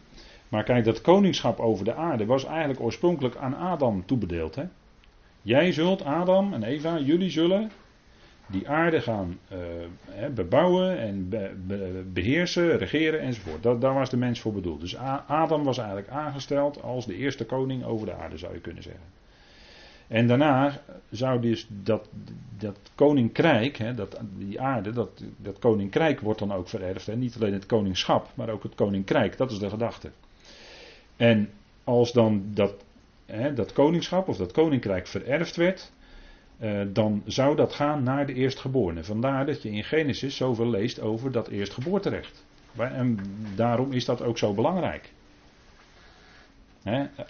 Maar 0.50 0.64
kijk, 0.64 0.86
dat 0.86 1.02
koningschap 1.02 1.60
over 1.60 1.86
de 1.86 1.94
aarde 1.94 2.26
was 2.26 2.46
eigenlijk 2.46 2.80
oorspronkelijk 2.80 3.36
aan 3.36 3.56
Adam 3.56 4.06
toebedeeld. 4.06 4.56
Hè? 4.56 4.64
Jij 5.42 5.72
zult, 5.72 6.04
Adam 6.04 6.54
en 6.54 6.64
Eva, 6.64 7.00
jullie 7.00 7.30
zullen 7.30 7.72
die 8.48 8.70
aarde 8.70 9.02
gaan 9.02 9.40
uh, 9.52 10.28
bebouwen 10.34 10.98
en 10.98 11.30
beheersen, 12.14 12.78
regeren 12.78 13.20
enzovoort. 13.20 13.64
Dat, 13.64 13.82
daar 13.82 13.94
was 13.94 14.10
de 14.10 14.18
mens 14.18 14.40
voor 14.40 14.54
bedoeld. 14.54 14.80
Dus 14.80 14.98
Adam 15.28 15.64
was 15.64 15.78
eigenlijk 15.78 16.10
aangesteld 16.10 16.82
als 16.82 17.06
de 17.06 17.16
eerste 17.16 17.46
koning 17.46 17.84
over 17.84 18.06
de 18.06 18.14
aarde, 18.14 18.38
zou 18.38 18.54
je 18.54 18.60
kunnen 18.60 18.84
zeggen. 18.84 19.04
En 20.08 20.28
daarna 20.28 20.82
zou 21.10 21.42
dus 21.42 21.68
dat, 21.70 22.10
dat 22.58 22.78
koninkrijk, 22.96 23.78
hè, 23.78 23.94
dat, 23.94 24.20
die 24.38 24.62
aarde, 24.62 24.92
dat, 24.92 25.24
dat 25.38 25.60
koninkrijk 25.60 26.20
wordt 26.20 26.40
dan 26.40 26.54
ook 26.54 26.70
vererfd. 26.70 27.16
Niet 27.16 27.36
alleen 27.36 27.54
het 27.54 27.66
koningschap, 27.66 28.30
maar 28.36 28.50
ook 28.50 28.64
het 28.64 28.76
koninkrijk. 28.76 29.38
Dat 29.38 29.52
is 29.52 29.60
de 29.60 29.70
gedachte. 29.70 30.12
En 31.16 31.50
als 31.84 32.12
dan 32.12 32.44
dat, 32.54 32.76
hè, 33.26 33.54
dat 33.54 33.74
koningschap 33.74 34.28
of 34.28 34.38
dat 34.38 34.52
koninkrijk 34.52 35.08
vererfd 35.08 35.56
werd, 35.56 35.92
eh, 36.58 36.82
dan 36.88 37.22
zou 37.26 37.56
dat 37.56 37.74
gaan 37.74 38.04
naar 38.04 38.26
de 38.26 38.34
eerstgeborene. 38.34 39.04
Vandaar 39.04 39.46
dat 39.46 39.62
je 39.62 39.72
in 39.72 39.84
Genesis 39.84 40.36
zoveel 40.36 40.70
leest 40.70 41.02
over 41.02 41.32
dat 41.32 41.48
eerstgeboorterecht. 41.48 42.46
En 42.76 43.20
daarom 43.56 43.92
is 43.92 44.06
dat 44.06 44.22
ook 44.22 44.38
zo 44.38 44.54
belangrijk. 44.54 45.12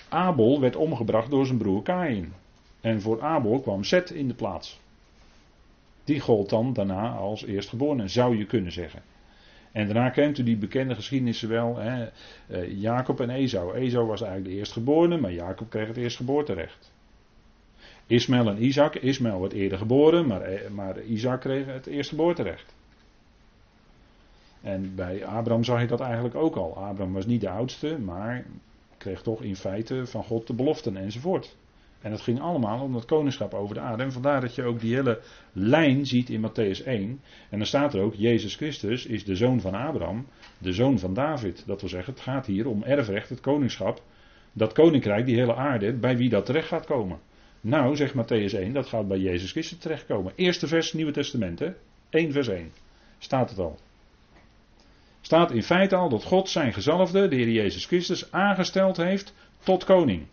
Abel 0.10 0.62
werd 0.62 0.76
omgebracht 0.76 1.30
door 1.30 1.46
zijn 1.46 1.58
broer 1.58 1.84
Kain. 1.84 2.34
En 2.82 3.02
voor 3.02 3.22
Abel 3.22 3.60
kwam 3.60 3.84
Seth 3.84 4.12
in 4.12 4.28
de 4.28 4.34
plaats. 4.34 4.80
Die 6.04 6.20
gold 6.20 6.50
dan 6.50 6.74
daarna 6.74 7.10
als 7.10 7.46
eerstgeborene, 7.46 8.08
zou 8.08 8.38
je 8.38 8.46
kunnen 8.46 8.72
zeggen. 8.72 9.02
En 9.72 9.86
daarna 9.86 10.10
kent 10.10 10.38
u 10.38 10.44
die 10.44 10.58
bekende 10.58 10.96
geschiedenissen 10.96 11.50
wel. 11.50 11.78
Hè, 11.78 12.10
eh, 12.48 12.82
Jacob 12.82 13.22
en 13.22 13.30
Esau. 13.30 13.76
Esau 13.76 14.08
was 14.08 14.22
eigenlijk 14.22 14.52
de 14.52 14.60
eerstgeborene, 14.60 15.18
maar 15.18 15.34
Jacob 15.34 15.70
kreeg 15.70 15.88
het 15.88 15.98
eerstgeboorterecht. 15.98 16.92
Ismaël 18.08 18.48
en 18.48 18.64
Isaac. 18.64 18.96
Ismaël 18.96 19.40
werd 19.40 19.54
eerder 19.54 19.78
geboren, 19.78 20.28
maar, 20.28 20.42
eh, 20.42 20.70
maar 20.70 21.02
Isaac 21.02 21.42
kreeg 21.42 21.66
het 21.66 21.88
eerste 21.88 22.16
geboorterecht. 22.16 22.76
En 24.62 24.96
bij 24.96 25.26
Abraham 25.26 25.64
zag 25.64 25.82
je 25.82 25.88
dat 25.88 26.00
eigenlijk 26.00 26.36
ook 26.36 26.56
al. 26.56 26.78
Abraham 26.78 27.14
was 27.14 27.26
niet 27.26 27.42
de 27.42 27.50
oudste, 27.50 28.00
maar 28.00 28.46
kreeg 28.98 29.22
toch 29.22 29.42
in 29.42 29.56
feite 29.56 30.06
van 30.06 30.24
God 30.24 30.48
de 30.48 30.54
beloften 30.54 30.98
enzovoort. 30.98 31.56
En 32.02 32.12
het 32.12 32.22
ging 32.22 32.42
allemaal 32.42 32.82
om 32.82 32.94
dat 32.94 33.06
koningschap 33.06 33.54
over 33.54 33.76
de 33.76 33.82
aarde. 33.82 34.04
En 34.04 34.12
vandaar 34.12 34.42
dat 34.42 34.56
je 34.56 34.64
ook 34.64 34.80
die 34.80 34.96
hele 34.96 35.20
lijn 35.52 36.06
ziet 36.06 36.30
in 36.30 36.50
Matthäus 36.50 36.86
1. 36.86 37.22
En 37.50 37.58
dan 37.58 37.68
staat 37.68 37.94
er 37.94 38.02
ook, 38.02 38.14
Jezus 38.14 38.56
Christus 38.56 39.06
is 39.06 39.26
de 39.26 39.36
zoon 39.36 39.62
van 39.62 39.74
Abraham, 39.74 40.28
de 40.58 40.74
zoon 40.74 41.00
van 41.00 41.14
David. 41.14 41.64
Dat 41.66 41.80
wil 41.80 41.90
zeggen, 41.90 42.14
het 42.14 42.22
gaat 42.22 42.46
hier 42.46 42.68
om 42.68 42.84
erfrecht, 42.84 43.30
het 43.30 43.40
koningschap. 43.40 44.02
Dat 44.54 44.74
koninkrijk, 44.74 45.26
die 45.26 45.38
hele 45.38 45.56
aarde, 45.56 45.94
bij 45.94 46.18
wie 46.18 46.30
dat 46.30 46.46
terecht 46.46 46.68
gaat 46.68 46.86
komen. 46.86 47.20
Nou, 47.62 47.96
zegt 47.96 48.14
Matthäus 48.14 48.54
1, 48.54 48.74
dat 48.74 48.88
gaat 48.88 49.08
bij 49.08 49.20
Jezus 49.20 49.52
Christus 49.52 49.78
terechtkomen. 49.78 50.34
Eerste 50.36 50.68
vers, 50.68 50.94
Nieuwe 50.94 51.12
Testament, 51.12 51.60
hè? 51.60 51.72
1 52.10 52.32
vers 52.32 52.48
1. 52.48 52.72
Staat 53.18 53.50
het 53.50 53.60
al. 53.60 53.80
Staat 55.22 55.52
in 55.52 55.64
feite 55.64 55.96
al 55.96 56.10
dat 56.10 56.24
God 56.24 56.50
zijn 56.50 56.74
gezalfde, 56.74 57.28
de 57.28 57.36
Heer 57.36 57.50
Jezus 57.50 57.86
Christus, 57.86 58.32
aangesteld 58.32 58.98
heeft 58.98 59.34
tot 59.64 59.84
koning. 59.84 60.26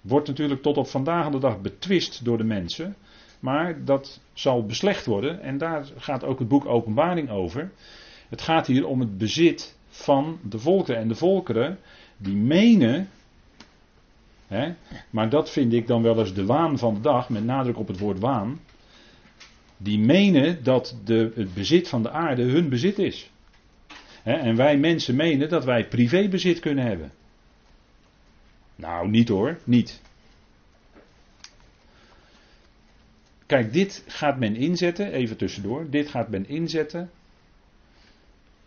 Wordt 0.00 0.28
natuurlijk 0.28 0.62
tot 0.62 0.76
op 0.76 0.86
vandaag 0.86 1.30
de 1.30 1.38
dag 1.38 1.60
betwist 1.60 2.24
door 2.24 2.38
de 2.38 2.44
mensen. 2.44 2.96
Maar 3.40 3.84
dat 3.84 4.20
zal 4.32 4.66
beslecht 4.66 5.06
worden. 5.06 5.40
En 5.40 5.58
daar 5.58 5.86
gaat 5.96 6.24
ook 6.24 6.38
het 6.38 6.48
boek 6.48 6.66
Openbaring 6.66 7.30
over. 7.30 7.70
Het 8.28 8.42
gaat 8.42 8.66
hier 8.66 8.86
om 8.86 9.00
het 9.00 9.18
bezit 9.18 9.78
van 9.88 10.38
de 10.42 10.58
volkeren. 10.58 11.00
En 11.00 11.08
de 11.08 11.14
volkeren 11.14 11.78
die 12.16 12.36
menen 12.36 13.08
maar 15.10 15.28
dat 15.28 15.50
vind 15.50 15.72
ik 15.72 15.86
dan 15.86 16.02
wel 16.02 16.18
eens 16.18 16.34
de 16.34 16.44
waan 16.44 16.78
van 16.78 16.94
de 16.94 17.00
dag, 17.00 17.28
met 17.28 17.44
nadruk 17.44 17.78
op 17.78 17.88
het 17.88 17.98
woord 17.98 18.18
waan. 18.18 18.60
Die 19.76 19.98
menen 19.98 20.64
dat 20.64 20.96
de, 21.04 21.32
het 21.34 21.54
bezit 21.54 21.88
van 21.88 22.02
de 22.02 22.10
aarde 22.10 22.42
hun 22.42 22.68
bezit 22.68 22.98
is. 22.98 23.30
en 24.22 24.56
wij 24.56 24.78
mensen 24.78 25.16
menen 25.16 25.48
dat 25.48 25.64
wij 25.64 25.88
privébezit 25.88 26.60
kunnen 26.60 26.84
hebben. 26.84 27.12
Nou, 28.76 29.08
niet 29.08 29.28
hoor, 29.28 29.58
niet. 29.64 30.02
Kijk, 33.46 33.72
dit 33.72 34.04
gaat 34.06 34.38
men 34.38 34.56
inzetten, 34.56 35.12
even 35.12 35.36
tussendoor, 35.36 35.90
dit 35.90 36.08
gaat 36.08 36.28
men 36.28 36.48
inzetten 36.48 37.10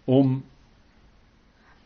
om 0.04 0.46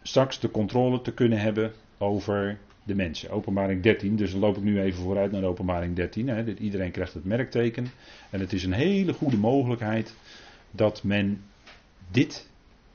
straks 0.02 0.40
de 0.40 0.52
controle 0.52 1.02
te 1.02 1.14
kunnen 1.14 1.40
hebben 1.40 1.74
over 1.98 2.60
de 2.84 2.96
mensen. 2.96 3.30
Openbaring 3.30 3.82
13, 3.84 4.16
dus 4.16 4.32
dan 4.32 4.40
loop 4.40 4.58
ik 4.58 4.64
nu 4.64 4.82
even 4.82 5.04
vooruit 5.04 5.32
naar 5.32 5.44
openbaring 5.44 5.96
13. 5.96 6.28
Hè. 6.28 6.54
Iedereen 6.54 6.92
krijgt 6.92 7.14
het 7.14 7.26
merkteken. 7.26 7.88
En 8.30 8.40
het 8.40 8.54
is 8.54 8.64
een 8.64 8.74
hele 8.74 9.14
goede 9.14 9.38
mogelijkheid 9.38 10.16
dat 10.72 11.04
men 11.04 11.42
dit 12.12 12.50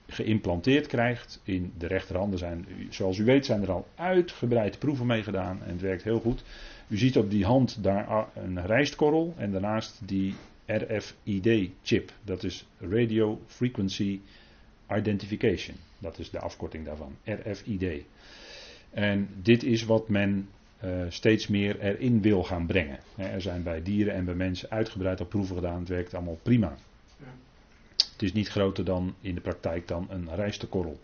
geïmplanteed 0.08 0.86
krijgt 0.86 1.40
in 1.44 1.72
de 1.78 1.86
rechterhanden. 1.86 2.38
Zijn, 2.38 2.66
zoals 2.90 3.18
u 3.18 3.24
weet 3.24 3.46
zijn 3.46 3.62
er 3.62 3.70
al 3.70 3.86
uitgebreid 3.94 4.78
proeven 4.78 5.06
mee 5.06 5.22
gedaan 5.22 5.62
en 5.62 5.70
het 5.70 5.80
werkt 5.80 6.02
heel 6.02 6.20
goed. 6.20 6.44
U 6.88 6.96
ziet 6.96 7.16
op 7.16 7.30
die 7.30 7.44
hand 7.44 7.82
daar 7.82 8.28
een 8.34 8.66
rijstkorrel 8.66 9.34
en 9.36 9.52
daarnaast 9.52 10.00
die 10.04 10.34
RFID-chip. 10.66 12.12
Dat 12.24 12.44
is 12.44 12.66
Radio 12.78 13.40
Frequency 13.46 14.20
Identification. 14.90 15.76
Dat 15.98 16.18
is 16.18 16.30
de 16.30 16.38
afkorting 16.38 16.84
daarvan, 16.84 17.16
RFID. 17.24 18.04
En 18.96 19.28
dit 19.42 19.62
is 19.62 19.84
wat 19.84 20.08
men 20.08 20.48
uh, 20.84 20.90
steeds 21.08 21.46
meer 21.46 21.80
erin 21.80 22.22
wil 22.22 22.44
gaan 22.44 22.66
brengen. 22.66 22.98
Er 23.16 23.40
zijn 23.40 23.62
bij 23.62 23.82
dieren 23.82 24.14
en 24.14 24.24
bij 24.24 24.34
mensen 24.34 24.70
uitgebreid 24.70 25.20
op 25.20 25.28
proeven 25.28 25.56
gedaan. 25.56 25.78
Het 25.78 25.88
werkt 25.88 26.14
allemaal 26.14 26.38
prima. 26.42 26.76
Het 28.12 28.22
is 28.22 28.32
niet 28.32 28.48
groter 28.48 28.84
dan 28.84 29.14
in 29.20 29.34
de 29.34 29.40
praktijk 29.40 29.88
dan 29.88 30.06
een 30.10 30.34
rijstekorrel. 30.34 30.98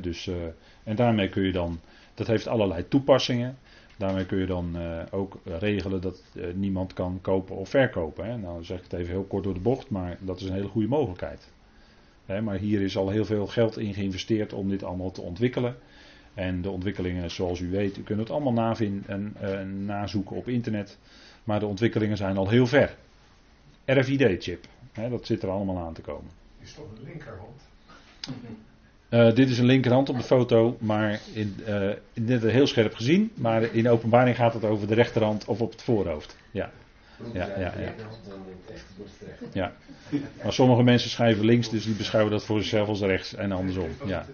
dus, 0.00 0.26
uh, 0.26 0.34
en 0.82 0.96
daarmee 0.96 1.28
kun 1.28 1.42
je 1.42 1.52
dan, 1.52 1.80
dat 2.14 2.26
heeft 2.26 2.46
allerlei 2.46 2.88
toepassingen. 2.88 3.58
Daarmee 3.96 4.26
kun 4.26 4.38
je 4.38 4.46
dan 4.46 4.76
uh, 4.76 5.02
ook 5.10 5.38
regelen 5.44 6.00
dat 6.00 6.22
uh, 6.34 6.44
niemand 6.54 6.92
kan 6.92 7.18
kopen 7.22 7.56
of 7.56 7.68
verkopen. 7.68 8.26
Hè. 8.26 8.36
Nou 8.36 8.64
zeg 8.64 8.76
ik 8.76 8.82
het 8.82 8.92
even 8.92 9.12
heel 9.12 9.24
kort 9.24 9.44
door 9.44 9.54
de 9.54 9.60
bocht, 9.60 9.90
maar 9.90 10.16
dat 10.20 10.40
is 10.40 10.46
een 10.46 10.54
hele 10.54 10.68
goede 10.68 10.88
mogelijkheid. 10.88 11.52
Hè, 12.26 12.40
maar 12.40 12.56
hier 12.56 12.80
is 12.80 12.96
al 12.96 13.08
heel 13.08 13.24
veel 13.24 13.46
geld 13.46 13.78
in 13.78 13.94
geïnvesteerd 13.94 14.52
om 14.52 14.68
dit 14.68 14.82
allemaal 14.82 15.10
te 15.10 15.20
ontwikkelen. 15.20 15.76
En 16.34 16.62
de 16.62 16.70
ontwikkelingen, 16.70 17.30
zoals 17.30 17.60
u 17.60 17.70
weet, 17.70 17.96
u 17.96 18.02
kunt 18.02 18.18
het 18.18 18.30
allemaal 18.30 18.52
navinden 18.52 19.04
en 19.06 19.36
uh, 19.42 19.86
nazoeken 19.86 20.36
op 20.36 20.48
internet. 20.48 20.98
Maar 21.44 21.60
de 21.60 21.66
ontwikkelingen 21.66 22.16
zijn 22.16 22.36
al 22.36 22.48
heel 22.48 22.66
ver. 22.66 22.96
RFID-chip, 23.84 24.66
dat 25.10 25.26
zit 25.26 25.42
er 25.42 25.48
allemaal 25.48 25.78
aan 25.78 25.94
te 25.94 26.00
komen. 26.00 26.30
Is 26.62 26.74
toch 26.74 26.84
een 26.96 27.04
linkerhand? 27.04 27.62
Uh, 29.10 29.34
dit 29.34 29.50
is 29.50 29.58
een 29.58 29.64
linkerhand 29.64 30.08
op 30.08 30.16
de 30.16 30.22
foto, 30.22 30.76
maar 30.80 31.20
in, 31.32 31.56
uh, 31.68 31.90
dit 32.12 32.42
heel 32.42 32.66
scherp 32.66 32.94
gezien. 32.94 33.30
Maar 33.34 33.62
in 33.62 33.88
openbaring 33.88 34.36
gaat 34.36 34.54
het 34.54 34.64
over 34.64 34.86
de 34.86 34.94
rechterhand 34.94 35.44
of 35.44 35.60
op 35.60 35.70
het 35.70 35.82
voorhoofd. 35.82 36.36
Ja. 36.50 36.70
Ja, 37.32 37.48
ja, 37.58 37.72
ja. 37.78 37.94
ja. 39.52 39.72
Maar 40.42 40.52
sommige 40.52 40.82
mensen 40.82 41.10
schrijven 41.10 41.44
links, 41.44 41.70
dus 41.70 41.84
die 41.84 41.94
beschouwen 41.94 42.32
dat 42.32 42.44
voor 42.44 42.58
zichzelf 42.58 42.88
als 42.88 43.00
rechts 43.00 43.34
en 43.34 43.52
andersom. 43.52 43.88
Ja. 44.06 44.26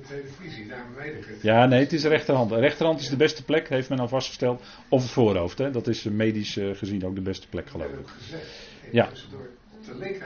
Ja, 1.43 1.67
nee, 1.67 1.81
het 1.81 1.93
is 1.93 2.03
de 2.03 2.09
rechterhand. 2.09 2.51
De 2.51 2.59
rechterhand 2.59 3.01
is 3.01 3.09
de 3.09 3.17
beste 3.17 3.45
plek, 3.45 3.69
heeft 3.69 3.89
men 3.89 3.99
al 3.99 4.09
vastgesteld. 4.09 4.63
Of 4.89 5.03
het 5.03 5.11
voorhoofd, 5.11 5.59
hè. 5.59 5.71
dat 5.71 5.87
is 5.87 6.03
medisch 6.03 6.57
uh, 6.57 6.77
gezien 6.77 7.07
ook 7.07 7.15
de 7.15 7.21
beste 7.21 7.49
plek, 7.49 7.69
geloof 7.69 7.91
ik. 7.91 8.09
Ja. 8.93 9.09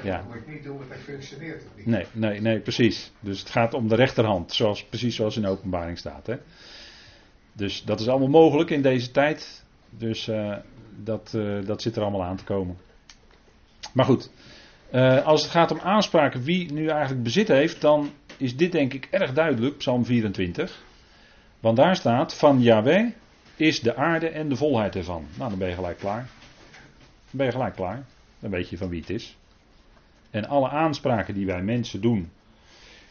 Ja. 0.03 0.25
moet 0.27 0.37
ik 0.37 0.47
niet 0.47 0.65
doen, 0.65 0.77
want 0.77 0.89
hij 0.89 0.99
functioneert 0.99 1.63
niet. 1.77 1.87
Nee, 1.87 2.07
nee, 2.13 2.41
nee, 2.41 2.61
precies. 2.61 3.13
Dus 3.21 3.39
het 3.41 3.51
gaat 3.51 3.75
om 3.75 3.89
de 3.89 3.95
rechterhand, 3.95 4.53
zoals, 4.53 4.85
precies 4.85 5.17
zoals 5.17 5.37
in 5.37 5.43
de 5.43 5.49
openbaring 5.49 5.99
staat. 5.99 6.27
Hè. 6.27 6.37
Dus 7.53 7.83
dat 7.85 8.01
is 8.01 8.09
allemaal 8.09 8.29
mogelijk 8.29 8.71
in 8.71 8.83
deze 8.83 9.11
tijd. 9.11 9.64
Dus 9.99 10.29
uh, 10.29 10.57
dat, 10.97 11.33
uh, 11.37 11.67
dat 11.67 11.83
zit 11.83 11.97
er 11.97 12.03
allemaal 12.03 12.25
aan 12.25 12.37
te 12.37 12.45
komen. 12.45 12.77
Maar 13.93 14.05
goed, 14.05 14.31
uh, 14.93 15.27
als 15.27 15.43
het 15.43 15.51
gaat 15.51 15.71
om 15.71 15.79
aanspraken 15.79 16.43
wie 16.43 16.73
nu 16.73 16.89
eigenlijk 16.89 17.23
bezit 17.23 17.49
heeft, 17.49 17.81
dan 17.81 18.11
is 18.37 18.57
dit 18.57 18.73
denk 18.73 18.93
ik 18.95 19.09
erg 19.11 19.33
duidelijk, 19.33 19.77
Psalm 19.77 20.05
24. 20.05 20.83
Want 21.61 21.77
daar 21.77 21.97
staat: 21.97 22.35
Van 22.35 22.61
Yahweh 22.61 23.11
is 23.57 23.81
de 23.81 23.97
aarde 23.97 24.29
en 24.29 24.49
de 24.49 24.57
volheid 24.57 24.97
ervan. 24.97 25.27
Nou, 25.35 25.51
dan 25.51 25.59
ben 25.59 25.69
je 25.69 25.75
gelijk 25.75 25.99
klaar. 25.99 26.29
Dan 27.31 27.31
ben 27.31 27.47
je 27.47 27.53
gelijk 27.53 27.75
klaar. 27.75 28.05
Dan 28.39 28.51
weet 28.51 28.69
je 28.69 28.77
van 28.77 28.89
wie 28.89 29.01
het 29.01 29.11
is. 29.11 29.37
En 30.31 30.45
alle 30.49 30.69
aanspraken 30.69 31.35
die 31.35 31.47
wij 31.47 31.63
mensen 31.63 32.01
doen, 32.01 32.31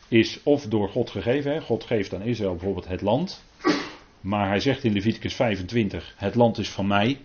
is 0.07 0.39
of 0.43 0.67
door 0.67 0.89
God 0.89 1.09
gegeven. 1.09 1.51
Hè. 1.51 1.61
God 1.61 1.83
geeft 1.83 2.13
aan 2.13 2.21
Israël 2.21 2.51
bijvoorbeeld 2.51 2.87
het 2.87 3.01
land. 3.01 3.43
Maar 4.23 4.47
hij 4.47 4.59
zegt 4.59 4.83
in 4.83 4.93
Leviticus 4.93 5.35
25: 5.35 6.13
Het 6.17 6.35
land 6.35 6.57
is 6.57 6.69
van 6.69 6.87
mij. 6.87 7.19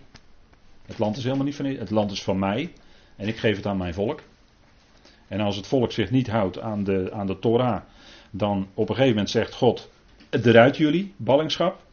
Het 0.85 0.99
land 0.99 1.17
is 1.17 1.23
helemaal 1.23 1.45
niet 1.45 1.55
van 1.55 1.65
Het 1.65 1.89
land 1.89 2.11
is 2.11 2.23
van 2.23 2.39
mij. 2.39 2.73
En 3.15 3.27
ik 3.27 3.37
geef 3.37 3.55
het 3.55 3.65
aan 3.65 3.77
mijn 3.77 3.93
volk. 3.93 4.21
En 5.27 5.39
als 5.39 5.55
het 5.55 5.67
volk 5.67 5.91
zich 5.91 6.11
niet 6.11 6.27
houdt 6.27 6.59
aan 6.59 6.83
de, 6.83 7.09
aan 7.13 7.27
de 7.27 7.39
Torah, 7.39 7.81
dan 8.31 8.67
op 8.73 8.89
een 8.89 8.95
gegeven 8.95 9.13
moment 9.13 9.29
zegt 9.29 9.53
God: 9.53 9.89
eruit 10.29 10.77
jullie, 10.77 11.13
ballingschap. 11.17 11.83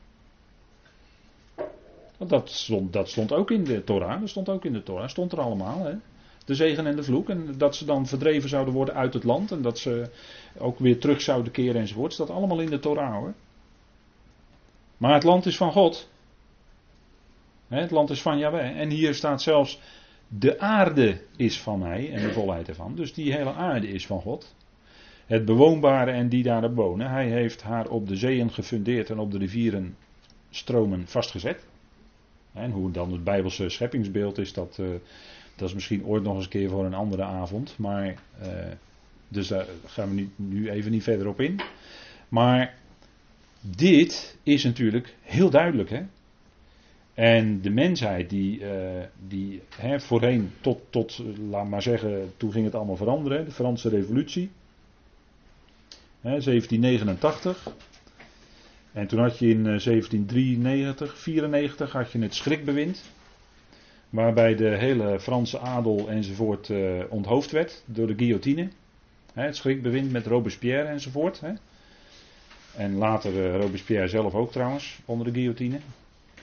Dat 2.19 2.51
stond, 2.51 2.93
dat 2.93 3.09
stond 3.09 3.33
ook 3.33 3.51
in 3.51 3.65
de 3.65 3.85
Torah. 3.85 4.21
Dat 4.21 4.29
stond 4.29 4.49
ook 4.49 4.65
in 4.65 4.73
de 4.73 4.83
Torah. 4.83 5.09
Stond 5.09 5.33
er 5.33 5.41
allemaal. 5.41 5.85
Hè? 5.85 5.95
De 6.45 6.55
zegen 6.55 6.87
en 6.87 6.97
de 6.97 7.03
vloek. 7.03 7.29
En 7.29 7.55
dat 7.59 7.77
ze 7.77 7.85
dan 7.85 8.07
verdreven 8.07 8.49
zouden 8.49 8.75
worden 8.75 8.95
uit 8.95 9.15
het 9.15 9.25
land. 9.25 9.53
En 9.53 9.63
dat 9.63 9.79
ze 9.79 10.11
ook 10.59 10.79
weer 10.79 11.01
terug 11.01 11.21
zouden 11.21 11.53
keren 11.53 11.81
enzovoort. 11.81 12.17
Dat 12.17 12.31
allemaal 12.31 12.61
in 12.61 12.71
de 12.71 12.79
Torah 12.79 13.15
hoor. 13.15 13.35
Maar 14.97 15.15
het 15.15 15.25
land 15.25 15.47
is 15.47 15.57
van 15.57 15.73
God. 15.73 16.09
Het 17.69 17.91
land 17.91 18.11
is 18.11 18.23
van 18.23 18.39
Yahweh. 18.39 18.81
En 18.81 18.91
hier 18.91 19.15
staat 19.15 19.43
zelfs. 19.43 19.81
De 20.29 20.61
aarde 20.61 21.21
is 21.37 21.61
van 21.61 21.79
mij 21.79 22.13
en 22.13 22.23
de 22.23 22.33
volheid 22.33 22.69
ervan. 22.69 22.95
Dus 22.95 23.15
die 23.15 23.33
hele 23.33 23.53
aarde 23.53 23.89
is 23.89 24.07
van 24.07 24.21
God. 24.21 24.55
Het 25.27 25.45
bewoonbare 25.45 26.11
en 26.11 26.29
die 26.29 26.43
daarop 26.43 26.75
wonen. 26.75 27.11
Hij 27.11 27.29
heeft 27.29 27.63
haar 27.63 27.89
op 27.89 28.09
de 28.09 28.17
zeeën 28.17 28.53
gefundeerd 28.53 29.11
en 29.11 29.19
op 29.19 29.31
de 29.31 29.39
rivieren 29.39 29.97
stromen 30.51 31.07
vastgezet. 31.07 31.67
En 32.53 32.71
hoe 32.71 32.91
dan 32.91 33.13
het 33.13 33.25
Bijbelse 33.25 33.69
scheppingsbeeld 33.69 34.39
is, 34.39 34.53
dat, 34.53 34.77
uh, 34.81 34.89
dat 35.57 35.69
is 35.69 35.75
misschien 35.75 36.05
ooit 36.05 36.23
nog 36.23 36.35
eens 36.35 36.45
een 36.45 36.51
keer 36.51 36.71
voor 36.71 36.85
een 36.85 36.95
andere 36.95 37.23
avond. 37.23 37.75
Maar, 37.79 38.07
uh, 38.43 38.49
dus 39.29 39.49
daar 39.49 39.67
gaan 39.87 40.15
we 40.15 40.29
nu 40.37 40.71
even 40.71 40.91
niet 40.91 41.03
verder 41.03 41.29
op 41.29 41.41
in. 41.41 41.61
Maar 42.29 42.75
dit 43.61 44.37
is 44.43 44.65
natuurlijk 44.65 45.15
heel 45.23 45.51
duidelijk. 45.51 45.91
Hè? 45.91 46.03
En 47.15 47.61
de 47.61 47.71
mensheid 47.71 48.31
die, 48.31 48.61
uh, 48.61 48.69
die 49.29 49.63
hè, 49.77 50.01
voorheen 50.01 50.53
tot, 50.61 50.81
tot, 50.91 51.23
laat 51.51 51.69
maar 51.69 51.83
zeggen, 51.83 52.33
toen 52.37 52.53
ging 52.53 52.65
het 52.65 52.75
allemaal 52.75 52.97
veranderen. 52.97 53.45
De 53.45 53.51
Franse 53.51 53.89
revolutie. 53.89 54.51
Hè, 56.21 56.31
1789. 56.31 57.75
En 58.93 59.07
toen 59.07 59.19
had 59.19 59.39
je 59.39 59.49
in 59.49 59.63
1793, 59.63 61.13
eh, 61.13 61.17
94 61.17 61.93
had 61.93 62.13
je 62.13 62.19
het 62.19 62.35
schrikbewind. 62.35 63.05
Waarbij 64.11 64.55
de 64.55 64.77
hele 64.77 65.21
Franse 65.21 65.59
adel 65.59 66.09
enzovoort 66.09 66.71
onthoofd 67.09 67.51
werd 67.51 67.83
door 67.87 68.07
de 68.07 68.15
guillotine. 68.17 68.69
Hè, 69.33 69.43
het 69.43 69.57
schrikbewind 69.57 70.13
met 70.13 70.27
Robespierre 70.27 70.89
enzovoort. 70.89 71.41
Hè. 71.41 71.53
En 72.77 72.95
later 72.95 73.33
uh, 73.33 73.61
Robespierre 73.61 74.09
zelf 74.09 74.35
ook 74.35 74.53
trouwens, 74.53 74.99
onder 75.05 75.27
de 75.27 75.33
guillotine. 75.33 75.79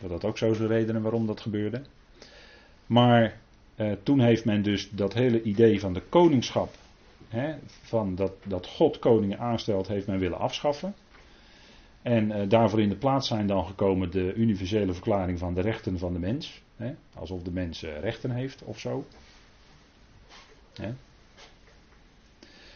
Dat 0.02 0.12
had 0.12 0.26
ook 0.26 0.38
zo 0.38 0.54
zijn 0.54 0.68
redenen 0.68 1.02
waarom 1.02 1.28
dat 1.28 1.42
gebeurde. 1.42 1.82
Maar 2.86 3.38
eh, 3.76 3.92
toen 4.04 4.20
heeft 4.20 4.46
men 4.46 4.62
dus 4.62 4.90
dat 4.90 5.14
hele 5.14 5.42
idee 5.42 5.80
van 5.80 5.94
de 5.94 6.02
koningschap, 6.10 6.76
hè, 7.28 7.56
van 7.82 8.16
dat, 8.16 8.34
dat 8.44 8.68
God 8.68 9.00
koningen 9.00 9.40
aanstelt, 9.40 9.88
heeft 9.88 10.08
men 10.08 10.20
willen 10.20 10.40
afschaffen. 10.40 10.94
En 12.02 12.32
eh, 12.32 12.50
daarvoor 12.50 12.82
in 12.82 12.90
de 12.90 12.96
plaats 12.96 13.28
zijn 13.28 13.48
dan 13.48 13.66
gekomen 13.66 14.12
de 14.12 14.34
universele 14.34 14.94
verklaring 14.94 15.40
van 15.40 15.54
de 15.54 15.62
rechten 15.62 16.00
van 16.00 16.14
de 16.14 16.20
mens. 16.20 16.62
Hè, 16.76 16.94
alsof 17.16 17.44
de 17.44 17.52
mens 17.52 17.82
rechten 17.82 18.32
heeft 18.32 18.64
of 18.64 18.80
zo. 18.80 19.06
Hè. 20.74 20.94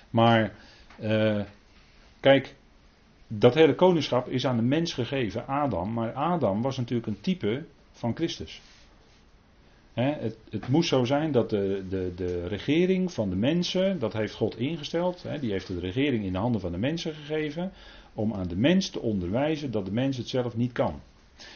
Maar 0.10 0.53
eh, 0.99 1.41
kijk, 2.20 2.55
dat 3.28 3.53
hele 3.53 3.75
koningschap 3.75 4.28
is 4.28 4.45
aan 4.45 4.55
de 4.55 4.63
mens 4.63 4.93
gegeven, 4.93 5.47
Adam. 5.47 5.93
Maar 5.93 6.13
Adam 6.13 6.61
was 6.61 6.78
natuurlijk 6.78 7.07
een 7.07 7.21
type 7.21 7.65
van 7.91 8.15
Christus. 8.15 8.61
het, 9.93 10.38
het, 10.49 10.67
moest 10.67 10.89
zo 10.89 11.03
zijn 11.03 11.32
dat 11.32 11.49
de, 11.49 11.86
de, 11.89 12.11
de 12.15 12.47
regering 12.47 13.11
van 13.11 13.30
de 13.30 13.36
mensen, 13.36 13.99
dat 13.99 14.13
heeft 14.13 14.34
God 14.34 14.57
ingesteld. 14.57 15.25
die 15.39 15.51
heeft 15.51 15.67
de 15.67 15.80
regering 15.80 16.25
in 16.25 16.32
de 16.32 16.38
handen 16.38 16.61
van 16.61 16.71
de 16.71 16.78
mensen 16.78 17.13
gegeven. 17.13 17.71
Om 18.13 18.34
aan 18.34 18.47
de 18.47 18.57
mens 18.57 18.89
te 18.89 18.99
onderwijzen 18.99 19.71
dat 19.71 19.86
de 19.86 19.91
mens 19.91 20.17
het 20.17 20.28
zelf 20.28 20.55
niet 20.55 20.71
kan. 20.71 21.01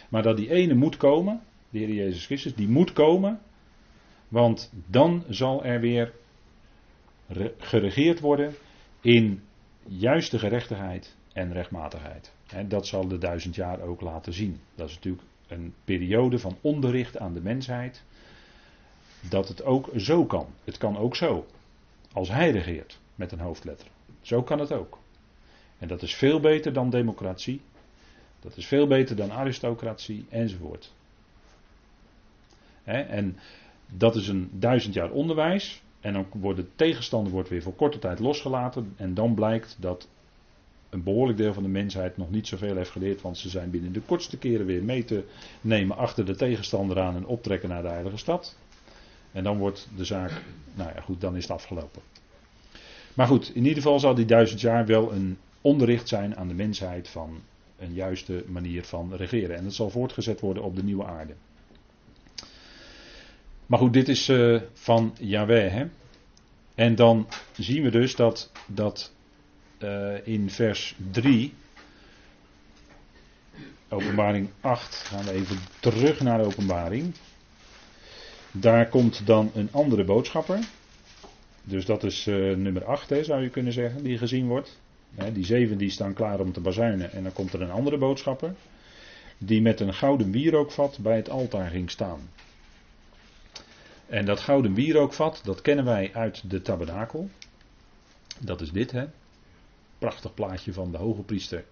Maar 0.10 0.24
dat 0.24 0.38
die 0.38 0.52
ene 0.52 0.74
moet 0.74 0.98
komen, 0.98 1.42
de 1.70 1.78
Heer 1.78 1.94
Jezus 1.94 2.26
Christus, 2.26 2.56
die 2.56 2.68
moet 2.68 2.94
komen. 2.94 3.40
Want 4.28 4.72
dan 4.88 5.24
zal 5.30 5.64
er 5.64 5.80
weer 5.80 6.14
geregeerd 7.58 8.20
worden 8.20 8.54
in 9.02 9.42
juiste 9.88 10.40
gerechtigheid 10.40 11.16
en 11.34 11.54
rechtmatigheid. 11.54 12.32
dat 12.68 12.88
zal 12.88 13.08
de 13.08 13.18
duizend 13.18 13.56
jaar 13.56 13.82
ook 13.82 14.02
laten 14.02 14.34
zien. 14.34 14.60
Dat 14.76 14.90
is 14.90 14.96
natuurlijk 14.96 15.24
een 15.48 15.74
periode 15.84 16.40
van 16.40 16.58
onderricht 16.62 17.18
aan 17.18 17.34
de 17.34 17.42
mensheid. 17.42 18.04
Dat 19.30 19.48
het 19.48 19.64
ook 19.64 19.90
zo 19.98 20.26
kan. 20.26 20.48
Het 20.64 20.78
kan 20.78 20.98
ook 20.98 21.16
zo. 21.16 21.46
Als 22.14 22.30
hij 22.30 22.52
regeert 22.52 23.00
met 23.16 23.32
een 23.32 23.40
hoofdletter. 23.40 23.88
Zo 24.22 24.44
kan 24.44 24.60
het 24.60 24.72
ook. 24.72 25.00
En 25.78 25.88
dat 25.88 26.02
is 26.02 26.16
veel 26.16 26.40
beter 26.40 26.74
dan 26.74 26.90
democratie. 26.90 27.62
Dat 28.40 28.58
is 28.58 28.66
veel 28.66 28.88
beter 28.88 29.16
dan 29.16 29.32
aristocratie 29.32 30.26
enzovoort. 30.30 30.94
en 32.84 33.38
dat 33.88 34.16
is 34.16 34.28
een 34.28 34.50
duizend 34.54 34.94
jaar 34.94 35.12
onderwijs. 35.12 35.82
En 36.00 36.14
dan 36.14 36.26
wordt 36.32 36.60
de 36.60 36.76
tegenstander 36.76 37.32
wordt 37.32 37.50
weer 37.50 37.62
voor 37.62 37.76
korte 37.76 38.00
tijd 38.00 38.20
losgelaten. 38.20 38.94
En 38.96 39.14
dan 39.14 39.34
blijkt 39.34 39.78
dat 39.80 40.08
een 40.92 41.04
behoorlijk 41.04 41.38
deel 41.38 41.54
van 41.54 41.64
de 41.64 41.70
mensheid 41.70 42.18
nog 42.18 42.32
niet 42.32 42.48
zoveel 42.48 42.76
heeft 42.76 42.90
geleerd. 42.90 43.22
Want 43.22 43.38
ze 43.38 43.50
zijn 43.50 43.70
binnen 43.70 43.94
de 43.94 44.02
kortste 44.02 44.38
keren 44.38 44.66
weer 44.66 44.84
mee 44.84 45.04
te 45.04 45.24
nemen 45.62 45.98
achter 45.98 46.26
de 46.26 46.36
tegenstander 46.36 47.00
aan 47.00 47.16
en 47.16 47.26
optrekken 47.26 47.70
naar 47.70 47.82
de 47.82 47.88
Heilige 47.88 48.18
Stad. 48.18 48.56
En 49.32 49.44
dan 49.44 49.58
wordt 49.58 49.88
de 49.96 50.06
zaak, 50.06 50.32
nou 50.74 50.92
ja 50.96 51.02
goed, 51.02 51.22
dan 51.22 51.36
is 51.36 51.44
het 51.44 51.52
afgelopen. 51.52 52.02
Maar 53.14 53.28
goed, 53.28 53.50
in 53.56 53.62
ieder 53.62 53.82
geval 53.82 54.00
zal 54.00 54.16
die 54.16 54.26
duizend 54.26 54.62
jaar 54.62 54.86
wel 54.86 55.12
een 55.12 55.38
onderricht 55.62 56.08
zijn 56.08 56.38
aan 56.38 56.48
de 56.48 56.54
mensheid 56.54 57.08
van 57.08 57.42
een 57.80 57.94
juiste 57.94 58.44
manier 58.48 58.84
van 58.84 59.14
regeren. 59.16 59.56
En 59.56 59.64
dat 59.64 59.74
zal 59.74 59.90
voortgezet 59.90 60.40
worden 60.40 60.64
op 60.64 60.76
de 60.76 60.84
nieuwe 60.84 61.06
aarde. 61.06 61.34
Maar 63.66 63.80
goed, 63.80 63.94
dit 63.94 64.10
is 64.10 64.30
uh, 64.30 64.62
van 64.74 65.16
Yahweh. 65.20 65.72
Hè? 65.72 65.86
En 66.76 66.96
dan 66.96 67.28
zien 67.58 67.84
we 67.84 67.90
dus 67.90 68.16
dat, 68.16 68.52
dat 68.68 69.14
uh, 69.84 70.28
in 70.28 70.50
vers 70.50 70.96
3, 71.12 71.54
openbaring 73.90 74.50
8, 74.62 74.96
gaan 74.96 75.26
we 75.26 75.32
even 75.32 75.58
terug 75.80 76.20
naar 76.20 76.38
de 76.38 76.44
openbaring. 76.44 77.14
Daar 78.52 78.90
komt 78.90 79.26
dan 79.26 79.52
een 79.56 79.70
andere 79.72 80.04
boodschapper. 80.04 80.60
Dus 81.64 81.86
dat 81.86 82.04
is 82.04 82.28
uh, 82.28 82.56
nummer 82.56 82.86
8, 82.86 83.10
hè, 83.10 83.24
zou 83.24 83.42
je 83.42 83.50
kunnen 83.50 83.74
zeggen, 83.74 84.04
die 84.04 84.18
gezien 84.18 84.48
wordt. 84.48 84.80
die 85.34 85.46
zeven 85.46 85.78
die 85.78 85.90
staan 85.90 86.14
klaar 86.14 86.40
om 86.40 86.52
te 86.52 86.60
bazuinen. 86.60 87.12
En 87.12 87.24
dan 87.24 87.34
komt 87.34 87.54
er 87.54 87.62
een 87.62 87.72
andere 87.72 87.98
boodschapper. 87.98 88.56
Die 89.38 89.62
met 89.62 89.80
een 89.80 89.94
gouden 89.94 90.32
wierookvat 90.32 91.00
bij 91.02 91.16
het 91.16 91.30
altaar 91.30 91.70
ging 91.70 91.92
staan. 91.92 92.30
En 94.08 94.26
dat 94.26 94.40
gouden 94.40 94.74
wierookvat, 94.74 95.42
dat 95.44 95.62
kennen 95.62 95.86
wij 95.86 96.10
uit 96.14 96.50
de 96.50 96.62
tabernakel. 96.62 97.30
Dat 98.40 98.62
is 98.62 98.72
dit, 98.72 98.92
hè. 98.92 99.06
Prachtig 100.02 100.34
plaatje 100.34 100.74
van 100.74 100.92
de 100.92 100.98
hoge 100.98 101.22
priester. 101.22 101.64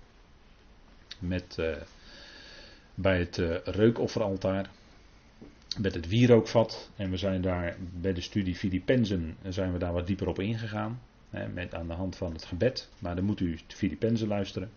Met 1.20 1.58
uh, 1.60 1.76
bij 2.96 3.20
het 3.20 3.38
uh, 3.38 3.56
reukofferaltaar 3.64 4.70
met 5.78 5.94
het 5.94 6.08
wierookvat. 6.08 6.90
En 6.96 7.10
we 7.10 7.18
zijn 7.18 7.42
daar 7.42 7.78
bij 7.80 8.14
de 8.14 8.22
studie 8.22 8.56
Filippenzen 8.56 9.38
zijn 9.48 9.74
we 9.74 9.80
daar 9.80 9.94
wat 9.94 10.08
dieper 10.08 10.28
op 10.28 10.40
ingegaan. 10.40 11.02
Hè, 11.30 11.48
met 11.48 11.76
aan 11.76 11.88
de 11.88 11.94
hand 11.94 12.16
van 12.16 12.34
het 12.34 12.46
gebed. 12.46 12.90
Maar 13.00 13.16
dan 13.16 13.24
moet 13.24 13.40
u 13.40 13.60
Filippenzen 13.68 14.28
luisteren. 14.28 14.72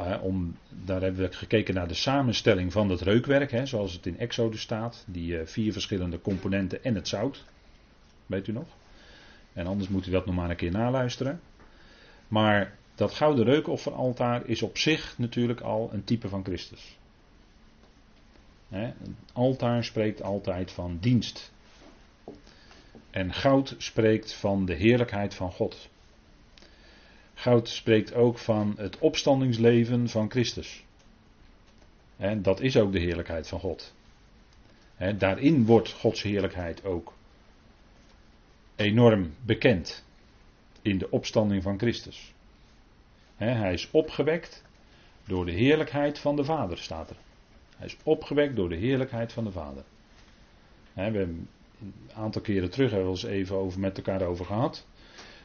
Uh, 0.00 0.22
om, 0.22 0.56
daar 0.84 1.02
hebben 1.02 1.20
we 1.22 1.32
gekeken 1.32 1.74
naar 1.74 1.88
de 1.88 1.94
samenstelling 1.94 2.72
van 2.72 2.90
het 2.90 3.00
reukwerk. 3.00 3.50
Hè, 3.50 3.66
zoals 3.66 3.92
het 3.92 4.06
in 4.06 4.18
Exodus 4.18 4.60
staat. 4.60 5.04
Die 5.06 5.44
vier 5.44 5.72
verschillende 5.72 6.20
componenten 6.20 6.84
en 6.84 6.94
het 6.94 7.08
zout. 7.08 7.44
Weet 8.26 8.46
u 8.46 8.52
nog? 8.52 8.68
En 9.52 9.66
anders 9.66 9.88
moet 9.88 10.06
u 10.06 10.10
dat 10.10 10.26
nog 10.26 10.34
maar 10.34 10.50
een 10.50 10.56
keer 10.56 10.70
naluisteren. 10.70 11.40
Maar 12.30 12.78
dat 12.94 13.14
gouden 13.14 13.44
reukofferaltaar 13.44 14.46
is 14.46 14.62
op 14.62 14.78
zich 14.78 15.18
natuurlijk 15.18 15.60
al 15.60 15.88
een 15.92 16.04
type 16.04 16.28
van 16.28 16.44
Christus. 16.44 16.98
Een 18.70 19.16
altaar 19.32 19.84
spreekt 19.84 20.22
altijd 20.22 20.72
van 20.72 20.98
dienst. 21.00 21.52
En 23.10 23.32
goud 23.32 23.74
spreekt 23.78 24.32
van 24.32 24.64
de 24.64 24.74
heerlijkheid 24.74 25.34
van 25.34 25.52
God. 25.52 25.88
Goud 27.34 27.68
spreekt 27.68 28.14
ook 28.14 28.38
van 28.38 28.74
het 28.76 28.98
opstandingsleven 28.98 30.08
van 30.08 30.30
Christus. 30.30 30.84
En 32.16 32.42
dat 32.42 32.60
is 32.60 32.76
ook 32.76 32.92
de 32.92 33.00
heerlijkheid 33.00 33.48
van 33.48 33.60
God. 33.60 33.94
daarin 35.18 35.64
wordt 35.64 35.92
Gods 35.92 36.22
heerlijkheid 36.22 36.84
ook 36.84 37.12
enorm 38.76 39.34
bekend. 39.44 40.04
In 40.82 40.98
de 40.98 41.10
opstanding 41.10 41.62
van 41.62 41.78
Christus. 41.78 42.34
hij 43.36 43.72
is 43.72 43.90
opgewekt 43.90 44.64
door 45.26 45.44
de 45.44 45.52
heerlijkheid 45.52 46.18
van 46.18 46.36
de 46.36 46.44
Vader, 46.44 46.78
staat 46.78 47.10
er. 47.10 47.16
Hij 47.76 47.86
is 47.86 47.96
opgewekt 48.02 48.56
door 48.56 48.68
de 48.68 48.76
heerlijkheid 48.76 49.32
van 49.32 49.44
de 49.44 49.50
Vader. 49.50 49.84
we 50.92 51.00
hebben 51.00 51.48
een 51.80 51.94
aantal 52.14 52.42
keren 52.42 52.70
terug 52.70 52.90
hebben 52.90 53.08
we 53.08 53.14
eens 53.14 53.24
even 53.24 53.56
over, 53.56 53.80
met 53.80 53.96
elkaar 53.96 54.22
over 54.22 54.44
gehad. 54.44 54.86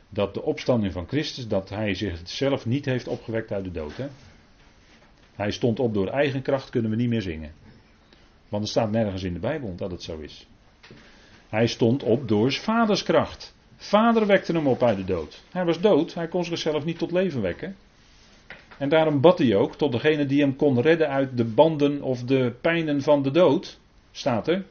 Dat 0.09 0.33
de 0.33 0.41
opstanding 0.41 0.93
van 0.93 1.07
Christus, 1.07 1.47
dat 1.47 1.69
hij 1.69 1.93
zichzelf 1.93 2.65
niet 2.65 2.85
heeft 2.85 3.07
opgewekt 3.07 3.51
uit 3.51 3.63
de 3.63 3.71
dood. 3.71 3.93
Hij 5.33 5.51
stond 5.51 5.79
op 5.79 5.93
door 5.93 6.07
eigen 6.07 6.41
kracht, 6.41 6.69
kunnen 6.69 6.91
we 6.91 6.97
niet 6.97 7.09
meer 7.09 7.21
zingen. 7.21 7.53
Want 8.49 8.63
er 8.63 8.69
staat 8.69 8.91
nergens 8.91 9.23
in 9.23 9.33
de 9.33 9.39
Bijbel 9.39 9.75
dat 9.75 9.91
het 9.91 10.03
zo 10.03 10.19
is. 10.19 10.47
Hij 11.49 11.67
stond 11.67 12.03
op 12.03 12.27
door 12.27 12.51
zijn 12.51 12.63
vaders 12.63 13.03
kracht. 13.03 13.54
Vader 13.77 14.25
wekte 14.25 14.51
hem 14.51 14.67
op 14.67 14.83
uit 14.83 14.97
de 14.97 15.05
dood. 15.05 15.43
Hij 15.51 15.65
was 15.65 15.81
dood, 15.81 16.13
hij 16.13 16.27
kon 16.27 16.45
zichzelf 16.45 16.85
niet 16.85 16.97
tot 16.97 17.11
leven 17.11 17.41
wekken. 17.41 17.75
En 18.77 18.89
daarom 18.89 19.21
bad 19.21 19.39
hij 19.39 19.55
ook 19.55 19.75
tot 19.75 19.91
degene 19.91 20.25
die 20.25 20.41
hem 20.41 20.55
kon 20.55 20.81
redden 20.81 21.09
uit 21.09 21.37
de 21.37 21.45
banden 21.45 22.01
of 22.01 22.23
de 22.23 22.53
pijnen 22.61 23.01
van 23.01 23.21
de 23.23 23.31
dood. 23.31 23.79
Staat 24.11 24.47
er. 24.47 24.65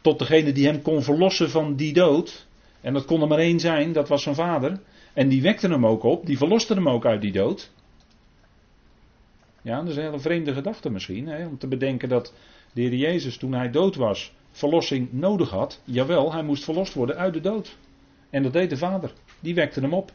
Tot 0.00 0.18
degene 0.18 0.52
die 0.52 0.66
hem 0.66 0.82
kon 0.82 1.02
verlossen 1.02 1.50
van 1.50 1.74
die 1.74 1.92
dood. 1.92 2.46
En 2.80 2.92
dat 2.92 3.04
kon 3.04 3.22
er 3.22 3.28
maar 3.28 3.38
één 3.38 3.60
zijn, 3.60 3.92
dat 3.92 4.08
was 4.08 4.22
zijn 4.22 4.34
vader. 4.34 4.80
En 5.12 5.28
die 5.28 5.42
wekte 5.42 5.68
hem 5.68 5.86
ook 5.86 6.02
op, 6.02 6.26
die 6.26 6.36
verloste 6.36 6.74
hem 6.74 6.88
ook 6.88 7.06
uit 7.06 7.20
die 7.20 7.32
dood. 7.32 7.70
Ja, 9.62 9.78
dat 9.78 9.88
is 9.88 9.96
een 9.96 10.02
hele 10.02 10.18
vreemde 10.18 10.54
gedachte 10.54 10.90
misschien. 10.90 11.26
Hè, 11.26 11.46
om 11.46 11.58
te 11.58 11.66
bedenken 11.66 12.08
dat 12.08 12.34
de 12.72 12.80
Heer 12.80 12.94
Jezus 12.94 13.36
toen 13.36 13.52
hij 13.52 13.70
dood 13.70 13.96
was, 13.96 14.32
verlossing 14.58 15.12
nodig 15.12 15.50
had. 15.50 15.80
Jawel, 15.84 16.32
hij 16.32 16.42
moest 16.42 16.64
verlost 16.64 16.94
worden 16.94 17.16
uit 17.16 17.34
de 17.34 17.40
dood. 17.40 17.76
En 18.30 18.42
dat 18.42 18.52
deed 18.52 18.70
de 18.70 18.76
vader. 18.76 19.12
Die 19.40 19.54
wekte 19.54 19.80
hem 19.80 19.94
op 19.94 20.12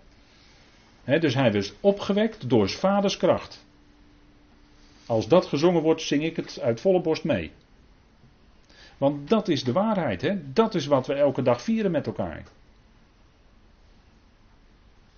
dus 1.06 1.34
hij 1.34 1.52
was 1.52 1.74
opgewekt 1.80 2.50
door 2.50 2.68
zijn 2.68 2.80
vaders 2.80 3.18
kracht. 3.18 3.66
Als 5.06 5.28
dat 5.28 5.46
gezongen 5.46 5.82
wordt, 5.82 6.02
zing 6.02 6.24
ik 6.24 6.36
het 6.36 6.60
uit 6.62 6.82
volle 6.82 7.02
borst 7.02 7.24
mee. 7.24 7.52
Want 8.98 9.30
dat 9.30 9.48
is 9.48 9.64
de 9.64 9.72
waarheid, 9.72 10.22
hè? 10.22 10.54
dat 10.54 10.76
is 10.76 10.86
wat 10.86 11.08
we 11.08 11.14
elke 11.14 11.42
dag 11.42 11.62
vieren 11.62 11.92
met 11.92 12.08
elkaar. 12.08 12.44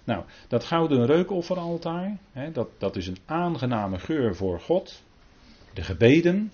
Nou, 0.04 0.24
dat 0.48 0.64
gouden 0.64 1.06
reukofferaltaar, 1.06 2.18
hè, 2.32 2.52
dat, 2.52 2.68
dat 2.78 2.96
is 2.96 3.08
een 3.08 3.18
aangename 3.26 4.00
geur 4.00 4.36
voor 4.36 4.60
God. 4.60 5.04
De 5.74 5.82
gebeden, 5.82 6.52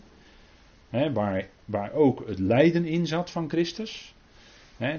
waar, 1.14 1.48
waar 1.66 1.92
ook 1.94 2.28
het 2.28 2.40
lijden 2.40 2.86
in 2.86 3.08
zat 3.08 3.32
van 3.32 3.50
Christus 3.50 4.14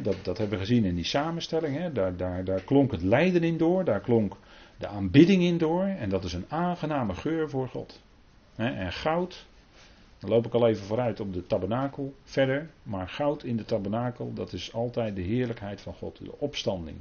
dat, 0.03 0.17
dat 0.23 0.39
hebben 0.39 0.59
we 0.59 0.65
gezien 0.65 0.85
in 0.85 0.95
die 0.95 1.05
samenstelling. 1.05 1.93
Daar, 1.93 2.17
daar, 2.17 2.45
daar 2.45 2.63
klonk 2.63 2.91
het 2.91 3.03
lijden 3.03 3.43
in 3.43 3.57
door, 3.57 3.85
daar 3.85 4.01
klonk 4.01 4.37
de 4.77 4.87
aanbidding 4.87 5.43
in 5.43 5.59
door. 5.59 5.85
En 5.85 6.09
dat 6.09 6.25
is 6.25 6.33
een 6.33 6.47
aangename 6.49 7.15
geur 7.15 7.51
voor 7.51 7.69
God. 7.69 8.01
en 8.57 8.93
goud, 8.93 9.47
dan 10.19 10.31
loop 10.31 10.47
ik 10.47 10.53
al 10.53 10.69
even 10.69 10.85
vooruit 10.85 11.21
op 11.21 11.33
de 11.33 11.47
tabernakel 11.47 12.15
verder. 12.25 12.71
Maar 12.83 13.09
goud 13.09 13.45
in 13.45 13.57
de 13.57 13.65
tabernakel, 13.65 14.33
dat 14.35 14.53
is 14.53 14.73
altijd 14.73 15.17
de 15.17 15.23
heerlijkheid 15.23 15.81
van 15.81 15.95
God, 15.95 16.19
de 16.19 16.39
opstanding. 16.39 16.97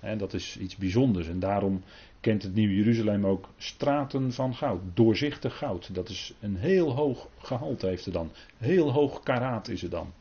En 0.00 0.18
dat 0.18 0.34
is 0.34 0.58
iets 0.58 0.76
bijzonders. 0.76 1.28
En 1.28 1.38
daarom 1.38 1.82
kent 2.20 2.42
het 2.42 2.54
Nieuwe 2.54 2.74
Jeruzalem 2.74 3.26
ook 3.26 3.48
straten 3.56 4.32
van 4.32 4.54
goud. 4.54 4.80
Doorzichtig 4.94 5.58
goud. 5.58 5.94
Dat 5.94 6.08
is 6.08 6.34
een 6.40 6.56
heel 6.56 6.94
hoog 6.94 7.28
gehalte 7.38 7.86
heeft 7.86 8.04
het 8.04 8.14
dan. 8.14 8.30
Heel 8.58 8.92
hoog 8.92 9.22
karaat 9.22 9.68
is 9.68 9.82
het 9.82 9.90
dan. 9.90 10.12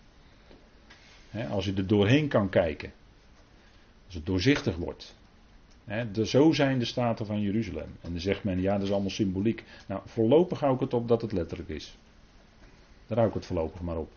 als 1.49 1.65
je 1.65 1.73
er 1.73 1.87
doorheen 1.87 2.27
kan 2.27 2.49
kijken. 2.49 2.91
Als 4.05 4.15
het 4.15 4.25
doorzichtig 4.25 4.75
wordt. 4.75 5.15
zo 6.23 6.51
zijn 6.51 6.79
de 6.79 6.85
straten 6.85 7.25
van 7.25 7.41
Jeruzalem. 7.41 7.89
En 8.01 8.11
dan 8.11 8.19
zegt 8.19 8.43
men, 8.43 8.61
ja, 8.61 8.73
dat 8.73 8.83
is 8.83 8.91
allemaal 8.91 9.09
symboliek. 9.09 9.63
Nou, 9.87 10.01
voorlopig 10.05 10.59
hou 10.59 10.73
ik 10.73 10.79
het 10.79 10.93
op 10.93 11.07
dat 11.07 11.21
het 11.21 11.31
letterlijk 11.31 11.69
is. 11.69 11.97
Daar 13.07 13.17
hou 13.17 13.29
ik 13.29 13.35
het 13.35 13.45
voorlopig 13.45 13.81
maar 13.81 13.97
op. 13.97 14.11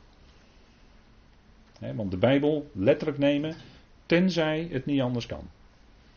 want 1.95 2.11
de 2.11 2.17
Bijbel 2.17 2.71
letterlijk 2.73 3.19
nemen, 3.19 3.55
tenzij 4.11 4.69
het 4.71 4.87
niet 4.87 5.01
anders 5.01 5.27
kan. 5.27 5.51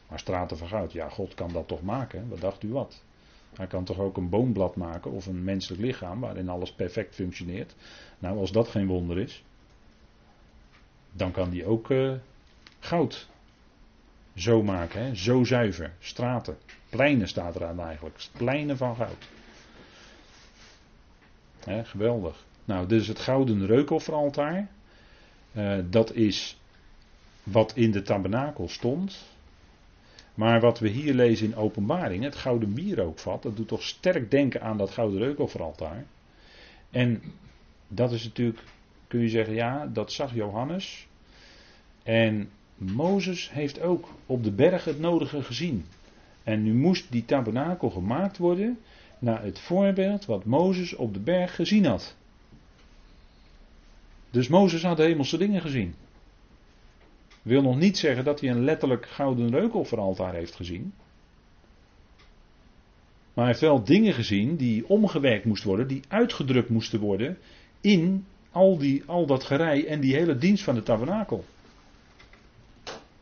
Maar 0.08 0.20
straten 0.20 0.58
van 0.58 0.68
goud, 0.68 0.92
ja, 0.92 1.10
God 1.10 1.34
kan 1.34 1.52
dat 1.54 1.68
toch 1.68 1.82
maken. 1.82 2.30
Wat 2.30 2.42
dacht 2.42 2.64
u 2.64 2.72
wat? 2.72 3.04
Hij 3.56 3.68
kan 3.68 3.84
toch 3.84 4.00
ook 4.00 4.18
een 4.18 4.30
boomblad 4.30 4.76
maken 4.76 5.12
of 5.12 5.26
een 5.26 5.44
menselijk 5.44 5.82
lichaam 5.82 6.20
waarin 6.20 6.50
alles 6.50 6.72
perfect 6.72 7.16
functioneert. 7.16 7.76
Nou, 8.20 8.38
als 8.38 8.52
dat 8.52 8.68
geen 8.68 8.88
wonder 8.88 9.20
is, 9.20 9.44
dan 11.12 11.32
kan 11.32 11.50
die 11.50 11.66
ook 11.66 11.90
uh, 11.90 12.14
goud 12.80 13.30
zo 14.36 14.64
maken, 14.64 15.06
hè? 15.06 15.16
zo 15.16 15.44
zuiver. 15.44 15.94
Straten, 16.00 16.58
pleinen 16.90 17.28
staat 17.28 17.56
eraan 17.56 17.80
eigenlijk. 17.80 18.26
Pleinen 18.32 18.78
van 18.78 18.96
goud. 18.96 19.28
Hè, 21.60 21.86
geweldig. 21.86 22.46
Nou, 22.66 22.88
dit 22.88 23.02
is 23.02 23.08
het 23.08 23.20
gouden 23.20 23.66
reukofferaltaar. 23.66 24.68
Uh, 25.52 25.80
dat 25.90 26.14
is 26.14 26.58
wat 27.44 27.76
in 27.76 27.92
de 27.92 28.02
tabernakel 28.02 28.70
stond. 28.70 29.32
Maar 30.34 30.60
wat 30.60 30.80
we 30.80 30.88
hier 30.88 31.14
lezen 31.14 31.48
in 31.48 31.56
openbaring, 31.56 32.24
het 32.24 32.36
gouden 32.36 32.74
bierrookvat, 32.74 33.44
dat 33.44 33.56
doet 33.56 33.68
toch 33.68 33.84
sterk 33.84 34.32
denken 34.32 34.62
aan 34.62 34.78
dat 34.78 34.90
gouden 34.90 35.20
reukofferaltaar. 35.20 36.06
En 36.92 37.22
dat 37.88 38.12
is 38.12 38.24
natuurlijk, 38.24 38.64
kun 39.08 39.20
je 39.20 39.30
zeggen, 39.30 39.54
ja, 39.54 39.86
dat 39.86 40.12
zag 40.12 40.34
Johannes. 40.34 41.08
En 42.04 42.50
Mozes 42.78 43.52
heeft 43.52 43.82
ook 43.82 44.10
op 44.26 44.44
de 44.44 44.52
berg 44.52 44.86
het 44.86 45.00
nodige 45.00 45.44
gezien. 45.44 45.86
En 46.44 46.64
nu 46.64 46.74
moest 46.74 47.12
die 47.12 47.26
tabernakel 47.26 47.90
gemaakt 47.90 48.38
worden 48.38 48.80
naar 49.20 49.44
het 49.44 49.60
voorbeeld 49.60 50.26
wat 50.26 50.46
Mozes 50.46 50.96
op 50.96 51.14
de 51.14 51.20
berg 51.20 51.56
gezien 51.56 51.86
had. 51.86 52.16
Dus 54.32 54.48
Mozes 54.48 54.84
had 54.84 54.98
de 54.98 55.04
hemelse 55.04 55.38
dingen 55.38 55.62
gezien. 55.62 55.96
Wil 57.44 57.62
nog 57.62 57.78
niet 57.78 57.98
zeggen 57.98 58.24
dat 58.24 58.40
hij 58.40 58.50
een 58.50 58.64
letterlijk 58.64 59.06
gouden 59.06 59.50
reukofferaltaar 59.50 60.34
heeft 60.34 60.56
gezien. 60.56 60.94
Maar 63.34 63.46
hij 63.46 63.54
heeft 63.54 63.60
wel 63.60 63.84
dingen 63.84 64.14
gezien 64.14 64.56
die 64.56 64.90
omgewerkt 64.90 65.46
moesten 65.46 65.68
worden, 65.68 65.88
die 65.88 66.02
uitgedrukt 66.08 66.70
moesten 66.70 67.00
worden 67.00 67.38
in 67.82 68.26
al, 68.52 68.78
die, 68.78 69.04
al 69.06 69.26
dat 69.26 69.44
gerei 69.44 69.86
en 69.86 70.00
die 70.00 70.16
hele 70.16 70.38
dienst 70.38 70.64
van 70.64 70.76
de 70.76 70.84
tabernakel. 70.84 71.44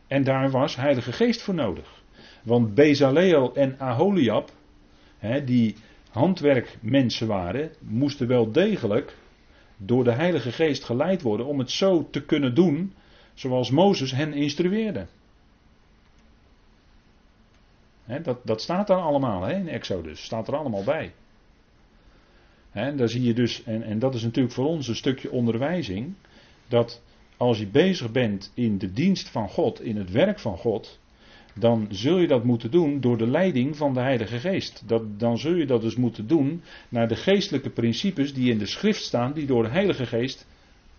En 0.06 0.24
daar 0.24 0.50
was 0.50 0.76
Heilige 0.76 1.12
Geest 1.12 1.42
voor 1.42 1.54
nodig. 1.54 2.02
Want 2.42 2.74
Bezaleel 2.74 3.54
en 3.54 3.78
Aholiab, 3.78 4.50
hè, 5.18 5.44
die 5.44 5.76
handwerkmensen 6.10 7.26
waren, 7.26 7.70
moesten 7.78 8.26
wel 8.26 8.52
degelijk 8.52 9.16
door 9.76 10.04
de 10.04 10.12
Heilige 10.12 10.52
Geest 10.52 10.84
geleid 10.84 11.22
worden 11.22 11.46
om 11.46 11.58
het 11.58 11.70
zo 11.70 12.08
te 12.10 12.24
kunnen 12.24 12.54
doen 12.54 12.92
zoals 13.34 13.70
Mozes 13.70 14.12
hen 14.12 14.32
instrueerde. 14.32 15.06
dat, 18.22 18.38
dat 18.44 18.60
staat 18.60 18.86
daar 18.86 19.00
allemaal 19.00 19.48
in 19.48 19.68
Exodus, 19.68 20.24
staat 20.24 20.48
er 20.48 20.56
allemaal 20.56 20.84
bij. 20.84 21.12
En 22.72 22.96
daar 22.96 23.08
zie 23.08 23.22
je 23.22 23.34
dus, 23.34 23.64
en, 23.64 23.82
en 23.82 23.98
dat 23.98 24.14
is 24.14 24.22
natuurlijk 24.22 24.54
voor 24.54 24.66
ons 24.66 24.88
een 24.88 24.96
stukje 24.96 25.30
onderwijzing, 25.30 26.14
dat 26.68 27.02
als 27.36 27.58
je 27.58 27.66
bezig 27.66 28.10
bent 28.10 28.52
in 28.54 28.78
de 28.78 28.92
dienst 28.92 29.28
van 29.28 29.48
God, 29.48 29.80
in 29.80 29.96
het 29.96 30.10
werk 30.10 30.38
van 30.38 30.56
God, 30.56 31.00
dan 31.54 31.86
zul 31.90 32.18
je 32.18 32.26
dat 32.26 32.44
moeten 32.44 32.70
doen 32.70 33.00
door 33.00 33.18
de 33.18 33.26
leiding 33.26 33.76
van 33.76 33.94
de 33.94 34.00
Heilige 34.00 34.38
Geest. 34.38 34.82
Dat, 34.86 35.20
dan 35.20 35.38
zul 35.38 35.54
je 35.54 35.66
dat 35.66 35.80
dus 35.80 35.96
moeten 35.96 36.26
doen 36.26 36.62
naar 36.88 37.08
de 37.08 37.16
geestelijke 37.16 37.70
principes 37.70 38.34
die 38.34 38.50
in 38.50 38.58
de 38.58 38.66
schrift 38.66 39.02
staan, 39.02 39.32
die 39.32 39.46
door 39.46 39.62
de 39.62 39.68
Heilige 39.68 40.06
Geest 40.06 40.46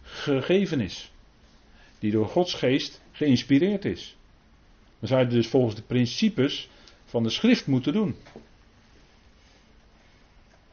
gegeven 0.02 0.80
is. 0.80 1.13
Die 2.04 2.12
door 2.12 2.28
Gods 2.28 2.54
Geest 2.54 3.02
geïnspireerd 3.12 3.86
is. 3.86 4.16
Dan 5.00 5.08
zou 5.08 5.22
je 5.22 5.28
dus 5.28 5.48
volgens 5.48 5.76
de 5.76 5.82
principes 5.82 6.70
van 7.06 7.24
de 7.24 7.30
schrift 7.30 7.68
moeten 7.68 7.94
doen. 7.94 8.16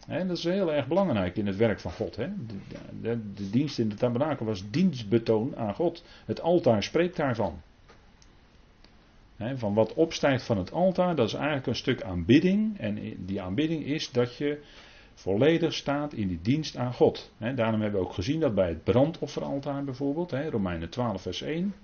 En 0.07 0.29
dat 0.29 0.37
is 0.37 0.45
heel 0.45 0.73
erg 0.73 0.87
belangrijk 0.87 1.37
in 1.37 1.47
het 1.47 1.57
werk 1.57 1.81
van 1.81 1.93
God. 1.93 2.17
Hè? 2.17 2.29
De, 2.47 2.55
de, 3.01 3.33
de, 3.35 3.51
dienst 3.51 3.79
in 3.79 3.89
de 3.89 3.95
tabernakel 3.95 4.47
was 4.47 4.71
dienstbetoon 4.71 5.57
aan 5.57 5.75
God. 5.75 6.05
Het 6.25 6.41
altaar 6.41 6.83
spreekt 6.83 7.17
daarvan. 7.17 7.61
van 9.55 9.75
wat 9.75 9.95
opstijgt 9.95 10.45
van 10.45 10.59
het 10.59 10.73
altaar, 10.73 11.17
dat 11.17 11.27
is 11.27 11.35
eigenlijk 11.35 11.67
een 11.67 11.77
stuk 11.77 12.03
aanbidding. 12.03 12.79
En 12.79 13.25
die 13.25 13.43
aanbidding 13.43 13.85
is 13.85 14.11
dat 14.11 14.37
je 14.37 14.63
volledig 15.15 15.75
staat 15.75 16.13
in 16.13 16.29
die 16.29 16.41
dienst 16.43 16.77
aan 16.77 16.95
God. 16.95 17.33
daarom 17.39 17.81
hebben 17.81 18.01
we 18.01 18.07
ook 18.07 18.15
gezien 18.15 18.41
dat 18.41 18.55
bij 18.55 18.69
het 18.69 18.85
brandofferaltaar 18.85 19.85
bijvoorbeeld, 19.85 20.33
Romeinen 20.33 20.91
12 20.91 21.23
vers 21.23 21.43
1, 21.43 21.75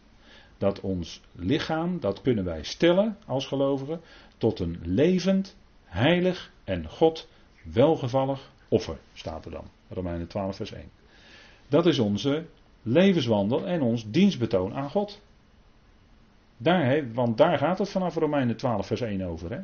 dat 0.58 0.80
ons 0.80 1.20
lichaam, 1.32 2.00
dat 2.00 2.22
kunnen 2.22 2.44
wij 2.44 2.62
stellen 2.62 3.16
als 3.26 3.46
gelovigen, 3.46 4.00
tot 4.38 4.60
een 4.60 4.78
levend, 4.82 5.56
heilig 5.84 6.52
en 6.64 6.88
God 6.88 7.28
welgevallig 7.62 8.50
offer, 8.68 8.98
staat 9.12 9.44
er 9.44 9.50
dan. 9.50 9.64
Romeinen 9.88 10.26
12, 10.26 10.56
vers 10.56 10.72
1. 10.72 10.90
Dat 11.68 11.86
is 11.86 11.98
onze 11.98 12.44
levenswandel 12.82 13.66
en 13.66 13.82
ons 13.82 14.10
dienstbetoon 14.10 14.74
aan 14.74 14.90
God. 14.90 15.20
Daar, 16.56 17.12
want 17.12 17.38
daar 17.38 17.58
gaat 17.58 17.78
het 17.78 17.88
vanaf 17.88 18.14
Romeinen 18.14 18.56
12, 18.56 18.86
vers 18.86 19.00
1 19.00 19.22
over. 19.22 19.50
Hè? 19.50 19.60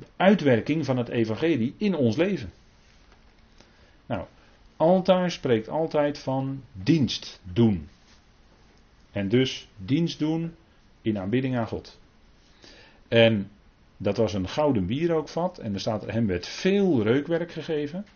De 0.00 0.06
uitwerking 0.16 0.84
van 0.84 0.96
het 0.96 1.08
evangelie 1.08 1.74
in 1.76 1.94
ons 1.94 2.16
leven. 2.16 2.52
Nou, 4.06 4.24
altaar 4.76 5.30
spreekt 5.30 5.68
altijd 5.68 6.18
van 6.18 6.62
dienst 6.72 7.40
doen. 7.52 7.88
En 9.12 9.28
dus 9.28 9.68
dienst 9.76 10.18
doen 10.18 10.54
in 11.02 11.18
aanbidding 11.18 11.56
aan 11.56 11.66
God. 11.66 11.98
En 13.08 13.50
dat 13.96 14.16
was 14.16 14.34
een 14.34 14.48
gouden 14.48 14.86
bierrookvat 14.86 15.58
en 15.58 15.74
er 15.74 15.80
staat 15.80 16.06
hem 16.06 16.26
werd 16.26 16.46
veel 16.46 17.02
reukwerk 17.02 17.52
gegeven. 17.52 18.06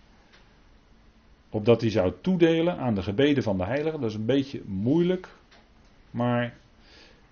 Opdat 1.50 1.80
hij 1.80 1.90
zou 1.90 2.12
toedelen 2.20 2.78
aan 2.78 2.94
de 2.94 3.02
gebeden 3.02 3.42
van 3.42 3.58
de 3.58 3.64
heiligen. 3.64 4.00
Dat 4.00 4.10
is 4.10 4.16
een 4.16 4.26
beetje 4.26 4.62
moeilijk. 4.66 5.28
Maar 6.10 6.54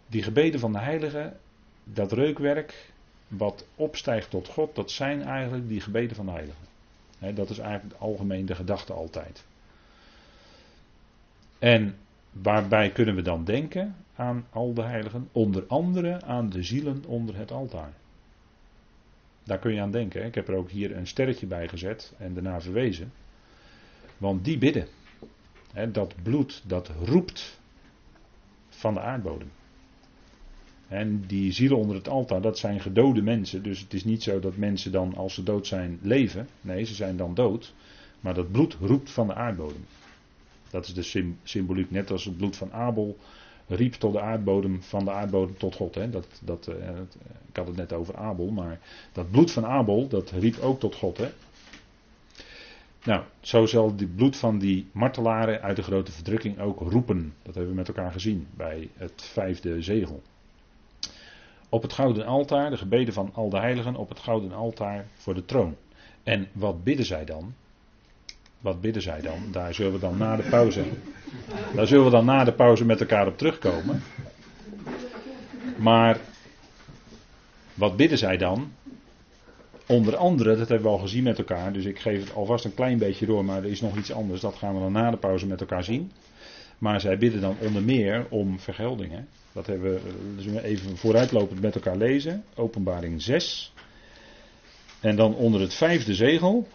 die 0.07 0.22
gebeden 0.22 0.61
van 0.61 0.72
de 0.72 0.78
heiligen, 0.78 1.36
dat 1.84 2.12
reukwerk 2.12 2.91
wat 3.37 3.66
opstijgt 3.74 4.30
tot 4.30 4.49
God, 4.49 4.74
dat 4.74 4.91
zijn 4.91 5.22
eigenlijk 5.22 5.68
die 5.68 5.80
gebeden 5.80 6.16
van 6.16 6.26
de 6.26 6.33
heiligen. 6.33 6.64
dat 7.35 7.51
is 7.51 7.59
eigenlijk 7.59 8.01
algemeen 8.01 8.47
de 8.47 8.55
gedachte 8.55 8.93
altijd. 8.93 9.45
En 11.59 11.97
waarbij 12.30 12.91
kunnen 12.91 13.14
we 13.14 13.22
dan 13.22 13.45
denken 13.45 13.97
aan 14.14 14.47
al 14.51 14.74
de 14.74 14.83
heiligen? 14.83 15.28
Onder 15.33 15.64
andere 15.66 16.22
aan 16.22 16.51
de 16.51 16.62
zielen 16.62 17.05
onder 17.07 17.37
het 17.37 17.51
altaar. 17.51 17.93
Daar 19.45 19.59
kun 19.59 19.74
je 19.74 19.80
aan 19.80 19.91
denken. 19.91 20.24
Ik 20.24 20.35
heb 20.35 20.49
er 20.49 20.55
ook 20.55 20.70
hier 20.70 20.97
een 20.97 21.07
sterretje 21.07 21.47
bij 21.47 21.68
gezet 21.68 22.12
en 22.18 22.35
daarna 22.35 22.61
verwezen. 22.61 23.12
Want 24.18 24.45
die 24.45 24.59
bidden. 24.59 24.87
dat 25.93 26.14
bloed 26.22 26.62
dat 26.66 26.91
roept 27.05 27.61
van 28.68 28.95
de 28.95 29.01
aardbodem. 29.01 29.51
En 30.93 31.24
die 31.26 31.53
zielen 31.53 31.78
onder 31.78 31.97
het 31.97 32.09
altaar, 32.09 32.40
dat 32.40 32.59
zijn 32.59 32.80
gedode 32.80 33.22
mensen. 33.22 33.62
Dus 33.62 33.80
het 33.80 33.95
is 33.95 34.05
niet 34.05 34.22
zo 34.22 34.40
dat 34.40 34.57
mensen 34.57 34.93
dan, 34.93 35.14
als 35.14 35.34
ze 35.34 35.43
dood 35.43 35.66
zijn, 35.66 35.99
leven. 36.03 36.49
Nee, 36.61 36.84
ze 36.84 36.95
zijn 36.95 37.16
dan 37.16 37.34
dood. 37.34 37.74
Maar 38.20 38.34
dat 38.34 38.53
bloed 38.53 38.76
roept 38.80 39.11
van 39.11 39.26
de 39.26 39.34
aardbodem. 39.34 39.84
Dat 40.70 40.86
is 40.86 40.95
de 40.95 41.32
symboliek, 41.43 41.90
net 41.90 42.11
als 42.11 42.24
het 42.24 42.36
bloed 42.36 42.57
van 42.57 42.72
Abel 42.72 43.16
riep 43.66 43.95
tot 43.95 44.12
de 44.12 44.20
aardbodem, 44.20 44.82
van 44.82 45.05
de 45.05 45.11
aardbodem 45.11 45.57
tot 45.59 45.74
God. 45.74 45.95
Hè. 45.95 46.11
Dat, 46.11 46.26
dat, 46.43 46.68
uh, 46.68 46.74
ik 47.49 47.57
had 47.57 47.66
het 47.66 47.76
net 47.76 47.93
over 47.93 48.16
Abel, 48.16 48.51
maar 48.51 48.80
dat 49.12 49.30
bloed 49.30 49.51
van 49.51 49.66
Abel, 49.66 50.09
dat 50.09 50.30
riep 50.30 50.59
ook 50.59 50.80
tot 50.80 50.95
God. 50.95 51.18
Hè. 51.18 51.28
Nou, 53.05 53.22
zo 53.40 53.66
zal 53.66 53.86
het 53.97 54.16
bloed 54.16 54.36
van 54.36 54.59
die 54.59 54.86
martelaren 54.93 55.62
uit 55.62 55.76
de 55.76 55.82
grote 55.82 56.12
verdrukking 56.12 56.61
ook 56.61 56.80
roepen. 56.80 57.34
Dat 57.43 57.55
hebben 57.55 57.72
we 57.72 57.78
met 57.78 57.88
elkaar 57.88 58.12
gezien 58.12 58.47
bij 58.57 58.90
het 58.97 59.22
vijfde 59.22 59.82
zegel. 59.82 60.22
Op 61.73 61.83
het 61.83 61.93
gouden 61.93 62.27
altaar, 62.27 62.70
de 62.70 62.77
gebeden 62.77 63.14
van 63.14 63.31
al 63.35 63.49
de 63.49 63.59
heiligen 63.59 63.97
op 63.97 64.09
het 64.09 64.18
gouden 64.18 64.53
altaar 64.53 65.07
voor 65.14 65.35
de 65.35 65.45
troon. 65.45 65.77
En 66.23 66.49
wat 66.53 66.85
bidden 66.85 67.07
zij 67.07 67.25
dan? 67.25 67.55
Wat 68.61 68.81
bidden 68.81 69.03
zij 69.03 69.20
dan? 69.20 69.39
Daar 69.53 69.75
zullen 69.75 69.93
we 69.93 69.99
dan 69.99 70.16
na 70.16 70.37
de 70.37 70.43
pauze. 70.43 70.85
Daar 71.75 71.87
zullen 71.87 72.05
we 72.05 72.11
dan 72.11 72.25
na 72.25 72.45
de 72.45 72.53
pauze 72.53 72.85
met 72.85 73.01
elkaar 73.01 73.27
op 73.27 73.39
terugkomen. 73.39 74.03
Maar 75.77 76.20
wat 77.75 77.97
bidden 77.97 78.18
zij 78.18 78.37
dan? 78.37 78.73
Onder 79.87 80.16
andere, 80.16 80.57
dat 80.57 80.68
hebben 80.68 80.87
we 80.87 80.97
al 80.97 81.03
gezien 81.03 81.23
met 81.23 81.39
elkaar, 81.39 81.73
dus 81.73 81.85
ik 81.85 81.99
geef 81.99 82.20
het 82.20 82.35
alvast 82.35 82.64
een 82.64 82.75
klein 82.75 82.99
beetje 82.99 83.27
door, 83.27 83.45
maar 83.45 83.59
er 83.59 83.70
is 83.70 83.81
nog 83.81 83.97
iets 83.97 84.12
anders, 84.12 84.41
dat 84.41 84.55
gaan 84.55 84.75
we 84.75 84.81
dan 84.81 84.93
na 84.93 85.11
de 85.11 85.16
pauze 85.16 85.47
met 85.47 85.61
elkaar 85.61 85.85
zien. 85.85 86.12
Maar 86.79 87.01
zij 87.01 87.18
bidden 87.18 87.41
dan 87.41 87.57
onder 87.61 87.83
meer 87.83 88.27
om 88.29 88.59
vergeldingen. 88.59 89.29
Dat 89.53 89.66
hebben 89.66 89.95
we 89.95 90.35
dus 90.37 90.62
even 90.62 90.97
vooruitlopend 90.97 91.61
met 91.61 91.75
elkaar 91.75 91.97
lezen. 91.97 92.45
Openbaring 92.55 93.23
6. 93.23 93.73
En 95.01 95.16
dan 95.16 95.35
onder 95.35 95.61
het 95.61 95.75
vijfde 95.75 96.14
zegel. 96.14 96.68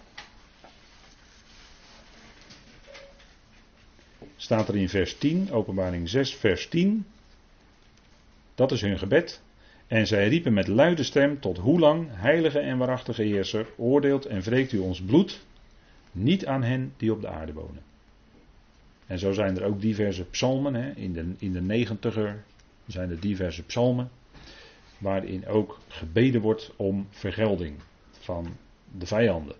Staat 4.35 4.67
er 4.67 4.75
in 4.75 4.89
vers 4.89 5.17
10, 5.17 5.51
openbaring 5.51 6.09
6, 6.09 6.35
vers 6.35 6.67
10. 6.67 7.05
Dat 8.55 8.71
is 8.71 8.81
hun 8.81 8.99
gebed. 8.99 9.41
En 9.87 10.07
zij 10.07 10.27
riepen 10.27 10.53
met 10.53 10.67
luide 10.67 11.03
stem 11.03 11.39
tot 11.39 11.57
hoe 11.57 11.79
lang, 11.79 12.07
heilige 12.11 12.59
en 12.59 12.77
waarachtige 12.77 13.23
heerser, 13.23 13.67
oordeelt 13.77 14.25
en 14.25 14.41
wreekt 14.41 14.71
u 14.71 14.77
ons 14.77 15.01
bloed, 15.01 15.45
niet 16.11 16.45
aan 16.45 16.63
hen 16.63 16.93
die 16.97 17.11
op 17.11 17.21
de 17.21 17.27
aarde 17.27 17.53
wonen. 17.53 17.86
En 19.07 19.19
zo 19.19 19.31
zijn 19.31 19.57
er 19.57 19.63
ook 19.63 19.81
diverse 19.81 20.25
psalmen, 20.25 20.73
hè, 20.73 20.91
in, 20.91 21.13
de, 21.13 21.33
in 21.37 21.51
de 21.51 21.61
negentiger 21.61 22.43
zijn 22.85 23.09
er 23.09 23.19
diverse 23.19 23.63
psalmen, 23.63 24.09
waarin 24.97 25.47
ook 25.47 25.79
gebeden 25.87 26.41
wordt 26.41 26.71
om 26.75 27.07
vergelding 27.09 27.75
van 28.11 28.47
de 28.97 29.05
vijanden. 29.05 29.55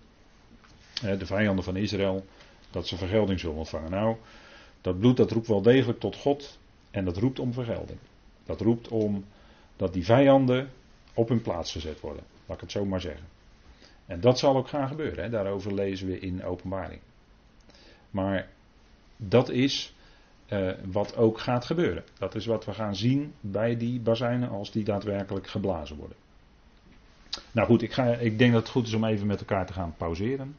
De 1.00 1.26
vijanden 1.26 1.64
van 1.64 1.76
Israël, 1.76 2.24
dat 2.70 2.86
ze 2.86 2.96
vergelding 2.96 3.40
zullen 3.40 3.56
ontvangen. 3.56 3.90
Nou, 3.90 4.16
dat 4.80 4.98
bloed 4.98 5.16
dat 5.16 5.30
roept 5.30 5.46
wel 5.46 5.62
degelijk 5.62 6.00
tot 6.00 6.16
God 6.16 6.58
en 6.90 7.04
dat 7.04 7.16
roept 7.16 7.38
om 7.38 7.52
vergelding. 7.52 7.98
Dat 8.44 8.60
roept 8.60 8.88
om 8.88 9.24
dat 9.76 9.92
die 9.92 10.04
vijanden 10.04 10.70
op 11.14 11.28
hun 11.28 11.42
plaats 11.42 11.72
gezet 11.72 12.00
worden. 12.00 12.24
Laat 12.46 12.56
ik 12.56 12.62
het 12.62 12.72
zo 12.72 12.84
maar 12.84 13.00
zeggen. 13.00 13.26
En 14.06 14.20
dat 14.20 14.38
zal 14.38 14.56
ook 14.56 14.68
gaan 14.68 14.88
gebeuren. 14.88 15.24
Hè? 15.24 15.30
Daarover 15.30 15.74
lezen 15.74 16.06
we 16.06 16.18
in 16.18 16.44
openbaring. 16.44 17.00
Maar 18.10 18.48
dat 19.18 19.50
is 19.50 19.94
uh, 20.48 20.70
wat 20.84 21.16
ook 21.16 21.38
gaat 21.38 21.64
gebeuren. 21.64 22.04
Dat 22.18 22.34
is 22.34 22.46
wat 22.46 22.64
we 22.64 22.72
gaan 22.72 22.96
zien 22.96 23.34
bij 23.40 23.76
die 23.76 24.00
bazuinen 24.00 24.48
als 24.48 24.70
die 24.70 24.84
daadwerkelijk 24.84 25.46
geblazen 25.46 25.96
worden. 25.96 26.16
Nou 27.52 27.66
goed, 27.66 27.82
ik, 27.82 27.92
ga, 27.92 28.04
ik 28.04 28.38
denk 28.38 28.52
dat 28.52 28.62
het 28.62 28.70
goed 28.70 28.86
is 28.86 28.94
om 28.94 29.04
even 29.04 29.26
met 29.26 29.40
elkaar 29.40 29.66
te 29.66 29.72
gaan 29.72 29.94
pauzeren. 29.96 30.56